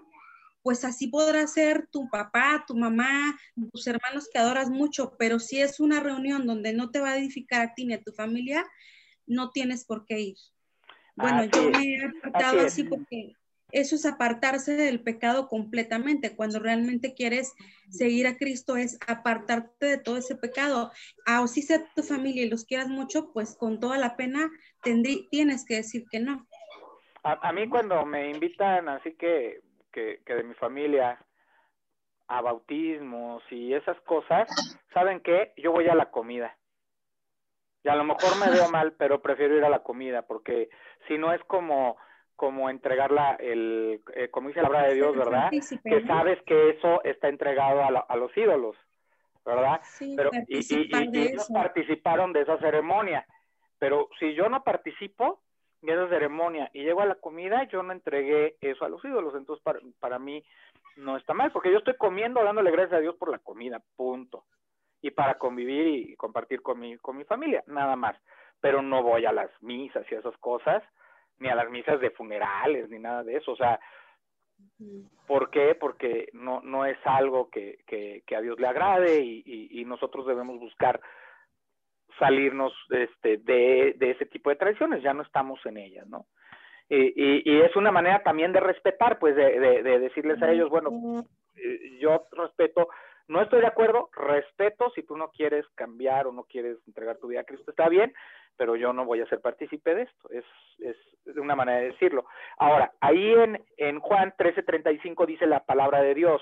pues 0.67 0.85
así 0.85 1.07
podrá 1.07 1.47
ser 1.47 1.87
tu 1.93 2.11
papá, 2.11 2.65
tu 2.67 2.77
mamá, 2.77 3.39
tus 3.71 3.87
hermanos 3.87 4.29
que 4.29 4.41
adoras 4.41 4.69
mucho, 4.69 5.15
pero 5.17 5.39
si 5.39 5.61
es 5.61 5.79
una 5.79 6.01
reunión 6.01 6.45
donde 6.45 6.73
no 6.73 6.91
te 6.91 6.99
va 6.99 7.11
a 7.11 7.19
edificar 7.19 7.61
a 7.61 7.73
ti 7.73 7.85
ni 7.85 7.95
a 7.95 8.03
tu 8.03 8.11
familia, 8.11 8.67
no 9.29 9.53
tienes 9.53 9.85
por 9.85 10.05
qué 10.07 10.19
ir. 10.19 10.37
Bueno, 11.15 11.45
yo 11.45 11.71
me 11.71 11.95
he 11.95 12.05
apartado 12.05 12.63
así, 12.63 12.83
porque 12.83 13.37
eso 13.71 13.95
es 13.95 14.07
apartarse 14.07 14.75
del 14.75 15.05
pecado 15.05 15.47
completamente. 15.47 16.35
Cuando 16.35 16.59
realmente 16.59 17.15
quieres 17.15 17.53
seguir 17.89 18.27
a 18.27 18.37
Cristo 18.37 18.77
es 18.77 18.99
apartarte 19.07 19.87
de 19.87 19.99
todo 19.99 20.17
ese 20.17 20.35
pecado. 20.35 20.91
A 21.27 21.43
o 21.43 21.47
si 21.47 21.63
sea 21.63 21.87
tu 21.95 22.03
familia 22.03 22.43
y 22.45 22.51
los 22.51 22.65
quieras 22.65 22.89
mucho, 22.89 23.33
pues 23.33 23.55
con 23.55 23.79
toda 23.79 23.99
la 23.99 24.17
pena 24.17 24.51
tienes 24.83 25.65
que 25.65 25.77
decir 25.77 26.07
que 26.11 26.19
no. 26.19 26.45
A, 27.23 27.51
a, 27.51 27.53
mí 27.53 27.69
cuando 27.69 28.05
me 28.05 28.31
invitan 28.31 28.89
así 28.89 29.15
que 29.15 29.61
que, 30.25 30.35
de 30.35 30.43
mi 30.43 30.55
familia 30.55 31.19
a 32.29 32.41
bautismos 32.41 33.43
y 33.51 33.73
esas 33.73 33.99
cosas, 34.01 34.49
¿saben 34.93 35.21
qué? 35.21 35.53
Yo 35.57 35.73
voy 35.73 35.89
a 35.89 35.95
la 35.95 36.11
comida. 36.11 36.57
Y 37.83 37.89
a 37.89 37.95
lo 37.95 38.05
mejor 38.05 38.37
me 38.41 38.51
veo 38.51 38.69
mal, 38.69 38.93
pero 38.99 39.23
prefiero 39.23 39.57
ir 39.57 39.65
a 39.65 39.71
la 39.71 39.83
comida, 39.83 40.23
porque 40.23 40.69
si 41.09 41.19
no 41.19 41.33
es 41.33 41.43
como 41.45 41.97
como 42.35 42.69
entregarla, 42.69 43.37
el, 43.41 44.03
eh, 44.15 44.29
como 44.29 44.49
dice 44.49 44.61
la 44.61 44.69
palabra 44.69 44.89
de 44.89 44.97
Dios, 44.97 45.17
¿verdad? 45.17 45.51
Que 45.83 46.07
sabes 46.07 46.39
que 46.43 46.69
eso 46.69 47.03
está 47.03 47.29
entregado 47.29 47.81
a, 47.81 47.87
a 47.87 48.17
los 48.17 48.37
ídolos, 48.37 48.77
¿verdad? 49.43 49.81
pero, 50.15 50.29
y, 50.47 50.59
y, 50.59 50.91
y 50.91 51.19
ellos 51.29 51.49
participaron 51.51 52.35
de 52.35 52.43
esa 52.43 52.59
ceremonia. 52.59 53.27
Pero 53.79 54.11
si 54.19 54.35
yo 54.35 54.51
no 54.51 54.63
participo, 54.65 55.41
en 55.93 55.99
esa 56.01 56.09
ceremonia 56.09 56.71
y 56.73 56.83
llego 56.83 57.01
a 57.01 57.07
la 57.07 57.15
comida, 57.17 57.65
yo 57.65 57.83
no 57.83 57.93
entregué 57.93 58.57
eso 58.61 58.85
a 58.85 58.89
los 58.89 59.05
ídolos. 59.05 59.35
Entonces, 59.35 59.63
para, 59.63 59.81
para 60.01 60.19
mí 60.19 60.45
no 60.97 61.17
está 61.17 61.35
mal, 61.35 61.53
porque 61.53 61.71
yo 61.71 61.79
estoy 61.79 61.97
comiendo 61.97 62.43
dándole 62.43 62.71
gracias 62.71 62.95
a 62.95 63.01
Dios 63.01 63.17
por 63.17 63.31
la 63.31 63.39
comida, 63.39 63.81
punto. 63.97 64.45
Y 65.03 65.11
para 65.11 65.39
convivir 65.39 65.87
y 65.87 66.17
compartir 66.17 66.63
con 66.63 66.81
mi, 66.81 66.97
con 66.99 67.17
mi 67.17 67.25
familia, 67.25 67.63
nada 67.67 67.97
más. 67.97 68.17
Pero 68.61 68.83
no 68.83 69.03
voy 69.03 69.27
a 69.27 69.33
las 69.33 69.51
misas 69.63 70.05
y 70.11 70.15
esas 70.15 70.37
cosas, 70.39 70.83
ni 71.39 71.49
a 71.49 71.55
las 71.55 71.71
misas 71.71 72.01
de 72.01 72.11
funerales, 72.11 72.89
ni 72.89 72.99
nada 72.99 73.23
de 73.23 73.37
eso. 73.37 73.53
O 73.53 73.57
sea, 73.57 73.79
¿por 75.27 75.51
qué? 75.51 75.75
Porque 75.75 76.31
no, 76.33 76.61
no 76.63 76.87
es 76.87 76.99
algo 77.05 77.51
que, 77.51 77.79
que, 77.87 78.23
que 78.27 78.37
a 78.37 78.41
Dios 78.41 78.59
le 78.59 78.67
agrade 78.67 79.21
y, 79.21 79.43
y, 79.45 79.81
y 79.81 79.85
nosotros 79.85 80.27
debemos 80.27 80.59
buscar 80.59 81.01
salirnos 82.19 82.73
este, 82.91 83.39
de, 83.39 83.95
de 83.97 84.11
ese 84.11 84.27
tipo 84.27 84.51
de 84.51 84.57
tradiciones, 84.57 85.03
ya 85.03 85.15
no 85.15 85.23
estamos 85.23 85.65
en 85.67 85.77
ellas, 85.77 86.07
¿no? 86.07 86.27
Y, 86.89 87.43
y, 87.45 87.61
es 87.63 87.75
una 87.75 87.91
manera 87.91 88.23
también 88.23 88.53
de 88.53 88.61
respetar, 88.61 89.19
pues 89.19 89.35
de, 89.35 89.83
de, 89.83 89.99
decirles 89.99 90.41
a 90.41 90.53
ellos, 90.53 90.71
bueno, 90.71 91.25
eh, 91.57 91.99
yo 91.99 92.27
respeto, 92.31 92.89
no 93.27 93.43
estoy 93.43 93.61
de 93.61 93.67
acuerdo, 93.67 94.09
respeto 94.13 94.91
si 94.95 95.03
tú 95.03 95.17
no 95.17 95.31
quieres 95.31 95.67
cambiar 95.75 96.29
o 96.29 96.33
no 96.33 96.45
quieres 96.45 96.79
entregar 96.87 97.17
tu 97.17 97.27
vida 97.27 97.41
a 97.41 97.45
Cristo, 97.45 97.73
está 97.73 97.89
bien, 97.89 98.15
pero 98.57 98.77
yo 98.77 98.93
no 98.93 99.05
voy 99.05 99.21
a 99.21 99.27
ser 99.27 99.41
partícipe 99.41 99.97
de 99.97 100.03
esto, 100.03 100.31
es, 100.31 100.45
es 100.79 100.97
una 101.37 101.57
manera 101.57 101.81
de 101.81 101.89
decirlo. 101.89 102.25
Ahora, 102.57 102.93
ahí 103.01 103.33
en, 103.33 103.65
en 103.79 103.99
Juan 103.99 104.33
13:35 104.39 105.27
dice 105.27 105.47
la 105.47 105.65
palabra 105.65 106.03
de 106.03 106.15
Dios, 106.15 106.41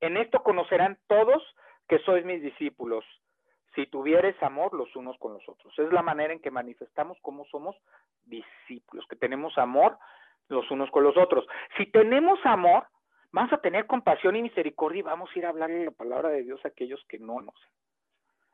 en 0.00 0.16
esto 0.16 0.42
conocerán 0.42 0.98
todos 1.06 1.42
que 1.88 2.00
sois 2.00 2.24
mis 2.24 2.42
discípulos, 2.42 3.04
si 3.76 3.86
tuvieres 3.86 4.42
amor 4.42 4.74
los 4.74 4.96
unos 4.96 5.16
con 5.18 5.34
los 5.34 5.48
otros. 5.48 5.78
Es 5.78 5.92
la 5.92 6.02
manera 6.02 6.32
en 6.32 6.40
que 6.40 6.50
manifestamos 6.50 7.18
cómo 7.22 7.44
somos 7.44 7.76
discípulos, 8.24 9.06
que 9.08 9.16
tenemos 9.16 9.56
amor 9.58 9.96
los 10.48 10.68
unos 10.70 10.90
con 10.90 11.04
los 11.04 11.16
otros. 11.16 11.46
Si 11.76 11.86
tenemos 11.86 12.40
amor, 12.44 12.86
vamos 13.30 13.52
a 13.52 13.58
tener 13.58 13.86
compasión 13.86 14.34
y 14.34 14.42
misericordia 14.42 15.00
y 15.00 15.02
vamos 15.02 15.30
a 15.30 15.38
ir 15.38 15.46
a 15.46 15.50
hablarle 15.50 15.84
la 15.84 15.90
palabra 15.90 16.30
de 16.30 16.42
Dios 16.42 16.60
a 16.64 16.68
aquellos 16.68 17.04
que 17.08 17.18
no 17.18 17.40
nos, 17.40 17.54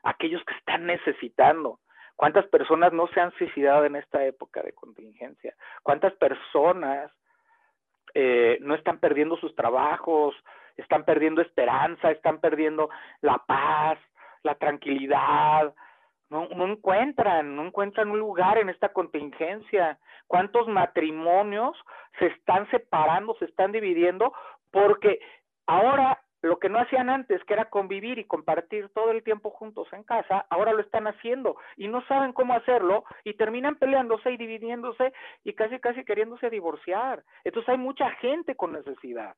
aquellos 0.03 0.45
que 0.45 0.55
están 0.55 0.87
necesitando. 0.87 1.79
¿Cuántas 2.17 2.47
personas 2.49 2.93
no 2.93 3.07
se 3.09 3.21
han 3.21 3.33
suicidado 3.33 3.85
en 3.85 3.97
esta 3.97 4.25
época 4.27 4.63
de 4.63 4.73
contingencia? 4.73 5.55
¿Cuántas 5.83 6.13
personas 6.15 7.11
eh, 8.15 8.59
no 8.61 8.75
están 8.75 8.99
perdiendo 8.99 9.37
sus 9.37 9.55
trabajos, 9.55 10.35
están 10.77 11.05
perdiendo 11.05 11.41
esperanza, 11.41 12.11
están 12.11 12.41
perdiendo 12.41 12.91
la 13.21 13.39
paz, 13.39 13.99
la 14.43 14.55
tranquilidad? 14.55 15.75
No, 16.31 16.49
encuentran, 16.67 17.55
no 17.55 17.67
encuentran 17.67 18.11
un 18.11 18.19
lugar 18.19 18.57
en 18.57 18.71
esta 18.71 18.91
contingencia. 18.91 19.99
¿Cuántos 20.27 20.67
matrimonios 20.67 21.77
se 22.19 22.27
están 22.27 22.71
separando, 22.71 23.35
se 23.39 23.45
están 23.45 23.71
dividiendo? 23.71 24.33
Porque 24.71 25.21
ahora 25.67 26.23
lo 26.41 26.59
que 26.59 26.71
no 26.71 26.79
hacían 26.81 27.11
antes, 27.11 27.45
que 27.45 27.53
era 27.53 27.71
convivir 27.71 28.19
y 28.19 28.25
compartir 28.25 28.89
todo 28.95 29.11
el 29.11 29.23
tiempo 29.23 29.51
juntos 29.51 29.87
en 29.93 30.05
casa, 30.05 30.47
ahora 30.49 30.73
lo 30.73 30.81
están 30.81 31.07
haciendo 31.07 31.57
y 31.77 31.87
no 31.89 32.03
saben 32.07 32.33
cómo 32.33 32.55
hacerlo 32.55 33.05
y 33.25 33.35
terminan 33.35 33.77
peleándose 33.77 34.33
y 34.33 34.39
dividiéndose 34.39 35.13
y 35.45 35.53
casi 35.53 35.79
casi 35.81 36.03
queriéndose 36.05 36.49
divorciar. 36.51 37.23
Entonces 37.45 37.69
hay 37.69 37.79
mucha 37.79 38.11
gente 38.13 38.57
con 38.57 38.73
necesidad. 38.73 39.37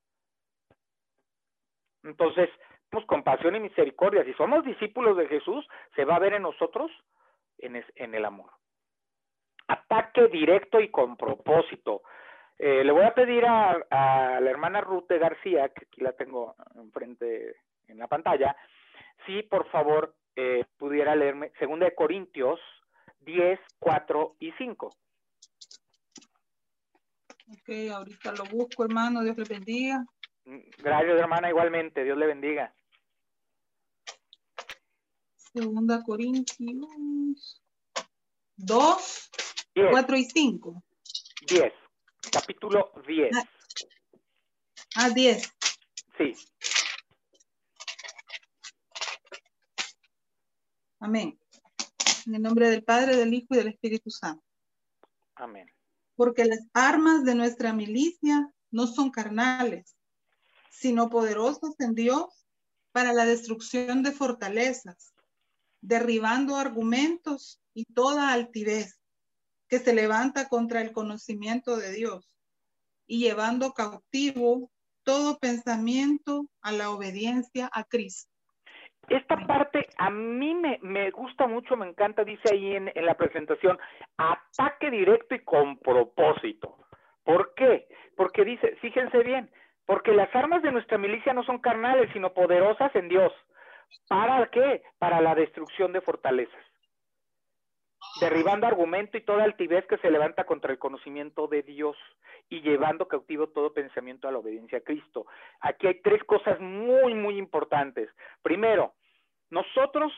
Entonces, 2.05 2.49
compasión 3.07 3.57
y 3.57 3.61
misericordia. 3.61 4.25
Si 4.25 4.35
somos 4.35 4.65
discípulos 4.65 5.17
de 5.17 5.27
Jesús, 5.27 5.67
se 5.97 6.05
va 6.05 6.17
a 6.17 6.21
ver 6.21 6.35
en 6.35 6.43
nosotros 6.43 6.91
en, 7.59 7.83
en 7.97 8.15
el 8.15 8.25
amor. 8.25 8.51
Ataque 9.67 10.29
directo 10.29 10.81
y 10.81 10.91
con 10.91 11.17
propósito. 11.17 12.03
Eh, 12.59 12.85
le 12.85 12.93
voy 12.93 13.03
a 13.03 13.15
pedir 13.15 13.45
a, 13.47 13.79
la 13.91 14.51
hermana 14.51 14.81
Ruth 14.81 15.09
García, 15.09 15.69
que 15.71 15.87
aquí 15.87 16.01
la 16.01 16.13
tengo 16.13 16.55
enfrente 16.77 17.57
en 17.89 17.99
la 17.99 18.07
pantalla, 18.07 18.57
si 19.27 19.43
por 19.43 19.69
favor 19.71 20.15
eh, 20.37 20.65
pudiera 20.79 21.17
leerme 21.17 21.53
2 21.61 21.81
de 21.81 21.95
Corintios 21.95 22.61
10, 23.21 23.59
4 23.79 24.37
y 24.39 24.53
5. 24.53 24.87
Ok, 27.53 27.71
ahorita 27.93 28.33
lo 28.33 28.45
busco, 28.45 28.85
hermano. 28.85 29.23
Dios 29.23 29.37
le 29.37 29.45
bendiga. 29.45 30.05
Gracias, 30.45 31.19
hermana, 31.19 31.49
igualmente. 31.49 32.05
Dios 32.05 32.19
le 32.19 32.27
bendiga. 32.27 32.73
Segunda 35.55 36.03
Corintios 36.03 37.63
2, 38.57 39.31
4 39.93 40.17
y 40.17 40.25
5. 40.25 40.83
10 41.47 41.73
capítulo 42.35 42.91
10. 43.07 43.31
Ah, 44.97 45.11
10. 45.11 45.53
Sí. 46.19 46.35
Amén. 50.99 51.39
En 52.27 52.35
el 52.35 52.43
nombre 52.43 52.71
del 52.71 52.83
Padre, 52.83 53.15
del 53.15 53.33
Hijo 53.33 53.49
y 53.51 53.57
del 53.59 53.69
Espíritu 53.69 54.11
Santo. 54.11 54.43
Amén. 55.37 55.71
Porque 56.17 56.45
las 56.45 56.67
armas 56.73 57.25
de 57.25 57.37
nuestra 57.37 57.73
milicia 57.73 58.51
no 58.73 58.89
son 58.89 59.13
carnales, 59.13 59.97
sino 60.71 61.11
poderosas 61.11 61.79
en 61.79 61.95
Dios 61.95 62.47
para 62.91 63.13
la 63.13 63.27
destrucción 63.27 64.03
de 64.03 64.11
fortalezas, 64.11 65.14
derribando 65.85 66.57
argumentos 66.57 67.61
y 67.75 67.85
toda 67.85 68.33
altivez 68.33 69.01
que 69.69 69.79
se 69.79 69.95
levanta 69.95 70.49
contra 70.49 70.81
el 70.81 70.93
conocimiento 70.93 71.77
de 71.77 71.93
Dios 71.93 72.31
y 73.07 73.21
llevando 73.21 73.73
cautivo 73.73 74.71
todo 75.03 75.39
pensamiento 75.39 76.47
a 76.63 76.73
la 76.73 76.91
obediencia 76.91 77.69
a 77.73 77.85
Cristo. 77.85 78.33
Esta 79.09 79.37
parte 79.47 79.87
a 79.99 80.09
mí 80.09 80.55
me, 80.55 80.79
me, 80.81 81.11
gusta 81.11 81.47
mucho, 81.47 81.77
me 81.77 81.87
encanta, 81.87 82.25
dice 82.25 82.55
ahí 82.55 82.75
en, 82.75 82.91
en 82.95 83.05
la 83.05 83.15
presentación, 83.15 83.79
ataque 84.17 84.91
directo 84.91 85.35
y 85.35 85.45
con 85.45 85.79
propósito. 85.79 86.79
¿Por 87.23 87.53
qué? 87.55 87.87
Porque 88.17 88.45
dice, 88.47 88.77
fíjense 88.81 89.19
bien, 89.19 89.51
porque 89.85 90.13
las 90.13 90.35
armas 90.35 90.63
de 90.63 90.73
nuestra 90.73 90.97
milicia 90.97 91.35
no 91.35 91.45
son 91.45 91.59
carnales, 91.59 92.09
sino 92.15 92.33
poderosas 92.33 92.95
en 92.97 93.11
Dios. 93.11 93.31
¿Para 94.09 94.47
qué? 94.51 94.83
Para 94.99 95.21
la 95.21 95.35
destrucción 95.35 95.93
de 95.93 96.01
fortalezas 96.01 96.65
derribando 98.21 98.67
argumento 98.67 99.17
y 99.17 99.23
toda 99.23 99.45
altivez 99.45 99.87
que 99.87 99.99
se 99.99 100.11
levanta 100.11 100.45
contra 100.45 100.73
el 100.73 100.79
conocimiento 100.79 101.47
de 101.49 101.63
Dios 101.63 101.97
y 102.49 102.61
llevando 102.61 103.09
cautivo 103.09 103.49
todo 103.49 103.73
pensamiento 103.73 104.29
a 104.29 104.33
la 104.33 104.39
obediencia 104.39 104.79
a 104.79 104.83
Cristo. 104.83 105.27
Aquí 105.61 105.87
hay 105.87 106.01
tres 106.01 106.23
cosas 106.25 106.61
muy, 106.61 107.15
muy 107.15 107.39
importantes. 107.39 108.11
Primero, 108.43 108.95
nosotros 109.51 110.13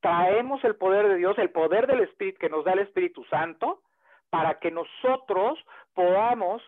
traemos 0.00 0.62
el 0.64 0.76
poder 0.76 1.08
de 1.08 1.16
Dios, 1.16 1.36
el 1.38 1.50
poder 1.50 1.86
del 1.86 2.00
Espíritu 2.00 2.38
que 2.38 2.48
nos 2.48 2.64
da 2.64 2.72
el 2.72 2.80
Espíritu 2.80 3.24
Santo, 3.24 3.82
para 4.30 4.60
que 4.60 4.70
nosotros 4.70 5.58
podamos, 5.92 6.62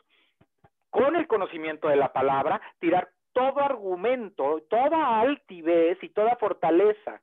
con 0.91 1.15
el 1.15 1.27
conocimiento 1.29 1.89
de 1.89 1.97
la 1.97 2.13
palabra, 2.13 2.61
tirar 2.81 3.09
todo 3.33 3.61
argumento, 3.61 4.63
toda 4.69 5.21
altivez 5.21 6.03
y 6.03 6.09
toda 6.11 6.37
fortaleza 6.37 7.21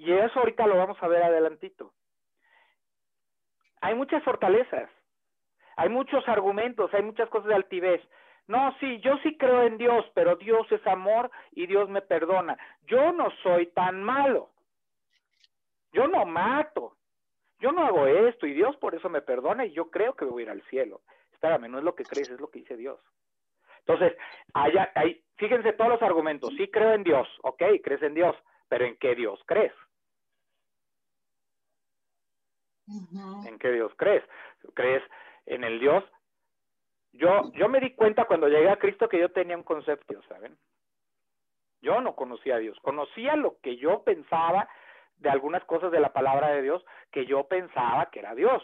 y 0.00 0.12
eso 0.12 0.38
ahorita 0.38 0.66
lo 0.66 0.78
vamos 0.78 0.96
a 1.02 1.08
ver 1.08 1.22
adelantito. 1.22 1.92
Hay 3.82 3.94
muchas 3.94 4.24
fortalezas, 4.24 4.88
hay 5.76 5.90
muchos 5.90 6.26
argumentos, 6.26 6.92
hay 6.94 7.02
muchas 7.02 7.28
cosas 7.28 7.48
de 7.48 7.54
altivez. 7.54 8.00
No, 8.46 8.74
sí, 8.80 8.98
yo 9.00 9.18
sí 9.18 9.36
creo 9.36 9.62
en 9.62 9.76
Dios, 9.76 10.06
pero 10.14 10.36
Dios 10.36 10.66
es 10.72 10.84
amor 10.86 11.30
y 11.52 11.66
Dios 11.66 11.90
me 11.90 12.00
perdona. 12.00 12.56
Yo 12.86 13.12
no 13.12 13.30
soy 13.42 13.66
tan 13.66 14.02
malo. 14.02 14.48
Yo 15.92 16.08
no 16.08 16.24
mato. 16.24 16.96
Yo 17.58 17.70
no 17.70 17.84
hago 17.84 18.06
esto 18.06 18.46
y 18.46 18.54
Dios 18.54 18.74
por 18.76 18.94
eso 18.94 19.10
me 19.10 19.20
perdona 19.20 19.66
y 19.66 19.72
yo 19.72 19.90
creo 19.90 20.14
que 20.14 20.24
voy 20.24 20.44
a 20.44 20.46
ir 20.46 20.50
al 20.50 20.62
cielo. 20.70 21.02
Espérame, 21.34 21.68
no 21.68 21.76
es 21.76 21.84
lo 21.84 21.94
que 21.94 22.04
crees, 22.04 22.30
es 22.30 22.40
lo 22.40 22.48
que 22.48 22.60
dice 22.60 22.78
Dios. 22.78 22.98
Entonces, 23.86 24.16
fíjense 25.36 25.72
todos 25.72 25.90
los 25.90 26.02
argumentos. 26.02 26.50
Sí 26.56 26.68
creo 26.68 26.92
en 26.92 27.04
Dios, 27.04 27.28
ok, 27.42 27.62
crees 27.82 28.02
en 28.02 28.14
Dios, 28.14 28.36
pero 28.68 28.84
¿en 28.84 28.96
qué 28.96 29.14
Dios 29.14 29.40
crees? 29.46 29.72
¿En 33.46 33.58
qué 33.58 33.72
Dios 33.72 33.92
crees? 33.96 34.24
¿Crees 34.74 35.02
en 35.46 35.64
el 35.64 35.78
Dios? 35.78 36.04
Yo, 37.12 37.52
yo 37.54 37.68
me 37.68 37.80
di 37.80 37.94
cuenta 37.94 38.24
cuando 38.24 38.48
llegué 38.48 38.68
a 38.70 38.78
Cristo 38.78 39.08
que 39.08 39.18
yo 39.18 39.30
tenía 39.30 39.56
un 39.56 39.64
concepto, 39.64 40.22
¿saben? 40.28 40.56
Yo 41.82 42.00
no 42.00 42.14
conocía 42.14 42.56
a 42.56 42.58
Dios, 42.58 42.78
conocía 42.82 43.36
lo 43.36 43.58
que 43.60 43.76
yo 43.76 44.02
pensaba 44.04 44.68
de 45.16 45.30
algunas 45.30 45.64
cosas 45.64 45.90
de 45.90 46.00
la 46.00 46.12
palabra 46.12 46.48
de 46.48 46.62
Dios 46.62 46.84
que 47.10 47.26
yo 47.26 47.48
pensaba 47.48 48.10
que 48.10 48.20
era 48.20 48.34
Dios. 48.34 48.62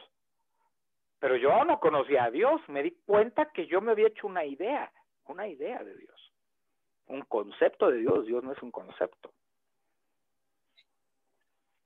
Pero 1.18 1.36
yo 1.36 1.64
no 1.64 1.80
conocía 1.80 2.24
a 2.24 2.30
Dios, 2.30 2.60
me 2.68 2.82
di 2.82 2.92
cuenta 3.06 3.50
que 3.52 3.66
yo 3.66 3.80
me 3.80 3.92
había 3.92 4.08
hecho 4.08 4.26
una 4.26 4.44
idea, 4.44 4.92
una 5.28 5.46
idea 5.46 5.82
de 5.82 5.94
Dios, 5.96 6.32
un 7.06 7.22
concepto 7.22 7.90
de 7.90 7.98
Dios, 7.98 8.26
Dios 8.26 8.42
no 8.42 8.52
es 8.52 8.62
un 8.62 8.70
concepto. 8.70 9.32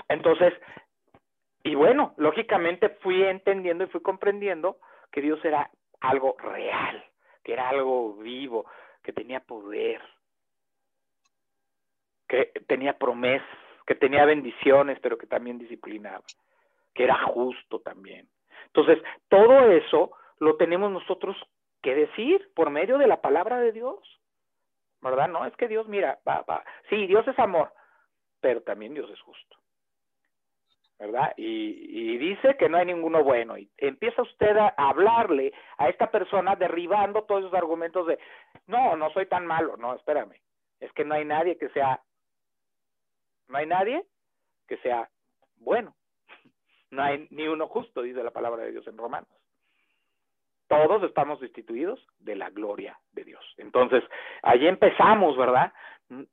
Entonces, 0.09 0.53
y 1.63 1.75
bueno, 1.75 2.15
lógicamente 2.17 2.89
fui 3.01 3.23
entendiendo 3.23 3.85
y 3.85 3.89
fui 3.89 4.01
comprendiendo 4.01 4.79
que 5.13 5.21
Dios 5.21 5.45
era 5.45 5.71
algo 6.01 6.37
real, 6.39 7.05
que 7.45 7.53
era 7.53 7.69
algo 7.69 8.15
vivo, 8.15 8.67
que 9.03 9.13
tenía 9.13 9.41
poder, 9.41 10.01
que 12.29 12.47
tenía 12.67 12.97
promesas, 12.99 13.47
que 13.87 13.95
tenía 13.95 14.25
bendiciones, 14.25 14.99
pero 15.01 15.19
que 15.19 15.27
también 15.27 15.59
disciplinaba, 15.59 16.23
que 16.95 17.05
era 17.05 17.23
justo 17.27 17.81
también. 17.81 18.29
Entonces, 18.67 19.03
todo 19.29 19.71
eso 19.71 20.13
lo 20.39 20.57
tenemos 20.57 20.91
nosotros 20.91 21.37
que 21.83 21.95
decir 21.95 22.51
por 22.55 22.71
medio 22.71 22.99
de 22.99 23.07
la 23.07 23.21
palabra 23.21 23.59
de 23.59 23.73
Dios. 23.73 23.99
¿Verdad? 25.01 25.29
No, 25.29 25.47
es 25.47 25.57
que 25.57 25.69
Dios, 25.69 25.89
mira, 25.89 26.21
va. 26.29 26.63
Sí, 26.91 27.07
Dios 27.07 27.27
es 27.27 27.39
amor, 27.39 27.73
pero 28.41 28.63
también 28.63 28.93
Dios 28.95 29.09
es 29.11 29.21
justo. 29.21 29.61
¿verdad? 31.01 31.33
Y, 31.39 32.19
dice 32.19 32.57
que 32.59 32.69
no 32.69 32.77
hay 32.77 32.85
ninguno 32.85 33.25
bueno. 33.25 33.57
Y 33.57 33.71
empieza 33.79 34.21
usted 34.21 34.55
a 34.59 34.69
hablarle 34.77 35.53
a 35.79 35.89
esta 35.89 36.11
persona 36.11 36.55
derribando 36.57 37.25
todos 37.25 37.45
esos 37.45 37.55
argumentos 37.55 38.07
de, 38.07 38.19
no, 38.67 38.95
no 38.97 39.11
soy 39.11 39.25
tan 39.27 39.47
malo, 39.47 39.79
no, 39.79 39.95
espérame. 39.95 40.35
Es 40.79 40.93
que 40.93 41.05
no 41.07 41.15
hay 41.15 41.25
nadie 41.25 41.57
que 41.57 41.71
sea, 41.71 42.03
no 43.49 43.57
hay 43.57 43.67
nadie 43.67 44.05
que 44.69 44.77
sea 44.79 45.09
bueno. 45.57 45.97
No 46.93 47.05
hay 47.05 47.29
ni 47.31 47.47
uno 47.47 47.69
justo, 47.69 48.03
dice 48.03 48.21
la 48.21 48.33
palabra 48.33 48.65
de 48.65 48.73
Dios 48.73 48.85
en 48.89 48.99
Romanos. 48.99 49.29
Todos 50.71 51.03
estamos 51.03 51.41
destituidos 51.41 51.99
de 52.21 52.37
la 52.37 52.49
gloria 52.51 52.97
de 53.11 53.25
Dios. 53.25 53.45
Entonces, 53.57 54.05
allí 54.41 54.69
empezamos, 54.69 55.37
¿verdad? 55.37 55.73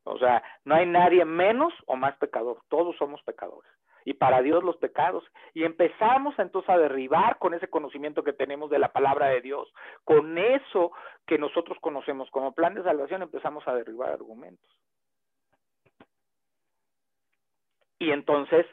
O 0.04 0.20
sea, 0.20 0.44
no 0.64 0.76
hay 0.76 0.86
nadie 0.86 1.26
menos 1.26 1.74
o 1.88 1.96
más 1.96 2.16
pecador, 2.18 2.62
todos 2.70 2.96
somos 2.98 3.20
pecadores. 3.24 3.72
Y 4.06 4.14
para 4.14 4.44
Dios 4.44 4.64
los 4.64 4.78
pecados. 4.78 5.24
Y 5.56 5.64
empezamos 5.64 6.38
entonces 6.38 6.70
a 6.70 6.78
derribar 6.78 7.40
con 7.40 7.56
ese 7.56 7.68
conocimiento 7.68 8.24
que 8.24 8.32
tenemos 8.32 8.70
de 8.70 8.78
la 8.78 8.94
palabra 8.94 9.30
de 9.30 9.42
Dios, 9.42 9.74
con 10.04 10.38
eso 10.38 10.92
que 11.26 11.40
nosotros 11.40 11.80
conocemos 11.82 12.30
como 12.30 12.54
plan 12.54 12.76
de 12.76 12.84
salvación, 12.84 13.24
empezamos 13.24 13.68
a 13.68 13.74
derribar 13.74 14.12
argumentos. 14.12 14.70
Y 17.98 18.12
entonces, 18.12 18.68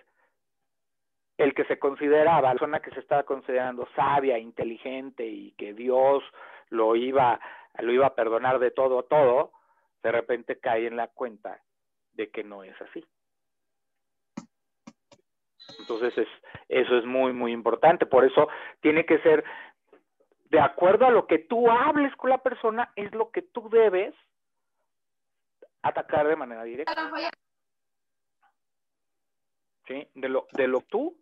el 1.36 1.54
que 1.54 1.64
se 1.64 1.78
consideraba, 1.78 2.40
la 2.42 2.50
persona 2.52 2.80
que 2.80 2.92
se 2.92 3.00
estaba 3.00 3.24
considerando 3.24 3.88
sabia, 3.96 4.38
inteligente 4.38 5.26
y 5.26 5.52
que 5.52 5.74
Dios 5.74 6.22
lo 6.70 6.94
iba, 6.96 7.40
lo 7.78 7.92
iba 7.92 8.06
a 8.06 8.14
perdonar 8.14 8.58
de 8.58 8.70
todo, 8.70 9.02
todo, 9.04 9.52
de 10.02 10.12
repente 10.12 10.60
cae 10.60 10.86
en 10.86 10.96
la 10.96 11.08
cuenta 11.08 11.60
de 12.12 12.30
que 12.30 12.44
no 12.44 12.62
es 12.62 12.80
así. 12.80 13.04
Entonces 15.80 16.16
es, 16.16 16.28
eso 16.68 16.96
es 16.96 17.04
muy, 17.04 17.32
muy 17.32 17.52
importante. 17.52 18.06
Por 18.06 18.24
eso 18.24 18.48
tiene 18.80 19.04
que 19.04 19.18
ser 19.20 19.44
de 20.50 20.60
acuerdo 20.60 21.06
a 21.06 21.10
lo 21.10 21.26
que 21.26 21.38
tú 21.38 21.68
hables 21.68 22.14
con 22.16 22.30
la 22.30 22.38
persona, 22.38 22.92
es 22.94 23.12
lo 23.12 23.30
que 23.30 23.42
tú 23.42 23.68
debes 23.70 24.14
atacar 25.82 26.28
de 26.28 26.36
manera 26.36 26.62
directa. 26.62 27.10
¿Sí? 29.88 30.08
De 30.14 30.28
lo, 30.28 30.46
de 30.52 30.68
lo 30.68 30.80
tú 30.82 31.16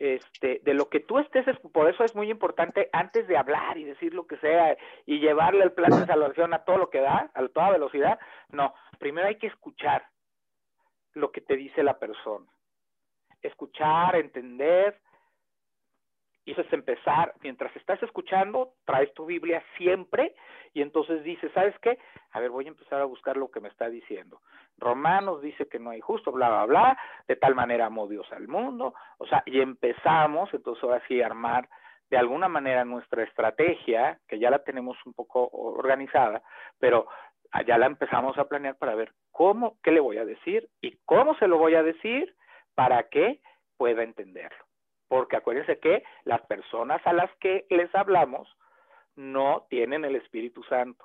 este, 0.00 0.62
de 0.64 0.72
lo 0.72 0.88
que 0.88 1.00
tú 1.00 1.18
estés, 1.18 1.44
por 1.74 1.88
eso 1.88 2.02
es 2.04 2.16
muy 2.16 2.30
importante 2.30 2.88
antes 2.90 3.28
de 3.28 3.36
hablar 3.36 3.76
y 3.76 3.84
decir 3.84 4.14
lo 4.14 4.26
que 4.26 4.38
sea 4.38 4.74
y 5.04 5.20
llevarle 5.20 5.62
el 5.62 5.72
plan 5.72 5.90
de 5.90 6.06
salvación 6.06 6.54
a 6.54 6.64
todo 6.64 6.78
lo 6.78 6.88
que 6.88 7.00
da, 7.00 7.30
a 7.34 7.48
toda 7.48 7.70
velocidad, 7.70 8.18
no, 8.48 8.74
primero 8.98 9.28
hay 9.28 9.36
que 9.36 9.48
escuchar 9.48 10.06
lo 11.12 11.30
que 11.30 11.42
te 11.42 11.54
dice 11.54 11.82
la 11.82 11.98
persona, 11.98 12.46
escuchar, 13.42 14.16
entender, 14.16 14.98
y 16.50 16.52
eso 16.52 16.62
es 16.62 16.72
empezar, 16.72 17.32
mientras 17.44 17.74
estás 17.76 18.02
escuchando, 18.02 18.72
traes 18.84 19.14
tu 19.14 19.24
Biblia 19.24 19.62
siempre 19.76 20.34
y 20.74 20.82
entonces 20.82 21.22
dices, 21.22 21.52
¿sabes 21.54 21.78
qué? 21.78 21.96
A 22.32 22.40
ver, 22.40 22.50
voy 22.50 22.64
a 22.64 22.70
empezar 22.70 23.00
a 23.00 23.04
buscar 23.04 23.36
lo 23.36 23.52
que 23.52 23.60
me 23.60 23.68
está 23.68 23.88
diciendo. 23.88 24.40
Romanos 24.76 25.42
dice 25.42 25.68
que 25.68 25.78
no 25.78 25.90
hay 25.90 26.00
justo, 26.00 26.32
bla, 26.32 26.48
bla, 26.48 26.66
bla, 26.66 26.98
de 27.28 27.36
tal 27.36 27.54
manera 27.54 27.86
amó 27.86 28.08
Dios 28.08 28.26
al 28.32 28.48
mundo, 28.48 28.94
o 29.18 29.26
sea, 29.26 29.44
y 29.46 29.60
empezamos 29.60 30.52
entonces 30.52 30.82
ahora 30.82 31.00
sí 31.06 31.22
a 31.22 31.26
armar 31.26 31.68
de 32.10 32.18
alguna 32.18 32.48
manera 32.48 32.84
nuestra 32.84 33.22
estrategia, 33.22 34.18
que 34.26 34.40
ya 34.40 34.50
la 34.50 34.64
tenemos 34.64 34.96
un 35.06 35.14
poco 35.14 35.48
organizada, 35.52 36.42
pero 36.80 37.06
ya 37.64 37.78
la 37.78 37.86
empezamos 37.86 38.36
a 38.38 38.48
planear 38.48 38.76
para 38.76 38.96
ver 38.96 39.12
cómo, 39.30 39.76
qué 39.84 39.92
le 39.92 40.00
voy 40.00 40.18
a 40.18 40.24
decir 40.24 40.68
y 40.80 40.98
cómo 41.04 41.36
se 41.36 41.46
lo 41.46 41.58
voy 41.58 41.76
a 41.76 41.84
decir 41.84 42.34
para 42.74 43.04
que 43.04 43.40
pueda 43.76 44.02
entenderlo. 44.02 44.69
Porque 45.10 45.36
acuérdense 45.36 45.80
que 45.80 46.04
las 46.22 46.40
personas 46.42 47.04
a 47.04 47.12
las 47.12 47.28
que 47.40 47.66
les 47.68 47.92
hablamos 47.96 48.48
no 49.16 49.66
tienen 49.68 50.04
el 50.04 50.14
Espíritu 50.14 50.62
Santo. 50.62 51.04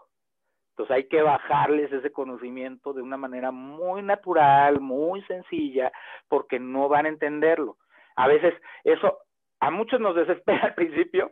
Entonces 0.70 0.96
hay 0.96 1.04
que 1.06 1.24
bajarles 1.24 1.92
ese 1.92 2.12
conocimiento 2.12 2.94
de 2.94 3.02
una 3.02 3.18
manera 3.18 3.50
muy 3.50 4.04
natural, 4.04 4.80
muy 4.80 5.24
sencilla, 5.24 5.92
porque 6.28 6.60
no 6.60 6.88
van 6.88 7.08
a 7.08 7.10
entenderlo. 7.10 7.78
A 8.16 8.28
veces 8.28 8.54
eso 8.84 9.18
a 9.60 9.72
muchos 9.72 10.00
nos 10.00 10.16
desespera 10.16 10.62
al 10.68 10.76
principio, 10.76 11.32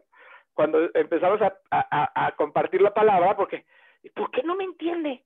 cuando 0.55 0.89
empezamos 0.95 1.41
a, 1.41 1.53
a, 1.71 2.31
compartir 2.37 2.81
la 2.81 2.93
palabra, 2.93 3.35
porque, 3.35 3.65
¿por 4.15 4.31
qué 4.31 4.41
no 4.41 4.55
me 4.55 4.63
entiende? 4.63 5.23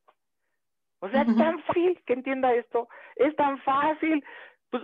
O 0.99 1.07
sea, 1.07 1.21
es 1.21 1.37
tan 1.37 1.61
fácil 1.63 2.01
que 2.05 2.13
entienda 2.13 2.53
esto, 2.53 2.89
es 3.15 3.33
tan 3.37 3.59
fácil, 3.59 4.21
pues, 4.69 4.83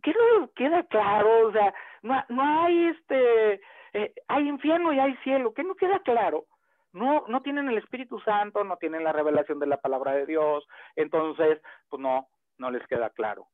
¿qué 0.00 0.12
no 0.12 0.50
queda 0.54 0.82
claro? 0.84 1.48
O 1.48 1.52
sea, 1.52 1.74
no, 2.02 2.24
no 2.28 2.62
hay 2.64 2.86
este, 2.86 3.60
eh, 3.92 4.14
hay 4.28 4.48
infierno 4.48 4.92
y 4.92 4.98
hay 5.00 5.16
cielo, 5.24 5.54
¿qué 5.54 5.64
no 5.64 5.74
queda 5.74 6.00
claro? 6.00 6.46
no, 6.92 7.24
no 7.28 7.42
tienen 7.42 7.68
el 7.68 7.78
Espíritu 7.78 8.20
Santo, 8.20 8.64
no 8.64 8.76
tienen 8.76 9.04
la 9.04 9.12
revelación 9.12 9.58
de 9.58 9.66
la 9.66 9.76
palabra 9.76 10.12
de 10.12 10.26
Dios, 10.26 10.66
entonces, 10.96 11.60
pues 11.88 12.00
no, 12.00 12.28
no 12.58 12.70
les 12.70 12.86
queda 12.86 13.10
claro. 13.10 13.46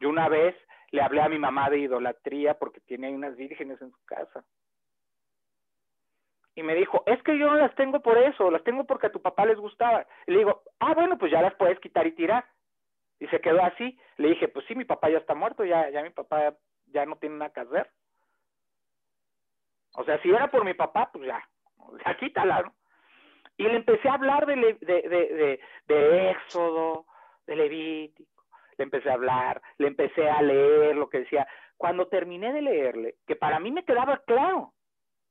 Yo 0.00 0.08
una 0.08 0.28
vez 0.28 0.56
le 0.90 1.02
hablé 1.02 1.22
a 1.22 1.28
mi 1.28 1.38
mamá 1.38 1.70
de 1.70 1.78
idolatría 1.78 2.58
porque 2.58 2.80
tiene 2.80 3.10
unas 3.10 3.36
vírgenes 3.36 3.80
en 3.80 3.92
su 3.92 4.04
casa. 4.04 4.44
Y 6.54 6.62
me 6.62 6.74
dijo, 6.74 7.02
es 7.06 7.22
que 7.22 7.38
yo 7.38 7.46
no 7.46 7.56
las 7.56 7.74
tengo 7.76 8.00
por 8.00 8.18
eso, 8.18 8.50
las 8.50 8.62
tengo 8.62 8.84
porque 8.84 9.06
a 9.06 9.12
tu 9.12 9.22
papá 9.22 9.46
les 9.46 9.56
gustaba. 9.56 10.06
Y 10.26 10.32
le 10.32 10.38
digo, 10.38 10.62
ah, 10.80 10.92
bueno, 10.92 11.16
pues 11.16 11.32
ya 11.32 11.40
las 11.40 11.54
puedes 11.54 11.80
quitar 11.80 12.06
y 12.06 12.12
tirar. 12.12 12.44
Y 13.22 13.28
se 13.28 13.40
quedó 13.40 13.62
así. 13.62 13.96
Le 14.16 14.30
dije, 14.30 14.48
pues 14.48 14.66
sí, 14.66 14.74
mi 14.74 14.84
papá 14.84 15.08
ya 15.08 15.18
está 15.18 15.32
muerto, 15.32 15.64
ya, 15.64 15.88
ya 15.90 16.02
mi 16.02 16.10
papá 16.10 16.56
ya 16.86 17.06
no 17.06 17.14
tiene 17.14 17.36
nada 17.36 17.52
que 17.52 17.60
hacer. 17.60 17.88
O 19.94 20.02
sea, 20.02 20.20
si 20.22 20.30
era 20.30 20.50
por 20.50 20.64
mi 20.64 20.74
papá, 20.74 21.08
pues 21.12 21.28
ya, 21.28 21.40
ya 22.04 22.16
quítala, 22.18 22.72
Y 23.56 23.62
le 23.62 23.76
empecé 23.76 24.08
a 24.08 24.14
hablar 24.14 24.44
de, 24.46 24.56
de, 24.56 25.02
de, 25.08 25.60
de, 25.86 26.30
Éxodo, 26.32 27.06
de 27.46 27.54
Levítico, 27.54 28.42
le 28.76 28.84
empecé 28.84 29.08
a 29.08 29.14
hablar, 29.14 29.62
le 29.78 29.86
empecé 29.86 30.28
a 30.28 30.42
leer 30.42 30.96
lo 30.96 31.08
que 31.08 31.20
decía. 31.20 31.46
Cuando 31.76 32.08
terminé 32.08 32.52
de 32.52 32.62
leerle, 32.62 33.14
que 33.24 33.36
para 33.36 33.60
mí 33.60 33.70
me 33.70 33.84
quedaba 33.84 34.18
claro, 34.26 34.72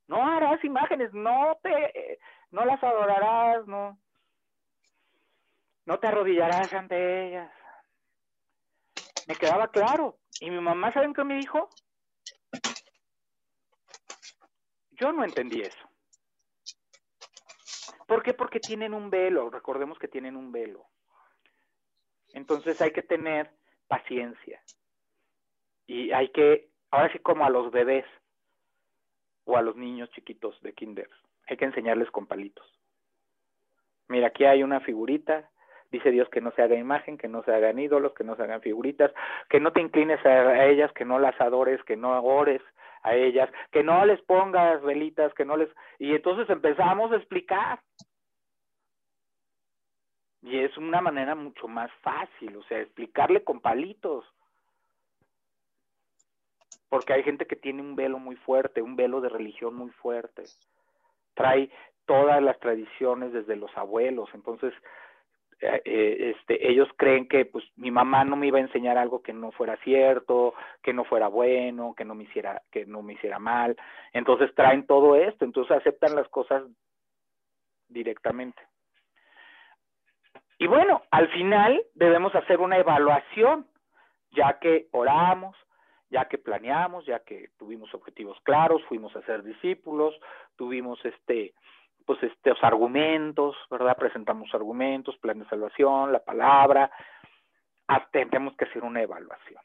no 0.07 0.25
harás 0.25 0.63
imágenes, 0.63 1.13
no 1.13 1.57
te, 1.61 2.19
no 2.51 2.63
las 2.63 2.81
adorarás, 2.81 3.67
no, 3.67 3.97
no 5.85 5.99
te 5.99 6.07
arrodillarás 6.07 6.73
ante 6.73 7.27
ellas. 7.27 7.51
Me 9.28 9.36
quedaba 9.36 9.69
claro. 9.69 10.17
Y 10.39 10.49
mi 10.49 10.59
mamá, 10.59 10.91
¿saben 10.91 11.13
qué 11.13 11.24
me 11.24 11.36
dijo? 11.36 11.69
Yo 14.91 15.11
no 15.11 15.24
entendí 15.24 15.61
eso. 15.61 15.89
¿Por 18.07 18.24
qué? 18.24 18.34
Porque 18.34 18.59
tienen 18.59 18.93
un 18.93 19.09
velo, 19.09 19.49
recordemos 19.49 19.97
que 19.97 20.07
tienen 20.07 20.36
un 20.36 20.51
velo. 20.51 20.86
Entonces 22.34 22.82
hay 22.82 22.91
que 22.91 23.03
tener 23.03 23.51
paciencia. 23.88 24.61
Y 25.88 26.11
hay 26.11 26.30
que, 26.30 26.69
ahora 26.91 27.11
sí 27.11 27.19
como 27.19 27.45
a 27.45 27.49
los 27.49 27.72
bebés 27.72 28.05
o 29.45 29.57
a 29.57 29.61
los 29.61 29.76
niños 29.76 30.09
chiquitos 30.11 30.61
de 30.61 30.74
kinder, 30.74 31.09
hay 31.47 31.57
que 31.57 31.65
enseñarles 31.65 32.11
con 32.11 32.28
palitos. 32.28 32.65
Mira, 34.07 34.28
aquí 34.28 34.45
hay 34.45 34.61
una 34.61 34.82
figurita, 34.82 35.49
dice 35.91 36.11
Dios 36.11 36.29
que 36.29 36.41
no 36.41 36.51
se 36.51 36.61
haga 36.61 36.75
imagen, 36.75 37.17
que 37.17 37.27
no 37.27 37.43
se 37.43 37.53
hagan 37.53 37.79
ídolos, 37.79 38.13
que 38.13 38.23
no 38.23 38.35
se 38.35 38.43
hagan 38.43 38.61
figuritas, 38.61 39.11
que 39.49 39.59
no 39.59 39.71
te 39.71 39.81
inclines 39.81 40.25
a 40.25 40.65
ellas, 40.65 40.91
que 40.93 41.05
no 41.05 41.19
las 41.19 41.39
adores, 41.41 41.83
que 41.83 41.97
no 41.97 42.19
ores 42.23 42.61
a 43.03 43.15
ellas, 43.15 43.49
que 43.71 43.83
no 43.83 44.05
les 44.05 44.21
pongas 44.21 44.81
velitas, 44.83 45.33
que 45.33 45.45
no 45.45 45.57
les... 45.57 45.69
Y 45.99 46.15
entonces 46.15 46.49
empezamos 46.49 47.11
a 47.11 47.17
explicar. 47.17 47.81
Y 50.43 50.59
es 50.59 50.75
una 50.77 51.01
manera 51.01 51.35
mucho 51.35 51.67
más 51.67 51.91
fácil, 52.01 52.55
o 52.55 52.63
sea, 52.63 52.79
explicarle 52.79 53.43
con 53.43 53.59
palitos. 53.59 54.25
Porque 56.89 57.13
hay 57.13 57.23
gente 57.23 57.45
que 57.45 57.55
tiene 57.55 57.81
un 57.81 57.95
velo 57.95 58.17
muy 58.17 58.35
fuerte, 58.37 58.81
un 58.81 58.95
velo 58.95 59.21
de 59.21 59.29
religión 59.29 59.75
muy 59.75 59.91
fuerte. 59.91 60.43
Trae 61.35 61.69
todas 62.05 62.41
las 62.41 62.59
tradiciones 62.59 63.33
desde 63.33 63.55
los 63.55 63.75
abuelos. 63.77 64.29
Entonces, 64.33 64.73
eh, 65.62 65.82
eh, 65.86 66.34
este, 66.36 66.72
ellos 66.72 66.89
creen 66.97 67.28
que 67.28 67.45
pues 67.45 67.64
mi 67.76 67.91
mamá 67.91 68.24
no 68.26 68.36
me 68.36 68.47
iba 68.47 68.57
a 68.57 68.62
enseñar 68.62 68.97
algo 68.97 69.22
que 69.22 69.32
no 69.32 69.51
fuera 69.51 69.78
cierto, 69.84 70.55
que 70.82 70.91
no 70.91 71.03
fuera 71.03 71.28
bueno, 71.28 71.93
que 71.95 72.03
no 72.03 72.16
me 72.16 72.24
hiciera, 72.24 72.64
que 72.72 72.86
no 72.86 73.03
me 73.03 73.14
hiciera 73.14 73.38
mal. 73.38 73.78
Entonces 74.12 74.53
traen 74.55 74.88
todo 74.88 75.16
esto, 75.16 75.45
entonces 75.45 75.78
aceptan 75.78 76.16
las 76.16 76.28
cosas 76.30 76.64
directamente. 77.88 78.62
Y 80.57 80.68
bueno, 80.68 81.03
al 81.12 81.28
final 81.30 81.84
debemos 81.93 82.34
hacer 82.36 82.59
una 82.59 82.78
evaluación, 82.78 83.68
ya 84.32 84.57
que 84.59 84.88
oramos, 84.91 85.55
ya 86.09 86.28
que 86.28 86.38
planeamos, 86.38 87.05
ya 87.05 87.20
que 87.20 87.49
tuvimos 87.57 87.93
objetivos 87.93 88.39
claros, 88.41 88.84
fuimos 88.86 89.16
a 89.16 89.22
ser 89.24 89.43
discípulos, 89.43 90.14
tuvimos 90.55 91.03
este 91.05 91.53
pues 92.05 92.21
estos 92.23 92.57
argumentos, 92.63 93.55
¿verdad? 93.69 93.97
Presentamos 93.97 94.53
argumentos, 94.53 95.17
plan 95.17 95.39
de 95.39 95.47
salvación, 95.47 96.11
la 96.11 96.23
palabra, 96.23 96.91
tenemos 98.11 98.55
que 98.55 98.65
hacer 98.65 98.83
una 98.83 99.01
evaluación. 99.01 99.61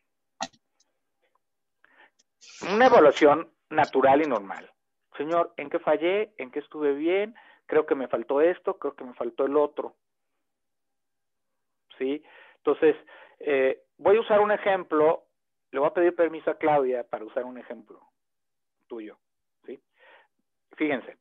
Una 2.72 2.86
evaluación 2.86 3.50
natural 3.70 4.22
y 4.22 4.28
normal. 4.28 4.70
Señor, 5.16 5.52
¿en 5.56 5.70
qué 5.70 5.78
fallé? 5.78 6.34
¿En 6.38 6.50
qué 6.50 6.60
estuve 6.60 6.94
bien? 6.94 7.34
Creo 7.66 7.86
que 7.86 7.94
me 7.94 8.08
faltó 8.08 8.40
esto, 8.40 8.78
creo 8.78 8.94
que 8.94 9.04
me 9.04 9.14
faltó 9.14 9.46
el 9.46 9.56
otro. 9.56 9.96
¿Sí? 11.98 12.22
Entonces, 12.58 12.96
eh, 13.40 13.82
voy 13.98 14.16
a 14.16 14.20
usar 14.20 14.40
un 14.40 14.52
ejemplo, 14.52 15.24
le 15.70 15.80
voy 15.80 15.88
a 15.88 15.94
pedir 15.94 16.14
permiso 16.14 16.50
a 16.50 16.58
Claudia 16.58 17.04
para 17.04 17.24
usar 17.24 17.44
un 17.44 17.58
ejemplo 17.58 18.00
tuyo. 18.86 19.18
¿Sí? 19.64 19.80
Fíjense, 20.76 21.16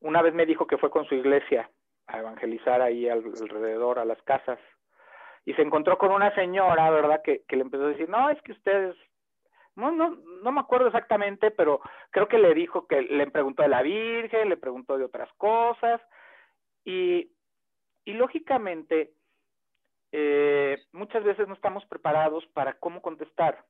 una 0.00 0.22
vez 0.22 0.34
me 0.34 0.46
dijo 0.46 0.66
que 0.66 0.78
fue 0.78 0.90
con 0.90 1.06
su 1.06 1.14
iglesia 1.14 1.70
a 2.06 2.18
evangelizar 2.18 2.80
ahí 2.80 3.08
alrededor 3.08 3.98
a 3.98 4.04
las 4.04 4.20
casas 4.22 4.58
y 5.46 5.54
se 5.54 5.62
encontró 5.62 5.96
con 5.96 6.10
una 6.12 6.34
señora, 6.34 6.90
¿verdad? 6.90 7.22
Que, 7.22 7.44
que 7.46 7.56
le 7.56 7.62
empezó 7.62 7.84
a 7.84 7.88
decir, 7.88 8.08
no, 8.08 8.28
es 8.30 8.42
que 8.42 8.52
ustedes, 8.52 8.96
no, 9.76 9.92
no, 9.92 10.16
no 10.42 10.52
me 10.52 10.60
acuerdo 10.60 10.88
exactamente, 10.88 11.52
pero 11.52 11.80
creo 12.10 12.26
que 12.26 12.38
le 12.38 12.52
dijo 12.52 12.86
que 12.88 13.02
le 13.02 13.30
preguntó 13.30 13.62
de 13.62 13.68
la 13.68 13.82
Virgen, 13.82 14.48
le 14.48 14.56
preguntó 14.56 14.98
de 14.98 15.04
otras 15.04 15.32
cosas, 15.34 16.00
y, 16.84 17.30
y 18.04 18.12
lógicamente, 18.14 19.12
eh, 20.10 20.84
muchas 20.92 21.22
veces 21.22 21.46
no 21.46 21.54
estamos 21.54 21.86
preparados 21.86 22.44
para 22.48 22.74
cómo 22.78 23.00
contestar. 23.00 23.64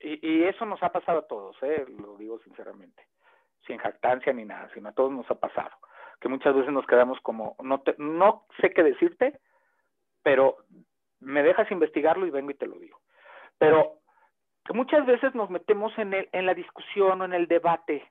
Y, 0.00 0.26
y, 0.26 0.44
eso 0.44 0.66
nos 0.66 0.82
ha 0.82 0.90
pasado 0.90 1.20
a 1.20 1.26
todos, 1.26 1.56
¿eh? 1.62 1.86
lo 1.88 2.16
digo 2.16 2.38
sinceramente, 2.40 3.06
sin 3.66 3.78
jactancia 3.78 4.32
ni 4.32 4.44
nada, 4.44 4.68
sino 4.74 4.88
a 4.88 4.92
todos 4.92 5.12
nos 5.12 5.30
ha 5.30 5.34
pasado, 5.34 5.76
que 6.20 6.28
muchas 6.28 6.54
veces 6.54 6.72
nos 6.72 6.86
quedamos 6.86 7.20
como, 7.20 7.56
no, 7.62 7.80
te, 7.80 7.94
no 7.98 8.46
sé 8.60 8.70
qué 8.70 8.82
decirte, 8.82 9.38
pero 10.22 10.56
me 11.20 11.42
dejas 11.42 11.70
investigarlo 11.70 12.26
y 12.26 12.30
vengo 12.30 12.50
y 12.50 12.54
te 12.54 12.66
lo 12.66 12.78
digo. 12.78 13.00
Pero 13.58 14.00
muchas 14.74 15.06
veces 15.06 15.34
nos 15.34 15.50
metemos 15.50 15.96
en, 15.98 16.14
el, 16.14 16.28
en 16.32 16.46
la 16.46 16.54
discusión 16.54 17.20
o 17.20 17.24
en 17.24 17.32
el 17.32 17.46
debate. 17.46 18.10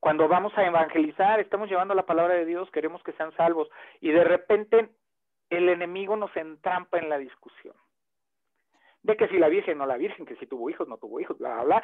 Cuando 0.00 0.28
vamos 0.28 0.56
a 0.56 0.64
evangelizar, 0.64 1.40
estamos 1.40 1.68
llevando 1.68 1.94
la 1.94 2.06
palabra 2.06 2.34
de 2.34 2.44
Dios, 2.44 2.70
queremos 2.70 3.02
que 3.02 3.12
sean 3.12 3.34
salvos 3.36 3.68
y 4.00 4.10
de 4.10 4.24
repente 4.24 4.90
el 5.50 5.68
enemigo 5.68 6.16
nos 6.16 6.34
entrampa 6.36 6.98
en 6.98 7.08
la 7.08 7.18
discusión. 7.18 7.74
De 9.06 9.16
que 9.16 9.28
si 9.28 9.38
la 9.38 9.48
Virgen 9.48 9.78
no 9.78 9.86
la 9.86 9.96
Virgen, 9.96 10.26
que 10.26 10.34
si 10.34 10.48
tuvo 10.48 10.68
hijos, 10.68 10.88
no 10.88 10.98
tuvo 10.98 11.20
hijos, 11.20 11.38
bla, 11.38 11.54
bla, 11.54 11.62
bla. 11.64 11.82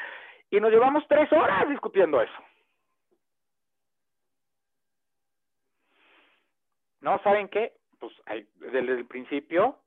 Y 0.50 0.58
nos 0.58 0.72
llevamos 0.72 1.06
tres 1.08 1.32
horas 1.32 1.68
discutiendo 1.68 2.20
eso. 2.20 2.32
No, 7.00 7.20
¿saben 7.22 7.48
qué? 7.48 7.74
Pues 8.00 8.12
hay, 8.26 8.44
desde 8.56 8.80
el 8.80 9.06
principio 9.06 9.78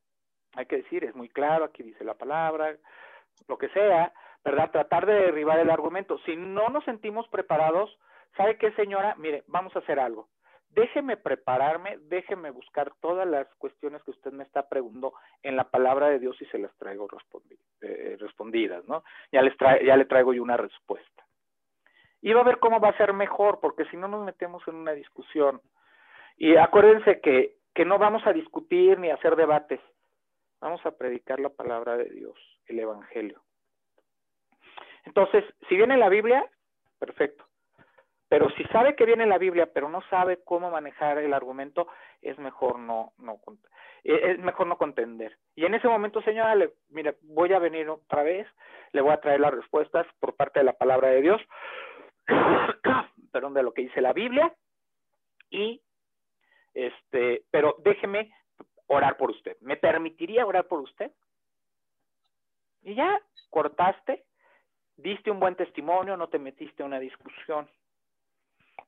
hay 0.53 0.65
que 0.65 0.77
decir, 0.77 1.03
es 1.03 1.13
muy 1.13 1.27
claro, 1.27 1.65
aquí 1.65 1.83
dice 1.83 2.05
la 2.05 2.13
palabra, 2.13 2.77
lo 3.49 3.57
que 3.57 3.67
sea, 3.69 4.13
¿verdad? 4.45 4.71
Tratar 4.71 5.05
de 5.05 5.13
derribar 5.13 5.59
el 5.59 5.69
argumento. 5.69 6.17
Si 6.19 6.37
no 6.37 6.69
nos 6.69 6.85
sentimos 6.85 7.27
preparados, 7.27 7.99
¿sabe 8.37 8.57
qué, 8.57 8.71
señora? 8.75 9.15
Mire, 9.17 9.43
vamos 9.47 9.75
a 9.75 9.79
hacer 9.79 9.99
algo. 9.99 10.29
Déjeme 10.75 11.15
prepararme, 11.15 11.97
déjeme 12.09 12.51
buscar 12.51 12.91
todas 12.99 13.25
las 13.25 13.47
cuestiones 13.55 14.03
que 14.03 14.11
usted 14.11 14.33
me 14.33 14.43
está 14.43 14.67
preguntando 14.67 15.13
en 15.41 15.55
la 15.55 15.63
palabra 15.69 16.09
de 16.09 16.19
Dios 16.19 16.35
y 16.41 16.45
se 16.47 16.59
las 16.59 16.75
traigo 16.75 17.07
eh, 17.81 18.17
respondidas, 18.19 18.85
¿no? 18.85 19.01
Ya, 19.31 19.41
les 19.41 19.55
ya 19.57 19.95
le 19.95 20.03
traigo 20.03 20.33
yo 20.33 20.43
una 20.43 20.57
respuesta. 20.57 21.23
Y 22.21 22.33
va 22.33 22.41
a 22.41 22.45
ver 22.45 22.59
cómo 22.59 22.81
va 22.81 22.89
a 22.89 22.97
ser 22.97 23.13
mejor, 23.13 23.61
porque 23.61 23.85
si 23.85 23.95
no 23.95 24.09
nos 24.09 24.25
metemos 24.25 24.67
en 24.67 24.75
una 24.75 24.91
discusión, 24.91 25.61
y 26.35 26.57
acuérdense 26.57 27.21
que, 27.21 27.55
que 27.73 27.85
no 27.85 27.97
vamos 27.97 28.27
a 28.27 28.33
discutir 28.33 28.99
ni 28.99 29.09
a 29.09 29.15
hacer 29.15 29.37
debates, 29.37 29.79
vamos 30.59 30.85
a 30.85 30.91
predicar 30.91 31.39
la 31.39 31.49
palabra 31.49 31.95
de 31.95 32.09
Dios, 32.09 32.37
el 32.65 32.79
Evangelio. 32.79 33.41
Entonces, 35.05 35.45
si 35.69 35.77
viene 35.77 35.95
la 35.95 36.09
Biblia, 36.09 36.45
perfecto. 36.99 37.45
Pero 38.35 38.49
si 38.49 38.65
sabe 38.65 38.97
que 38.97 39.05
viene 39.05 39.25
la 39.25 39.37
Biblia, 39.37 39.65
pero 39.73 39.87
no 39.87 40.01
sabe 40.09 40.43
cómo 40.43 40.69
manejar 40.69 41.19
el 41.19 41.33
argumento, 41.33 41.87
es 42.21 42.37
mejor 42.37 42.77
no, 42.79 43.13
no 43.17 43.39
e, 44.03 44.31
es 44.31 44.39
mejor 44.39 44.67
no 44.67 44.77
contender. 44.77 45.37
Y 45.55 45.63
en 45.63 45.73
ese 45.73 45.87
momento, 45.87 46.21
señora, 46.21 46.53
mire, 46.89 47.15
voy 47.21 47.53
a 47.53 47.59
venir 47.59 47.87
otra 47.89 48.23
vez, 48.23 48.45
le 48.91 48.99
voy 48.99 49.13
a 49.13 49.21
traer 49.21 49.39
las 49.39 49.53
respuestas 49.53 50.05
por 50.19 50.35
parte 50.35 50.59
de 50.59 50.65
la 50.65 50.73
palabra 50.73 51.11
de 51.11 51.21
Dios, 51.21 51.41
perdón, 53.31 53.53
de 53.53 53.63
lo 53.63 53.73
que 53.73 53.83
dice 53.83 54.01
la 54.01 54.11
Biblia, 54.11 54.53
y 55.49 55.81
este, 56.73 57.45
pero 57.51 57.77
déjeme 57.85 58.33
orar 58.87 59.15
por 59.15 59.31
usted. 59.31 59.55
¿Me 59.61 59.77
permitiría 59.77 60.45
orar 60.45 60.67
por 60.67 60.81
usted? 60.81 61.09
Y 62.81 62.95
ya 62.95 63.17
cortaste, 63.49 64.25
diste 64.97 65.31
un 65.31 65.39
buen 65.39 65.55
testimonio, 65.55 66.17
no 66.17 66.27
te 66.27 66.37
metiste 66.37 66.83
en 66.83 66.87
una 66.87 66.99
discusión. 66.99 67.69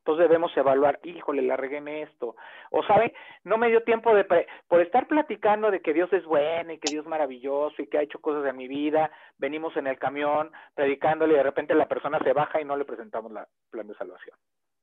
Entonces 0.08 0.30
debemos 0.30 0.56
evaluar, 0.56 1.02
híjole, 1.04 1.42
la 1.42 1.58
regué 1.58 1.78
en 1.78 1.90
esto. 1.90 2.38
O 2.72 2.82
sabe, 2.84 3.14
no 3.44 3.58
me 3.58 3.68
dio 3.68 3.84
tiempo 3.84 4.16
de, 4.16 4.24
por 4.70 4.80
estar 4.80 5.06
platicando 5.06 5.70
de 5.70 5.82
que 5.82 5.94
Dios 5.94 6.12
es 6.14 6.24
bueno 6.24 6.72
y 6.72 6.78
que 6.78 6.90
Dios 6.90 7.04
es 7.04 7.10
maravilloso 7.10 7.82
y 7.82 7.88
que 7.88 7.98
ha 7.98 8.04
hecho 8.04 8.22
cosas 8.22 8.46
en 8.50 8.56
mi 8.56 8.70
vida, 8.70 9.12
venimos 9.38 9.76
en 9.76 9.86
el 9.86 10.00
camión 10.00 10.50
predicándole 10.76 11.34
y 11.34 11.36
de 11.36 11.44
repente 11.44 11.76
la 11.76 11.90
persona 11.90 12.20
se 12.20 12.32
baja 12.32 12.62
y 12.62 12.64
no 12.64 12.78
le 12.78 12.86
presentamos 12.86 13.34
la 13.34 13.46
plan 13.70 13.86
de 13.86 13.96
salvación. 13.96 14.38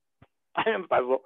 A 0.57 0.65
mí 0.65 0.73
me 0.77 0.89
pasó 0.89 1.23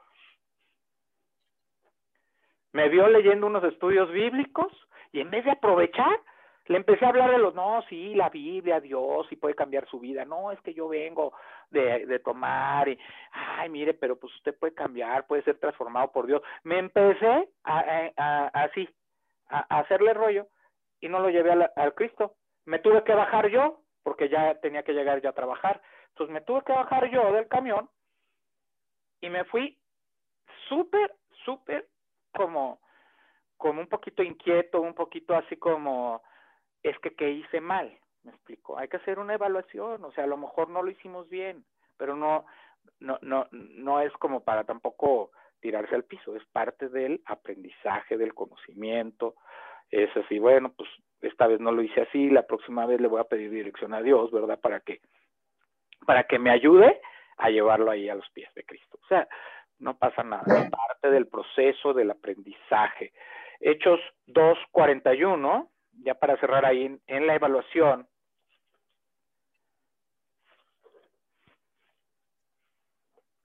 me 2.72 2.88
vio 2.88 3.08
leyendo 3.08 3.48
unos 3.48 3.64
estudios 3.64 4.12
bíblicos 4.12 4.72
y 5.10 5.20
en 5.20 5.30
vez 5.30 5.44
de 5.44 5.50
aprovechar, 5.50 6.20
le 6.66 6.76
empecé 6.76 7.04
a 7.04 7.08
hablar 7.08 7.30
de 7.30 7.38
los, 7.38 7.54
no, 7.54 7.82
sí, 7.88 8.14
la 8.14 8.28
Biblia, 8.28 8.78
Dios, 8.78 9.26
y 9.30 9.36
puede 9.36 9.54
cambiar 9.54 9.88
su 9.88 9.98
vida. 9.98 10.24
No, 10.26 10.52
es 10.52 10.60
que 10.60 10.74
yo 10.74 10.86
vengo 10.86 11.32
de, 11.70 12.20
tomar 12.24 12.88
y, 12.88 12.98
ay, 13.32 13.68
mire, 13.68 13.94
pero 13.94 14.18
pues 14.18 14.34
usted 14.34 14.56
puede 14.58 14.74
cambiar, 14.74 15.26
puede 15.26 15.42
ser 15.42 15.58
transformado 15.58 16.10
por 16.12 16.26
Dios. 16.26 16.42
Me 16.64 16.78
empecé 16.78 17.48
a, 17.64 18.10
a, 18.16 18.46
así, 18.48 18.88
a, 19.48 19.78
hacerle 19.78 20.14
rollo 20.14 20.48
y 21.00 21.08
no 21.08 21.20
lo 21.20 21.30
llevé 21.30 21.52
al, 21.52 21.70
al 21.76 21.94
Cristo. 21.94 22.36
Me 22.64 22.78
tuve 22.78 23.04
que 23.04 23.14
bajar 23.14 23.48
yo, 23.48 23.82
porque 24.02 24.28
ya 24.28 24.54
tenía 24.60 24.82
que 24.82 24.92
llegar 24.92 25.20
ya 25.20 25.30
a 25.30 25.34
trabajar. 25.34 25.80
Entonces 26.10 26.32
me 26.32 26.40
tuve 26.40 26.62
que 26.64 26.72
bajar 26.72 27.10
yo 27.10 27.32
del 27.32 27.48
camión 27.48 27.88
y 29.20 29.28
me 29.30 29.44
fui 29.44 29.78
súper, 30.68 31.14
súper 31.44 31.88
como, 32.34 32.80
como 33.56 33.80
un 33.80 33.88
poquito 33.88 34.22
inquieto, 34.22 34.80
un 34.80 34.94
poquito 34.94 35.34
así 35.34 35.56
como, 35.56 36.22
es 36.82 36.98
que 37.00 37.14
qué 37.14 37.30
hice 37.30 37.60
mal, 37.60 37.98
me 38.28 38.34
explico. 38.34 38.78
Hay 38.78 38.88
que 38.88 38.98
hacer 38.98 39.18
una 39.18 39.34
evaluación, 39.34 40.04
o 40.04 40.12
sea, 40.12 40.24
a 40.24 40.28
lo 40.28 40.36
mejor 40.36 40.68
no 40.68 40.82
lo 40.82 40.90
hicimos 40.90 41.28
bien, 41.28 41.64
pero 41.96 42.14
no, 42.14 42.44
no, 43.00 43.18
no, 43.22 43.46
no 43.50 44.00
es 44.00 44.12
como 44.14 44.44
para 44.44 44.64
tampoco 44.64 45.30
tirarse 45.60 45.94
al 45.94 46.04
piso, 46.04 46.36
es 46.36 46.44
parte 46.46 46.88
del 46.88 47.22
aprendizaje, 47.26 48.16
del 48.16 48.34
conocimiento, 48.34 49.34
es 49.90 50.14
así, 50.16 50.38
bueno, 50.38 50.72
pues 50.76 50.88
esta 51.22 51.46
vez 51.46 51.60
no 51.60 51.72
lo 51.72 51.82
hice 51.82 52.02
así, 52.02 52.30
la 52.30 52.46
próxima 52.46 52.86
vez 52.86 53.00
le 53.00 53.08
voy 53.08 53.20
a 53.20 53.24
pedir 53.24 53.50
dirección 53.50 53.94
a 53.94 54.02
Dios, 54.02 54.30
¿verdad? 54.30 54.60
Para 54.60 54.80
que, 54.80 55.00
para 56.06 56.24
que 56.24 56.38
me 56.38 56.50
ayude 56.50 57.00
a 57.38 57.50
llevarlo 57.50 57.90
ahí 57.90 58.08
a 58.08 58.14
los 58.14 58.28
pies 58.30 58.52
de 58.54 58.64
Cristo. 58.64 58.98
O 59.02 59.06
sea, 59.06 59.26
no 59.78 59.96
pasa 59.96 60.22
nada, 60.22 60.44
es 60.64 60.70
parte 60.70 61.10
del 61.10 61.26
proceso 61.26 61.94
del 61.94 62.10
aprendizaje. 62.10 63.12
Hechos 63.60 64.00
2.41, 64.26 65.68
ya 66.02 66.14
para 66.14 66.36
cerrar 66.38 66.64
ahí 66.64 66.98
en, 67.06 67.26
la 67.26 67.34
evaluación. 67.34 68.06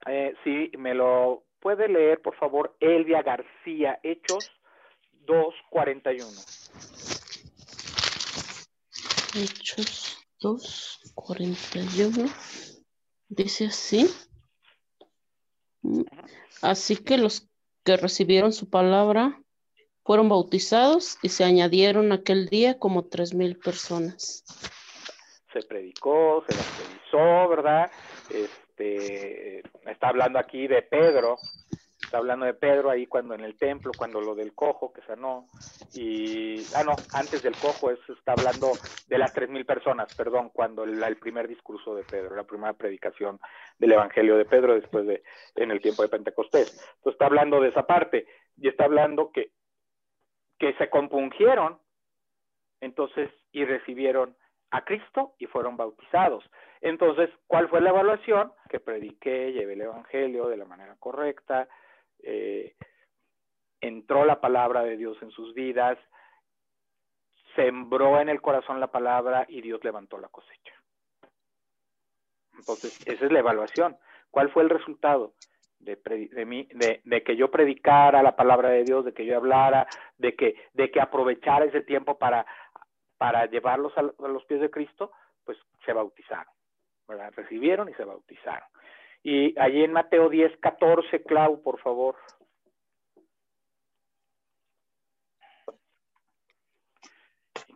Eh, 0.06 0.34
sí, 0.44 0.70
me 0.76 0.94
lo 0.94 1.44
puede 1.60 1.88
leer, 1.88 2.20
por 2.20 2.36
favor, 2.36 2.76
Elvia 2.80 3.22
García, 3.22 3.98
Hechos 4.02 4.50
2.41. 5.26 6.20
Hechos 9.34 10.18
2.41. 10.40 12.30
Dice 13.28 13.66
así. 13.66 14.06
Así 16.62 16.96
que 16.96 17.18
los 17.18 17.48
que 17.84 17.96
recibieron 17.96 18.52
su 18.52 18.68
palabra 18.70 19.40
fueron 20.04 20.28
bautizados 20.28 21.18
y 21.22 21.30
se 21.30 21.44
añadieron 21.44 22.12
aquel 22.12 22.48
día 22.48 22.78
como 22.78 23.06
tres 23.06 23.34
mil 23.34 23.58
personas. 23.58 24.44
Se 25.52 25.62
predicó, 25.62 26.44
se 26.46 26.54
evangelizó, 26.54 27.48
¿verdad? 27.48 27.90
Este, 28.28 28.63
está 28.78 30.08
hablando 30.08 30.38
aquí 30.38 30.66
de 30.66 30.82
Pedro, 30.82 31.36
está 32.02 32.18
hablando 32.18 32.46
de 32.46 32.54
Pedro 32.54 32.90
ahí 32.90 33.06
cuando 33.06 33.34
en 33.34 33.40
el 33.40 33.56
templo, 33.56 33.92
cuando 33.96 34.20
lo 34.20 34.34
del 34.34 34.54
cojo 34.54 34.92
que 34.92 35.02
sanó, 35.02 35.46
y, 35.94 36.64
ah, 36.74 36.84
no, 36.84 36.94
antes 37.12 37.42
del 37.42 37.56
cojo, 37.56 37.90
eso 37.90 38.12
está 38.12 38.32
hablando 38.32 38.72
de 39.08 39.18
las 39.18 39.32
tres 39.32 39.48
mil 39.48 39.64
personas, 39.64 40.14
perdón, 40.14 40.50
cuando 40.50 40.84
el, 40.84 41.02
el, 41.02 41.16
primer 41.16 41.48
discurso 41.48 41.94
de 41.94 42.04
Pedro, 42.04 42.36
la 42.36 42.44
primera 42.44 42.72
predicación 42.72 43.40
del 43.78 43.92
Evangelio 43.92 44.36
de 44.36 44.44
Pedro 44.44 44.74
después 44.74 45.06
de, 45.06 45.22
en 45.56 45.70
el 45.70 45.80
tiempo 45.80 46.02
de 46.02 46.08
Pentecostés. 46.08 46.72
Entonces 46.96 47.14
está 47.14 47.26
hablando 47.26 47.60
de 47.60 47.68
esa 47.68 47.86
parte, 47.86 48.26
y 48.56 48.68
está 48.68 48.84
hablando 48.84 49.30
que, 49.32 49.50
que 50.58 50.74
se 50.74 50.90
compungieron, 50.90 51.78
entonces, 52.80 53.30
y 53.52 53.64
recibieron 53.64 54.36
a 54.70 54.84
Cristo 54.84 55.34
y 55.38 55.46
fueron 55.46 55.76
bautizados. 55.76 56.44
Entonces, 56.84 57.30
¿cuál 57.46 57.68
fue 57.68 57.80
la 57.80 57.88
evaluación? 57.90 58.52
Que 58.68 58.78
prediqué, 58.78 59.52
llevé 59.52 59.72
el 59.72 59.80
Evangelio 59.80 60.48
de 60.48 60.58
la 60.58 60.66
manera 60.66 60.94
correcta, 61.00 61.66
eh, 62.22 62.74
entró 63.80 64.26
la 64.26 64.40
palabra 64.40 64.82
de 64.82 64.98
Dios 64.98 65.16
en 65.22 65.30
sus 65.30 65.54
vidas, 65.54 65.98
sembró 67.56 68.20
en 68.20 68.28
el 68.28 68.42
corazón 68.42 68.80
la 68.80 68.92
palabra 68.92 69.46
y 69.48 69.62
Dios 69.62 69.82
levantó 69.82 70.18
la 70.18 70.28
cosecha. 70.28 70.74
Entonces, 72.58 73.00
esa 73.06 73.24
es 73.24 73.32
la 73.32 73.38
evaluación. 73.38 73.96
¿Cuál 74.30 74.50
fue 74.50 74.62
el 74.62 74.70
resultado? 74.70 75.32
de, 75.84 77.22
que 77.24 77.36
yo 77.36 77.50
predicara 77.50 78.22
la 78.22 78.36
palabra 78.36 78.70
de 78.70 78.84
Dios, 78.84 79.04
de 79.04 79.12
que 79.12 79.26
yo 79.26 79.36
hablara, 79.36 79.86
de 80.18 80.34
que, 80.34 81.00
aprovechara 81.00 81.64
ese 81.64 81.82
tiempo 81.82 82.18
para, 82.18 82.46
para 83.18 83.46
llevarlos 83.46 83.92
a, 83.96 84.02
los 84.02 84.44
pies 84.46 84.60
de 84.60 84.70
Cristo, 84.70 85.12
pues 85.44 85.58
se 85.84 85.92
bautizaron, 85.92 86.53
¿verdad? 87.08 87.32
Recibieron 87.34 87.88
y 87.88 87.94
se 87.94 88.04
bautizaron. 88.04 88.68
Y 89.22 89.58
allí 89.58 89.82
en 89.82 89.92
Mateo 89.92 90.28
10, 90.28 90.58
14, 90.58 91.22
Clau, 91.22 91.62
por 91.62 91.80
favor. 91.80 92.16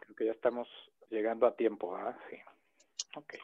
Creo 0.01 0.17
que 0.17 0.27
ya 0.27 0.33
estamos 0.33 0.69
llegando 1.11 1.47
a 1.47 1.57
tiempo, 1.57 1.97
¿ah? 1.97 2.17
Sí. 2.29 2.37
Ok. 3.17 3.35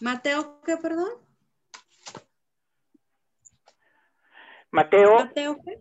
Mateo, 0.00 0.60
¿qué, 0.64 0.76
perdón? 0.76 1.10
Mateo, 4.70 5.14
Mateo 5.14 5.56
¿qué? 5.64 5.78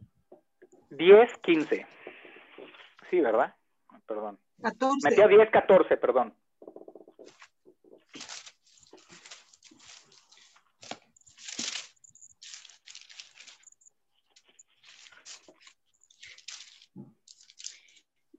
10, 0.91 1.37
15. 1.41 1.87
Sí, 3.09 3.21
¿verdad? 3.21 3.55
Perdón. 4.05 4.39
14. 4.61 5.09
Mateo 5.09 5.27
10, 5.27 5.49
14, 5.49 5.97
perdón. 5.97 6.35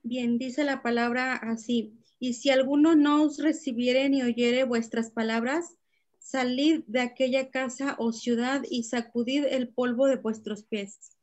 Bien, 0.07 0.37
dice 0.37 0.63
la 0.63 0.83
palabra 0.83 1.33
así. 1.33 1.99
Y 2.19 2.33
si 2.35 2.51
alguno 2.51 2.93
no 2.93 3.23
os 3.23 3.41
recibiere 3.41 4.07
ni 4.07 4.21
oyere 4.21 4.63
vuestras 4.63 5.09
palabras, 5.09 5.79
salid 6.19 6.83
de 6.85 7.01
aquella 7.01 7.49
casa 7.49 7.95
o 7.97 8.11
ciudad 8.11 8.61
y 8.69 8.83
sacudid 8.83 9.47
el 9.49 9.73
polvo 9.73 10.05
de 10.05 10.17
vuestros 10.17 10.63
pies. 10.63 11.17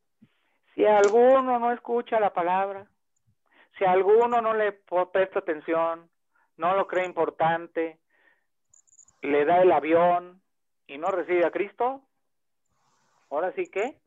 Si 0.75 0.83
alguno 0.83 1.59
no 1.59 1.71
escucha 1.71 2.19
la 2.19 2.33
palabra, 2.33 2.85
si 3.77 3.85
alguno 3.85 4.41
no 4.41 4.53
le 4.53 4.73
presta 5.13 5.39
atención, 5.39 6.09
no 6.57 6.75
lo 6.75 6.85
cree 6.85 7.05
importante, 7.05 8.01
le 9.21 9.45
da 9.45 9.61
el 9.61 9.71
avión 9.71 10.41
y 10.87 10.97
no 10.97 11.07
recibe 11.07 11.45
a 11.45 11.51
Cristo, 11.51 12.01
ahora 13.29 13.53
sí 13.53 13.65
que 13.67 13.97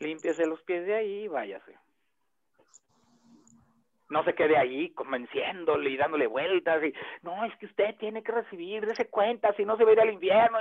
límpiese 0.00 0.44
los 0.44 0.62
pies 0.64 0.84
de 0.84 0.94
ahí 0.94 1.22
y 1.22 1.28
váyase 1.28 1.86
no 4.08 4.24
se 4.24 4.34
quede 4.34 4.56
ahí 4.56 4.90
convenciéndole 4.90 5.90
y 5.90 5.96
dándole 5.96 6.26
vueltas 6.26 6.82
y 6.84 6.92
no, 7.22 7.44
es 7.44 7.56
que 7.56 7.66
usted 7.66 7.96
tiene 7.96 8.22
que 8.22 8.32
recibir, 8.32 8.86
dése 8.86 9.08
cuenta, 9.08 9.52
si 9.54 9.64
no 9.64 9.76
se 9.76 9.84
va 9.84 9.90
a 9.90 9.92
ir 9.94 10.00
al 10.00 10.12
invierno. 10.12 10.58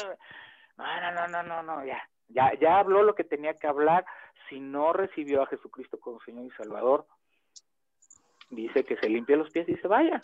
No, 0.78 1.02
no, 1.02 1.12
no, 1.12 1.28
no, 1.28 1.43
no, 1.43 1.64
no, 1.64 1.86
ya, 1.86 2.02
ya, 2.30 2.54
ya 2.60 2.80
habló 2.80 3.04
lo 3.04 3.16
que 3.16 3.24
tenía 3.24 3.58
que 3.58 3.68
hablar. 3.68 4.06
Si 4.50 4.60
no 4.60 4.93
recibió 4.93 5.43
a 5.43 5.48
Jesucristo 5.48 6.00
como 6.00 6.20
Señor 6.22 6.46
y 6.46 6.52
Salvador, 6.52 7.06
dice 8.50 8.84
que 8.84 8.98
se 8.98 9.10
limpie 9.10 9.38
los 9.38 9.52
pies 9.52 9.70
y 9.70 9.76
se 9.76 9.88
vaya. 9.88 10.22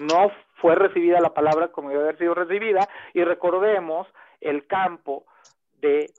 No 0.00 0.30
fue 0.56 0.74
recibida 0.74 1.20
la 1.20 1.34
palabra 1.34 1.68
como 1.68 1.90
debe 1.90 2.02
haber 2.02 2.18
sido 2.18 2.34
recibida 2.34 2.88
y 3.12 3.22
recordemos 3.22 4.08
el 4.40 4.66
campo 4.66 5.26
de 5.74 6.10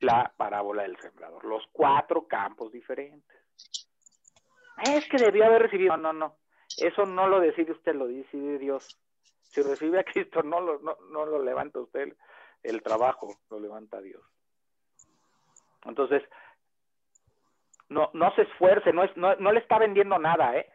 la 0.00 0.32
parábola 0.36 0.82
del 0.82 0.96
sembrador, 0.98 1.44
los 1.44 1.66
cuatro 1.72 2.26
campos 2.26 2.72
diferentes 2.72 3.40
es 4.82 5.06
que 5.08 5.18
debió 5.18 5.44
haber 5.44 5.62
recibido. 5.62 5.96
No, 5.96 6.12
no, 6.12 6.12
no. 6.12 6.36
Eso 6.76 7.04
no 7.06 7.28
lo 7.28 7.40
decide 7.40 7.72
usted, 7.72 7.94
lo 7.94 8.06
decide 8.06 8.58
Dios. 8.58 8.98
Si 9.50 9.62
recibe 9.62 9.98
a 9.98 10.04
Cristo, 10.04 10.42
no 10.42 10.60
lo, 10.60 10.78
no, 10.80 10.96
no 11.10 11.26
lo 11.26 11.42
levanta 11.42 11.80
usted 11.80 12.16
el 12.62 12.82
trabajo, 12.82 13.38
lo 13.50 13.58
levanta 13.58 14.00
Dios. 14.00 14.22
Entonces, 15.84 16.22
no, 17.88 18.10
no 18.12 18.32
se 18.34 18.42
esfuerce, 18.42 18.92
no, 18.92 19.04
es, 19.04 19.16
no, 19.16 19.34
no 19.36 19.52
le 19.52 19.60
está 19.60 19.78
vendiendo 19.78 20.18
nada, 20.18 20.56
¿eh? 20.56 20.70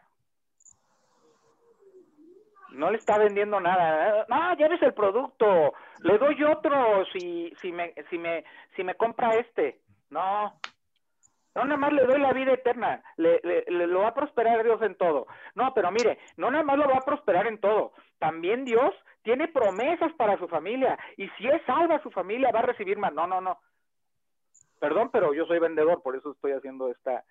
No 2.72 2.92
le 2.92 2.98
está 2.98 3.18
vendiendo 3.18 3.60
nada. 3.62 4.26
No, 4.28 4.54
lleves 4.56 4.82
el 4.82 4.94
producto. 4.94 5.74
Le 6.00 6.18
doy 6.18 6.44
otro 6.44 7.06
si, 7.14 7.54
si 7.62 7.72
me, 7.72 7.94
si 8.10 8.18
me, 8.18 8.44
si 8.76 8.84
me 8.84 8.96
compra 8.96 9.36
este. 9.36 9.80
No, 10.10 10.60
no 11.56 11.64
nada 11.64 11.78
más 11.78 11.94
le 11.94 12.06
doy 12.06 12.20
la 12.20 12.34
vida 12.34 12.52
eterna, 12.52 13.02
le, 13.16 13.40
lo 13.70 14.02
va 14.02 14.10
a 14.10 14.14
prosperar 14.14 14.64
Dios 14.64 14.82
en 14.82 14.96
todo. 14.96 15.26
No, 15.56 15.74
pero 15.74 15.90
mire, 15.90 16.20
no 16.36 16.52
nada 16.52 16.64
más 16.64 16.78
lo 16.78 16.86
va 16.88 16.98
a 16.98 17.06
prosperar 17.06 17.48
en 17.48 17.60
todo. 17.60 17.94
También 18.20 18.66
Dios 18.66 18.94
tiene 19.24 19.48
promesas 19.48 20.12
para 20.14 20.38
su 20.38 20.50
familia. 20.50 21.00
Y 21.16 21.30
si 21.38 21.48
es 21.48 21.62
salva 21.66 22.04
su 22.04 22.12
familia, 22.12 22.52
va 22.54 22.60
a 22.60 22.68
recibir 22.68 22.98
más. 22.98 23.14
No, 23.14 23.26
no, 23.26 23.40
no. 23.40 23.58
Perdón, 24.80 25.10
pero 25.12 25.34
yo 25.34 25.46
soy 25.46 25.60
vendedor, 25.60 26.04
por 26.04 26.18
eso 26.18 26.34
estoy 26.34 26.52
haciendo 26.52 26.92
esta, 26.92 27.24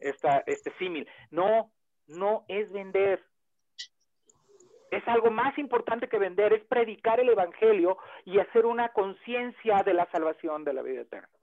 esta, 0.00 0.42
este 0.46 0.72
símil. 0.78 1.08
No, 1.30 1.70
no 2.08 2.44
es 2.48 2.70
vender. 2.72 3.24
Es 4.90 5.06
algo 5.06 5.30
más 5.30 5.56
importante 5.56 6.08
que 6.08 6.18
vender, 6.18 6.52
es 6.52 6.64
predicar 6.64 7.20
el 7.20 7.28
evangelio 7.28 7.96
y 8.24 8.40
hacer 8.40 8.66
una 8.66 8.88
conciencia 8.88 9.84
de 9.84 9.94
la 9.94 10.10
salvación 10.10 10.64
de 10.64 10.72
la 10.72 10.82
vida 10.82 11.02
eterna. 11.02 11.39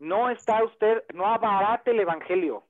No 0.00 0.30
está 0.30 0.62
usted, 0.62 1.04
no 1.14 1.26
abarate 1.26 1.90
el 1.90 2.00
Evangelio. 2.00 2.64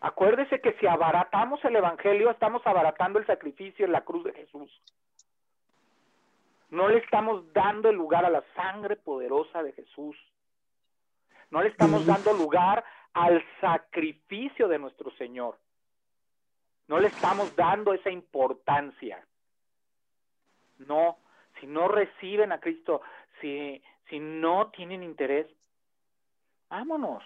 Acuérdese 0.00 0.60
que 0.60 0.72
si 0.74 0.86
abaratamos 0.86 1.64
el 1.64 1.76
Evangelio, 1.76 2.30
estamos 2.30 2.66
abaratando 2.66 3.18
el 3.18 3.26
sacrificio 3.26 3.86
en 3.86 3.92
la 3.92 4.00
cruz 4.00 4.24
de 4.24 4.32
Jesús. 4.32 4.82
No 6.70 6.88
le 6.88 6.98
estamos 6.98 7.52
dando 7.52 7.90
el 7.90 7.96
lugar 7.96 8.24
a 8.24 8.30
la 8.30 8.42
sangre 8.56 8.96
poderosa 8.96 9.62
de 9.62 9.72
Jesús. 9.72 10.16
No 11.50 11.62
le 11.62 11.68
estamos 11.68 12.06
dando 12.06 12.32
lugar 12.32 12.82
al 13.12 13.44
sacrificio 13.60 14.68
de 14.68 14.78
nuestro 14.78 15.10
Señor. 15.12 15.58
No 16.88 16.98
le 16.98 17.08
estamos 17.08 17.54
dando 17.54 17.92
esa 17.92 18.10
importancia. 18.10 19.24
No, 20.78 21.18
si 21.60 21.66
no 21.66 21.88
reciben 21.88 22.52
a 22.52 22.58
Cristo, 22.58 23.02
si, 23.40 23.82
si 24.12 24.20
no 24.20 24.70
tienen 24.76 25.02
interés, 25.02 25.46
vámonos. 26.68 27.24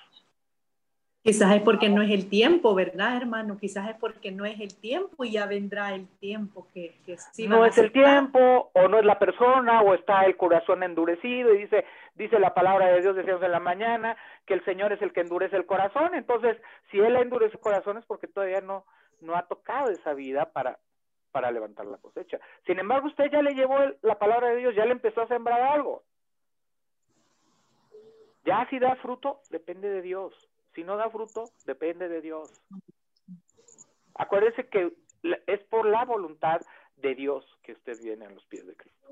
Quizás 1.24 1.56
es 1.56 1.62
porque 1.62 1.88
no 1.88 2.00
es 2.00 2.12
el 2.12 2.28
tiempo, 2.28 2.76
¿verdad, 2.76 3.16
hermano? 3.16 3.58
Quizás 3.58 3.90
es 3.90 3.96
porque 3.96 4.30
no 4.30 4.44
es 4.44 4.60
el 4.60 4.72
tiempo 4.76 5.24
y 5.24 5.32
ya 5.32 5.46
vendrá 5.46 5.96
el 5.96 6.06
tiempo 6.20 6.68
que, 6.72 6.94
que 7.04 7.18
sí 7.18 7.48
No 7.48 7.66
es 7.66 7.76
el 7.76 7.90
tiempo, 7.90 8.70
o 8.72 8.86
no 8.86 9.00
es 9.00 9.04
la 9.04 9.18
persona, 9.18 9.82
o 9.82 9.94
está 9.94 10.26
el 10.26 10.36
corazón 10.36 10.84
endurecido, 10.84 11.52
y 11.52 11.58
dice, 11.58 11.84
dice 12.14 12.38
la 12.38 12.54
palabra 12.54 12.86
de 12.86 13.00
Dios, 13.00 13.16
decíamos 13.16 13.42
en 13.42 13.50
la 13.50 13.58
mañana, 13.58 14.16
que 14.46 14.54
el 14.54 14.64
Señor 14.64 14.92
es 14.92 15.02
el 15.02 15.12
que 15.12 15.22
endurece 15.22 15.56
el 15.56 15.66
corazón. 15.66 16.14
Entonces, 16.14 16.56
si 16.92 17.00
Él 17.00 17.16
endurece 17.16 17.54
el 17.54 17.60
corazón 17.60 17.98
es 17.98 18.04
porque 18.04 18.28
todavía 18.28 18.60
no, 18.60 18.86
no 19.20 19.34
ha 19.34 19.48
tocado 19.48 19.90
esa 19.90 20.14
vida 20.14 20.52
para, 20.52 20.78
para 21.32 21.50
levantar 21.50 21.86
la 21.86 21.98
cosecha. 21.98 22.38
Sin 22.64 22.78
embargo, 22.78 23.08
usted 23.08 23.28
ya 23.32 23.42
le 23.42 23.54
llevó 23.54 23.76
la 24.02 24.20
palabra 24.20 24.50
de 24.50 24.58
Dios, 24.58 24.76
ya 24.76 24.84
le 24.84 24.92
empezó 24.92 25.22
a 25.22 25.26
sembrar 25.26 25.60
algo. 25.60 26.04
Ya 28.46 28.64
si 28.70 28.78
da 28.78 28.94
fruto, 28.96 29.40
depende 29.50 29.90
de 29.90 30.02
Dios. 30.02 30.32
Si 30.72 30.84
no 30.84 30.96
da 30.96 31.10
fruto, 31.10 31.50
depende 31.64 32.08
de 32.08 32.20
Dios. 32.20 32.48
Acuérdese 34.14 34.68
que 34.68 34.92
es 35.46 35.60
por 35.64 35.84
la 35.84 36.04
voluntad 36.04 36.60
de 36.96 37.16
Dios 37.16 37.44
que 37.64 37.72
usted 37.72 38.00
viene 38.00 38.24
a 38.24 38.30
los 38.30 38.46
pies 38.46 38.64
de 38.64 38.76
Cristo. 38.76 39.08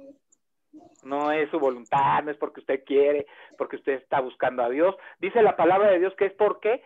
No 1.02 1.32
es 1.32 1.50
su 1.50 1.58
voluntad, 1.58 2.22
no 2.22 2.30
es 2.30 2.36
porque 2.38 2.60
usted 2.60 2.84
quiere, 2.84 3.26
porque 3.58 3.76
usted 3.76 3.94
está 3.94 4.20
buscando 4.20 4.62
a 4.62 4.70
Dios. 4.70 4.94
Dice 5.18 5.42
la 5.42 5.56
palabra 5.56 5.90
de 5.90 5.98
Dios 5.98 6.14
que 6.16 6.26
es 6.26 6.32
porque 6.34 6.84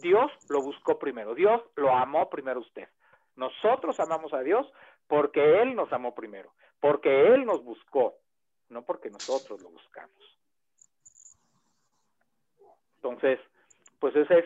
Dios 0.00 0.30
lo 0.48 0.62
buscó 0.62 0.98
primero. 0.98 1.34
Dios 1.34 1.62
lo 1.76 1.94
amó 1.94 2.30
primero 2.30 2.60
usted. 2.60 2.88
Nosotros 3.36 4.00
amamos 4.00 4.32
a 4.32 4.40
Dios 4.40 4.66
porque 5.06 5.60
Él 5.60 5.74
nos 5.74 5.92
amó 5.92 6.14
primero, 6.14 6.52
porque 6.80 7.28
Él 7.34 7.44
nos 7.44 7.62
buscó, 7.62 8.14
no 8.70 8.82
porque 8.82 9.10
nosotros 9.10 9.60
lo 9.60 9.70
buscamos. 9.70 10.31
Entonces, 13.02 13.40
pues 13.98 14.14
esa 14.14 14.38
es 14.38 14.44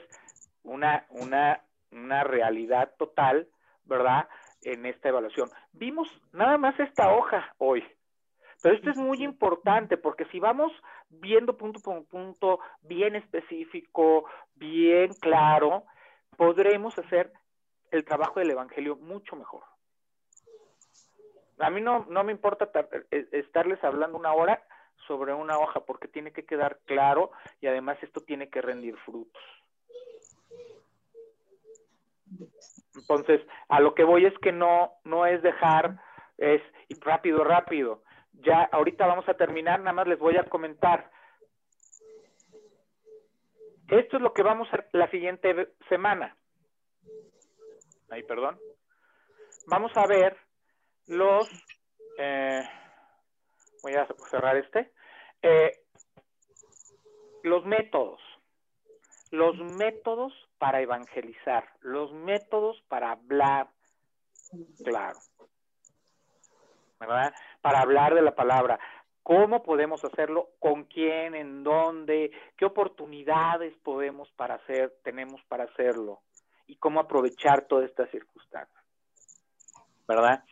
una, 0.62 1.04
una, 1.10 1.60
una 1.92 2.24
realidad 2.24 2.94
total, 2.98 3.46
¿verdad? 3.84 4.28
En 4.62 4.86
esta 4.86 5.10
evaluación. 5.10 5.50
Vimos 5.72 6.08
nada 6.32 6.56
más 6.56 6.78
esta 6.80 7.14
hoja 7.14 7.54
hoy, 7.58 7.84
pero 8.62 8.74
esto 8.74 8.90
es 8.90 8.96
muy 8.96 9.22
importante 9.22 9.98
porque 9.98 10.24
si 10.26 10.40
vamos 10.40 10.72
viendo 11.10 11.56
punto 11.58 11.80
por 11.80 12.06
punto, 12.06 12.60
bien 12.80 13.14
específico, 13.14 14.24
bien 14.54 15.12
claro, 15.20 15.84
podremos 16.38 16.98
hacer 16.98 17.30
el 17.90 18.04
trabajo 18.06 18.40
del 18.40 18.50
Evangelio 18.50 18.96
mucho 18.96 19.36
mejor. 19.36 19.62
A 21.58 21.70
mí 21.70 21.82
no, 21.82 22.06
no 22.08 22.24
me 22.24 22.32
importa 22.32 22.70
eh, 23.10 23.28
estarles 23.32 23.82
hablando 23.84 24.18
una 24.18 24.32
hora, 24.32 24.62
sobre 25.06 25.32
una 25.32 25.58
hoja 25.58 25.80
porque 25.80 26.08
tiene 26.08 26.32
que 26.32 26.44
quedar 26.44 26.78
claro 26.86 27.30
y 27.60 27.66
además 27.66 27.98
esto 28.02 28.20
tiene 28.20 28.48
que 28.48 28.60
rendir 28.60 28.96
frutos. 28.98 29.42
Entonces, 32.94 33.40
a 33.68 33.80
lo 33.80 33.94
que 33.94 34.04
voy 34.04 34.26
es 34.26 34.36
que 34.38 34.52
no, 34.52 34.92
no 35.04 35.26
es 35.26 35.42
dejar, 35.42 35.98
es 36.38 36.62
rápido, 37.00 37.44
rápido. 37.44 38.02
Ya 38.32 38.68
ahorita 38.72 39.06
vamos 39.06 39.28
a 39.28 39.34
terminar, 39.34 39.80
nada 39.80 39.92
más 39.92 40.06
les 40.06 40.18
voy 40.18 40.36
a 40.36 40.44
comentar. 40.44 41.10
Esto 43.88 44.16
es 44.16 44.22
lo 44.22 44.32
que 44.32 44.42
vamos 44.42 44.68
a 44.72 44.84
la 44.92 45.08
siguiente 45.10 45.74
semana. 45.88 46.36
Ahí, 48.10 48.22
perdón. 48.24 48.58
Vamos 49.68 49.92
a 49.96 50.06
ver 50.06 50.36
los... 51.06 51.48
Eh, 52.18 52.62
voy 53.82 53.94
a 53.94 54.06
cerrar 54.30 54.56
este. 54.56 54.92
Eh, 55.42 55.72
los 57.42 57.64
métodos. 57.64 58.20
Los 59.30 59.56
métodos 59.76 60.32
para 60.58 60.80
evangelizar. 60.80 61.68
Los 61.80 62.12
métodos 62.12 62.82
para 62.88 63.12
hablar 63.12 63.68
claro. 64.84 65.18
¿Verdad? 66.98 67.34
Para 67.60 67.80
hablar 67.80 68.14
de 68.14 68.22
la 68.22 68.34
palabra. 68.34 68.78
¿Cómo 69.22 69.62
podemos 69.62 70.04
hacerlo? 70.04 70.50
¿Con 70.60 70.84
quién? 70.84 71.34
¿En 71.34 71.64
dónde? 71.64 72.30
¿Qué 72.56 72.64
oportunidades 72.64 73.76
podemos 73.82 74.30
para 74.32 74.54
hacer, 74.54 74.96
tenemos 75.02 75.42
para 75.48 75.64
hacerlo? 75.64 76.20
Y 76.68 76.76
cómo 76.76 77.00
aprovechar 77.00 77.66
toda 77.66 77.84
esta 77.84 78.06
circunstancia. 78.06 78.80
¿Verdad? 80.06 80.44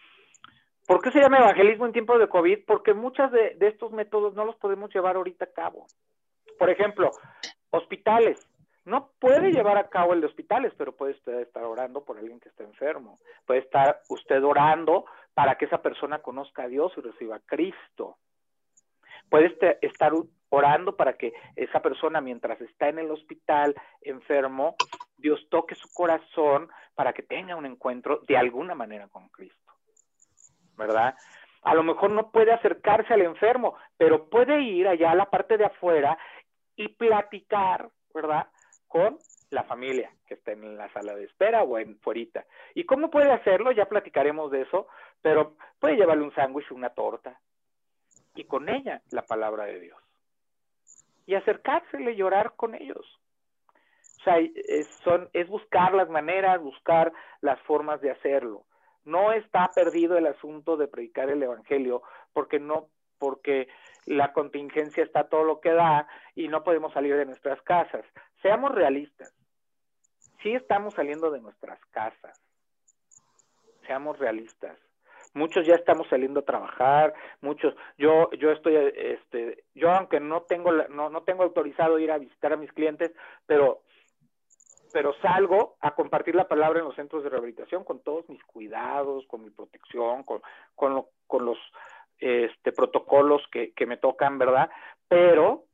¿Por 0.86 1.00
qué 1.00 1.10
se 1.12 1.20
llama 1.20 1.38
evangelismo 1.38 1.86
en 1.86 1.92
tiempos 1.92 2.18
de 2.18 2.28
COVID? 2.28 2.64
Porque 2.66 2.92
muchos 2.92 3.32
de, 3.32 3.56
estos 3.60 3.90
métodos 3.92 4.34
no 4.34 4.44
los 4.44 4.56
podemos 4.56 4.92
llevar 4.92 5.16
ahorita 5.16 5.46
a 5.46 5.52
cabo. 5.52 5.86
Por 6.58 6.68
ejemplo, 6.70 7.10
hospitales. 7.70 8.38
No 8.84 9.12
puede 9.18 9.50
llevar 9.50 9.78
a 9.78 9.88
cabo 9.88 10.12
el 10.12 10.20
de 10.20 10.26
hospitales, 10.26 10.74
pero 10.76 10.94
puede 10.94 11.12
usted 11.12 11.40
estar 11.40 11.64
orando 11.64 12.04
por 12.04 12.18
alguien 12.18 12.38
que 12.38 12.50
está 12.50 12.64
enfermo. 12.64 13.18
Puede 13.46 13.60
estar 13.60 14.02
usted 14.10 14.44
orando 14.44 15.06
para 15.32 15.56
que 15.56 15.64
esa 15.64 15.80
persona 15.80 16.18
conozca 16.18 16.64
a 16.64 16.68
Dios 16.68 16.92
y 16.98 17.00
reciba 17.00 17.36
a 17.36 17.40
Cristo. 17.40 18.18
Puede 19.30 19.56
estar 19.80 20.12
orando 20.50 20.96
para 20.96 21.14
que 21.14 21.32
esa 21.56 21.80
persona, 21.80 22.20
mientras 22.20 22.60
está 22.60 22.90
en 22.90 22.98
el 22.98 23.10
hospital 23.10 23.74
enfermo, 24.02 24.76
Dios 25.16 25.40
toque 25.48 25.74
su 25.76 25.88
corazón 25.94 26.68
para 26.94 27.14
que 27.14 27.22
tenga 27.22 27.56
un 27.56 27.64
encuentro 27.64 28.20
de 28.28 28.36
alguna 28.36 28.74
manera 28.74 29.08
con 29.08 29.30
Cristo. 29.30 29.63
¿Verdad? 30.76 31.14
A 31.62 31.74
lo 31.74 31.82
mejor 31.82 32.10
no 32.10 32.30
puede 32.30 32.52
acercarse 32.52 33.14
al 33.14 33.22
enfermo, 33.22 33.74
pero 33.96 34.28
puede 34.28 34.60
ir 34.62 34.86
allá 34.86 35.12
a 35.12 35.14
la 35.14 35.30
parte 35.30 35.56
de 35.56 35.64
afuera 35.64 36.18
y 36.76 36.88
platicar, 36.88 37.88
¿verdad? 38.12 38.48
Con 38.88 39.18
la 39.50 39.64
familia 39.64 40.10
que 40.26 40.34
está 40.34 40.52
en 40.52 40.76
la 40.76 40.92
sala 40.92 41.14
de 41.14 41.24
espera 41.24 41.62
o 41.62 41.78
en 41.78 41.98
fuerita. 42.00 42.44
¿Y 42.74 42.84
cómo 42.84 43.10
puede 43.10 43.32
hacerlo? 43.32 43.72
Ya 43.72 43.86
platicaremos 43.86 44.50
de 44.50 44.62
eso, 44.62 44.88
pero 45.22 45.56
puede 45.78 45.96
llevarle 45.96 46.24
un 46.24 46.34
sándwich, 46.34 46.70
una 46.70 46.90
torta, 46.90 47.40
y 48.34 48.44
con 48.44 48.68
ella 48.68 49.02
la 49.10 49.22
palabra 49.22 49.64
de 49.64 49.80
Dios. 49.80 49.98
Y 51.26 51.34
acercársele 51.34 52.16
llorar 52.16 52.54
con 52.56 52.74
ellos. 52.74 53.06
O 54.20 54.24
sea, 54.24 54.38
es, 54.38 54.86
son, 55.04 55.28
es 55.32 55.48
buscar 55.48 55.94
las 55.94 56.08
maneras, 56.08 56.60
buscar 56.60 57.12
las 57.40 57.60
formas 57.62 58.00
de 58.00 58.10
hacerlo. 58.10 58.64
No 59.04 59.32
está 59.32 59.70
perdido 59.74 60.16
el 60.16 60.26
asunto 60.26 60.76
de 60.76 60.88
predicar 60.88 61.30
el 61.30 61.42
Evangelio, 61.42 62.02
porque 62.32 62.58
no, 62.58 62.88
porque 63.18 63.68
la 64.06 64.32
contingencia 64.32 65.04
está 65.04 65.28
todo 65.28 65.44
lo 65.44 65.60
que 65.60 65.72
da 65.72 66.06
y 66.34 66.48
no 66.48 66.62
podemos 66.64 66.92
salir 66.92 67.16
de 67.16 67.26
nuestras 67.26 67.60
casas. 67.62 68.04
Seamos 68.42 68.72
realistas. 68.72 69.34
Sí 70.42 70.52
estamos 70.54 70.94
saliendo 70.94 71.30
de 71.30 71.40
nuestras 71.40 71.82
casas. 71.86 72.40
Seamos 73.86 74.18
realistas 74.18 74.78
muchos 75.34 75.66
ya 75.66 75.74
estamos 75.74 76.08
saliendo 76.08 76.40
a 76.40 76.44
trabajar, 76.44 77.12
muchos, 77.40 77.74
yo, 77.98 78.30
yo 78.32 78.52
estoy, 78.52 78.76
este, 78.94 79.64
yo 79.74 79.90
aunque 79.90 80.20
no 80.20 80.42
tengo, 80.42 80.72
no, 80.72 81.10
no 81.10 81.22
tengo 81.24 81.42
autorizado 81.42 81.98
ir 81.98 82.10
a 82.10 82.18
visitar 82.18 82.52
a 82.52 82.56
mis 82.56 82.72
clientes, 82.72 83.12
pero, 83.46 83.82
pero 84.94 85.12
salgo 85.20 85.74
a 85.80 85.92
compartir 85.96 86.36
la 86.36 86.46
palabra 86.46 86.78
en 86.78 86.84
los 86.84 86.94
centros 86.94 87.24
de 87.24 87.28
rehabilitación 87.28 87.82
con 87.82 87.98
todos 88.04 88.28
mis 88.28 88.40
cuidados, 88.44 89.26
con 89.26 89.42
mi 89.42 89.50
protección, 89.50 90.22
con, 90.22 90.40
con, 90.76 91.04
con 91.26 91.44
los 91.44 91.58
este, 92.20 92.70
protocolos 92.70 93.42
que, 93.50 93.72
que 93.72 93.86
me 93.86 93.96
tocan, 93.96 94.38
¿verdad? 94.38 94.70
Pero 95.08 95.64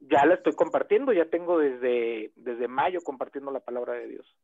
ya 0.00 0.26
la 0.26 0.34
estoy 0.34 0.52
compartiendo, 0.52 1.14
ya 1.14 1.24
tengo 1.30 1.58
desde, 1.58 2.32
desde 2.36 2.68
mayo 2.68 3.00
compartiendo 3.00 3.50
la 3.50 3.60
palabra 3.60 3.94
de 3.94 4.08
Dios. 4.08 4.36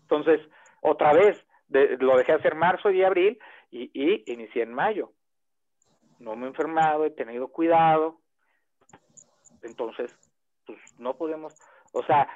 Entonces, 0.00 0.40
otra 0.80 1.12
vez, 1.12 1.46
lo 1.68 2.16
dejé 2.16 2.32
hacer 2.32 2.56
marzo 2.56 2.90
y 2.90 3.04
abril 3.04 3.38
y, 3.70 3.88
y 3.94 4.32
inicié 4.32 4.64
en 4.64 4.74
mayo. 4.74 5.12
No 6.18 6.34
me 6.34 6.46
he 6.46 6.48
enfermado, 6.48 7.04
he 7.04 7.10
tenido 7.10 7.46
cuidado. 7.46 8.18
Entonces, 9.62 10.12
pues 10.66 10.80
no 10.98 11.16
podemos, 11.16 11.54
o 11.92 12.02
sea, 12.02 12.28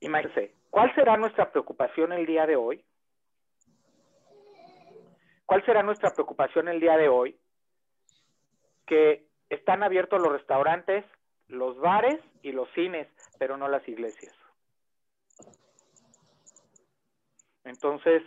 imagínense, 0.00 0.54
¿cuál 0.70 0.94
será 0.94 1.16
nuestra 1.16 1.50
preocupación 1.50 2.12
el 2.12 2.26
día 2.26 2.46
de 2.46 2.56
hoy? 2.56 2.84
¿Cuál 5.46 5.64
será 5.64 5.82
nuestra 5.82 6.10
preocupación 6.10 6.68
el 6.68 6.78
día 6.78 6.96
de 6.96 7.08
hoy? 7.08 7.38
Que 8.86 9.26
están 9.48 9.82
abiertos 9.82 10.20
los 10.20 10.32
restaurantes, 10.32 11.04
los 11.48 11.78
bares 11.78 12.20
y 12.42 12.52
los 12.52 12.70
cines, 12.72 13.08
pero 13.38 13.56
no 13.56 13.68
las 13.68 13.86
iglesias. 13.88 14.34
Entonces, 17.64 18.22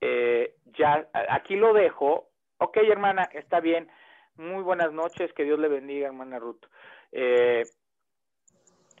eh, 0.00 0.56
ya 0.78 1.08
aquí 1.30 1.56
lo 1.56 1.72
dejo. 1.72 2.28
Ok, 2.58 2.76
hermana, 2.76 3.28
está 3.32 3.60
bien. 3.60 3.90
Muy 4.36 4.62
buenas 4.62 4.92
noches, 4.92 5.32
que 5.32 5.44
Dios 5.44 5.58
le 5.58 5.68
bendiga, 5.68 6.08
hermana 6.08 6.38
Ruth. 6.38 6.64
Eh, 7.12 7.62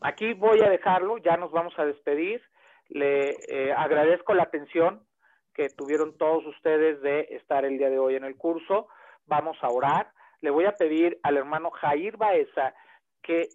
aquí 0.04 0.34
voy 0.34 0.60
a 0.60 0.68
dejarlo, 0.68 1.18
ya 1.18 1.36
nos 1.36 1.50
vamos 1.50 1.74
a 1.78 1.84
despedir. 1.84 2.42
Le 2.88 3.30
eh, 3.48 3.72
agradezco 3.72 4.34
la 4.34 4.44
atención 4.44 5.04
que 5.54 5.70
tuvieron 5.70 6.16
todos 6.18 6.46
ustedes 6.46 7.00
de 7.00 7.20
estar 7.30 7.64
el 7.64 7.78
día 7.78 7.88
de 7.88 7.98
hoy 7.98 8.14
en 8.14 8.24
el 8.24 8.36
curso. 8.36 8.88
Vamos 9.26 9.56
a 9.62 9.68
orar. 9.68 10.12
Le 10.40 10.50
voy 10.50 10.66
a 10.66 10.72
pedir 10.72 11.18
al 11.22 11.38
hermano 11.38 11.70
Jair 11.70 12.16
Baeza 12.18 12.74
que 13.22 13.48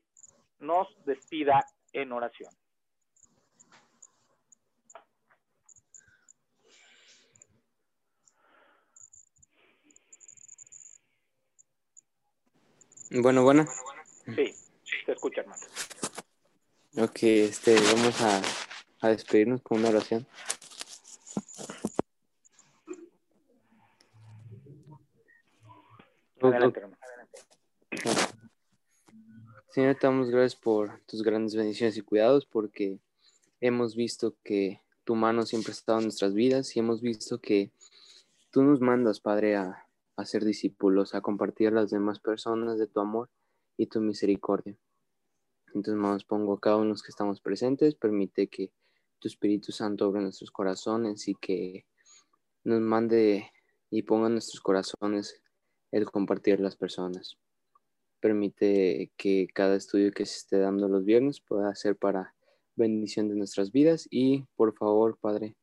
nos 0.60 0.88
despida 1.06 1.64
en 1.94 2.12
oración. 2.12 2.52
Bueno, 13.12 13.44
bueno. 13.44 13.66
Sí, 14.36 14.54
te 15.06 15.12
escucha, 15.14 15.42
hermano. 15.42 15.66
Ok, 16.98 17.20
este, 17.22 17.76
vamos 17.76 18.20
a, 18.22 18.42
a 19.02 19.10
despedirnos 19.10 19.62
con 19.62 19.80
una 19.80 19.90
oración. 19.90 20.26
Adelante, 26.42 26.80
hermano. 26.80 26.98
Señor, 29.70 29.96
te 29.96 30.08
damos 30.08 30.32
gracias 30.32 30.60
por 30.60 31.00
tus 31.06 31.22
grandes 31.22 31.56
bendiciones 31.56 31.96
y 31.96 32.02
cuidados, 32.02 32.48
porque 32.48 33.00
hemos 33.62 33.96
visto 33.96 34.36
que 34.44 34.82
tu 35.04 35.16
mano 35.16 35.46
siempre 35.46 35.72
ha 35.72 35.76
estado 35.76 36.00
en 36.00 36.06
nuestras 36.06 36.34
vidas 36.34 36.76
y 36.76 36.80
hemos 36.80 37.02
visto 37.02 37.40
que 37.40 37.72
tú 38.50 38.64
nos 38.64 38.82
mandas, 38.82 39.20
Padre, 39.20 39.56
a, 39.58 39.86
a 40.16 40.26
ser 40.26 40.44
discípulos, 40.44 41.14
a 41.14 41.22
compartir 41.22 41.68
a 41.68 41.72
las 41.72 41.92
demás 41.92 42.20
personas 42.20 42.80
de 42.80 42.88
tu 42.88 43.00
amor 43.00 43.30
y 43.78 43.86
tu 43.86 44.02
misericordia. 44.02 44.76
Entonces, 45.74 45.96
nos 45.96 46.26
pongo 46.26 46.54
a 46.54 46.60
cada 46.60 46.78
uno 46.78 46.94
de 46.94 47.02
que 47.02 47.10
estamos 47.10 47.42
presentes, 47.42 47.96
permite 47.96 48.48
que 48.48 48.72
tu 49.20 49.28
Espíritu 49.28 49.72
Santo 49.72 50.08
obre 50.08 50.22
nuestros 50.22 50.52
corazones 50.52 51.28
y 51.28 51.36
que 51.36 51.86
nos 52.64 52.82
mande 52.82 53.52
y 53.90 54.04
ponga 54.04 54.28
en 54.28 54.34
nuestros 54.34 54.62
corazones 54.62 55.42
el 55.92 56.06
compartir 56.06 56.60
las 56.60 56.76
personas. 56.76 57.38
Permite 58.20 59.12
que 59.18 59.48
cada 59.54 59.76
estudio 59.76 60.12
que 60.12 60.26
se 60.26 60.38
esté 60.38 60.60
dando 60.60 60.88
los 60.88 61.06
viernes 61.06 61.42
pueda 61.42 61.74
ser 61.76 61.96
para 61.96 62.36
bendición 62.76 63.28
de 63.28 63.36
nuestras 63.36 63.72
vidas 63.72 64.08
y 64.10 64.46
por 64.56 64.74
favor, 64.78 65.18
Padre, 65.20 65.56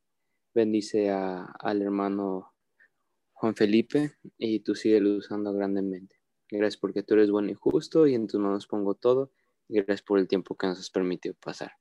bendice 0.53 1.09
a, 1.09 1.43
al 1.43 1.81
hermano 1.81 2.53
Juan 3.39 3.55
Felipe, 3.55 4.13
y 4.39 4.61
tú 4.61 4.73
sigue 4.73 4.99
usando 5.03 5.53
grandemente. 5.53 6.15
Gracias 6.49 6.77
porque 6.77 7.03
tú 7.03 7.13
eres 7.13 7.29
bueno 7.29 7.51
y 7.51 7.53
justo, 7.53 8.07
y 8.07 8.15
en 8.15 8.25
tus 8.25 8.39
manos 8.39 8.65
pongo 8.65 8.95
todo, 8.95 9.31
y 9.69 9.75
gracias 9.77 10.01
por 10.01 10.19
el 10.19 10.27
tiempo 10.27 10.55
que 10.55 10.67
nos 10.67 10.79
has 10.79 10.89
permitido 10.89 11.35
pasar. 11.35 11.71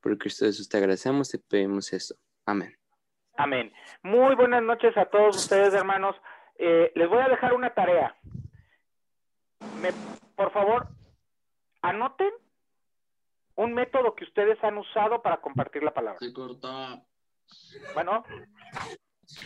Por 0.00 0.16
Cristo 0.18 0.46
Jesús 0.46 0.68
te 0.68 0.76
agradecemos, 0.78 1.28
te 1.30 1.38
pedimos 1.38 1.92
esto. 1.92 2.14
Amén. 2.46 2.74
Amén. 3.36 3.72
Muy 4.02 4.34
buenas 4.34 4.62
noches 4.62 4.96
a 4.96 5.06
todos 5.06 5.36
ustedes, 5.36 5.72
hermanos. 5.74 6.16
Eh, 6.56 6.92
les 6.94 7.08
voy 7.08 7.20
a 7.20 7.28
dejar 7.28 7.54
una 7.54 7.72
tarea. 7.72 8.16
Me, 9.80 9.90
por 10.34 10.52
favor, 10.52 10.88
anoten 11.82 12.30
un 13.56 13.74
método 13.74 14.14
que 14.14 14.24
ustedes 14.24 14.62
han 14.64 14.78
usado 14.78 15.22
para 15.22 15.40
compartir 15.40 15.82
la 15.82 15.92
palabra. 15.92 16.18
Se 16.18 16.32
cortaba. 16.32 17.02
Bueno. 17.94 18.24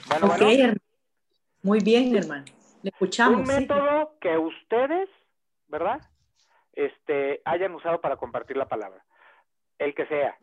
Bueno, 0.08 0.26
Ok, 0.26 0.38
bueno. 0.38 0.50
hermano. 0.50 0.80
Muy 1.62 1.78
bien, 1.80 2.16
hermano. 2.16 2.44
Le 2.82 2.90
escuchamos. 2.90 3.40
Un 3.40 3.46
sí. 3.46 3.52
método 3.60 4.16
que 4.20 4.36
ustedes, 4.38 5.08
¿verdad? 5.68 6.00
Este, 6.74 7.40
hayan 7.44 7.74
usado 7.74 8.00
para 8.00 8.16
compartir 8.16 8.56
la 8.56 8.68
palabra. 8.68 9.04
El 9.78 9.94
que 9.94 10.06
sea. 10.06 10.36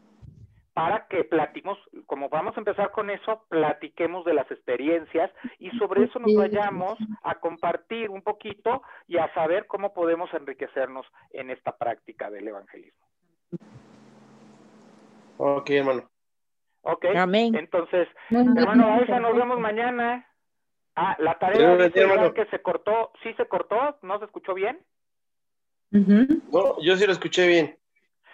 Para 0.74 1.08
que 1.08 1.26
platiquemos, 1.26 1.78
como 2.06 2.30
vamos 2.30 2.56
a 2.56 2.62
empezar 2.62 2.92
con 2.92 3.10
eso, 3.10 3.46
platiquemos 3.50 4.24
de 4.24 4.34
las 4.34 4.50
experiencias 4.50 5.30
y 5.60 5.70
sobre 5.72 6.06
eso 6.06 6.18
nos 6.20 6.34
vayamos 6.34 6.98
a 7.24 7.36
compartir 7.36 8.10
un 8.10 8.22
poquito 8.22 8.82
y 9.06 9.18
a 9.18 9.34
saber 9.34 9.68
cómo 9.68 9.94
podemos 9.94 10.34
enriquecernos 10.34 11.06
en 11.32 11.50
esta 11.50 11.76
práctica 11.76 12.30
del 12.30 12.48
evangelismo. 12.48 13.06
Ok, 15.38 15.70
hermano. 15.72 16.10
¿Ok? 16.84 17.06
Amén. 17.18 17.56
Entonces, 17.56 18.08
hermano 18.30 18.88
Baeza, 18.88 19.20
nos 19.20 19.36
vemos 19.36 19.60
mañana. 19.60 20.26
Ah, 20.96 21.16
la 21.20 21.38
tarea 21.38 21.74
hermano. 21.74 22.34
que 22.34 22.46
se 22.46 22.62
cortó, 22.62 23.12
¿sí 23.24 23.34
se 23.36 23.48
cortó? 23.48 23.98
¿No 24.02 24.20
se 24.20 24.26
escuchó 24.26 24.54
bien? 24.54 24.80
No, 25.92 26.82
yo 26.82 26.96
sí 26.96 27.06
lo 27.06 27.12
escuché 27.12 27.48
bien. 27.48 27.78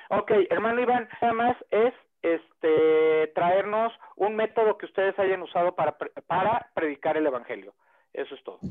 Ok, 0.10 0.32
hermano 0.50 0.82
Iván, 0.82 1.10
nada 1.22 1.34
más 1.34 1.58
es 1.72 1.94
este 2.22 3.28
traernos 3.36 3.92
un 4.16 4.36
método 4.36 4.78
que 4.78 4.86
ustedes 4.86 5.18
hayan 5.20 5.42
usado 5.42 5.76
para, 5.76 5.98
pre- 5.98 6.12
para 6.28 6.70
predicar 6.74 7.18
el 7.18 7.26
evangelio. 7.28 7.74
Eso 8.14 8.36
es 8.36 8.44
todo. 8.44 8.62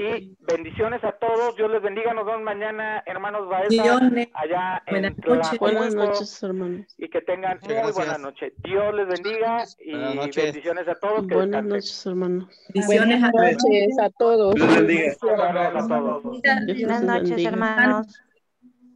Y 0.00 0.36
bendiciones 0.46 1.02
a 1.02 1.10
todos, 1.10 1.56
Dios 1.56 1.68
les 1.72 1.82
bendiga, 1.82 2.14
nos 2.14 2.24
vemos 2.24 2.42
mañana, 2.42 3.02
hermanos 3.04 3.48
Baeza, 3.48 3.68
Bendiciones. 3.68 4.28
allá 4.32 4.80
en 4.86 4.92
Buenas 4.92 5.16
noches. 5.26 5.58
Buenas 5.58 5.94
noches, 5.96 6.42
hermanos. 6.44 6.94
y 6.98 7.08
que 7.10 7.20
tengan 7.22 7.58
muy 7.62 7.74
gracias. 7.74 7.94
buena 7.96 8.18
noche. 8.18 8.52
Dios 8.62 8.94
les 8.94 9.08
bendiga 9.08 9.64
y 9.80 9.90
Buenas 9.90 10.14
noches. 10.14 10.44
bendiciones 10.44 10.86
a 10.88 10.94
todos. 10.94 11.26
Que 11.26 11.34
Buenas 11.34 11.64
noches, 11.64 12.06
hermanos. 12.06 12.48
Bendiciones 12.72 13.24
a 13.24 13.30
Buenas 13.32 13.56
noches 13.64 13.98
a 14.00 14.10
todos. 14.10 14.54
Dios 14.54 14.68
les 14.68 14.76
bendiga. 14.86 15.12
A 15.12 15.88
todos. 15.88 16.22
Buenas 16.22 16.66
los 16.68 17.02
noches, 17.02 17.28
bendiga. 17.30 17.50
hermanos. 17.50 18.20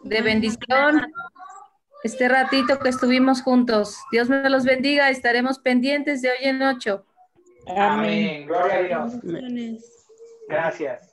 de 0.04 0.22
bendición. 0.22 1.12
Este 2.04 2.28
ratito 2.28 2.78
que 2.78 2.88
estuvimos 2.90 3.42
juntos. 3.42 3.98
Dios 4.12 4.28
me 4.28 4.48
los 4.50 4.64
bendiga. 4.64 5.10
Estaremos 5.10 5.58
pendientes 5.58 6.22
de 6.22 6.30
hoy 6.30 6.36
en 6.42 6.62
ocho. 6.62 7.04
Amén. 7.66 7.80
Amén. 7.80 8.46
Gloria 8.46 8.74
a 8.76 8.82
Dios. 8.82 9.14
Gracias. 10.52 11.11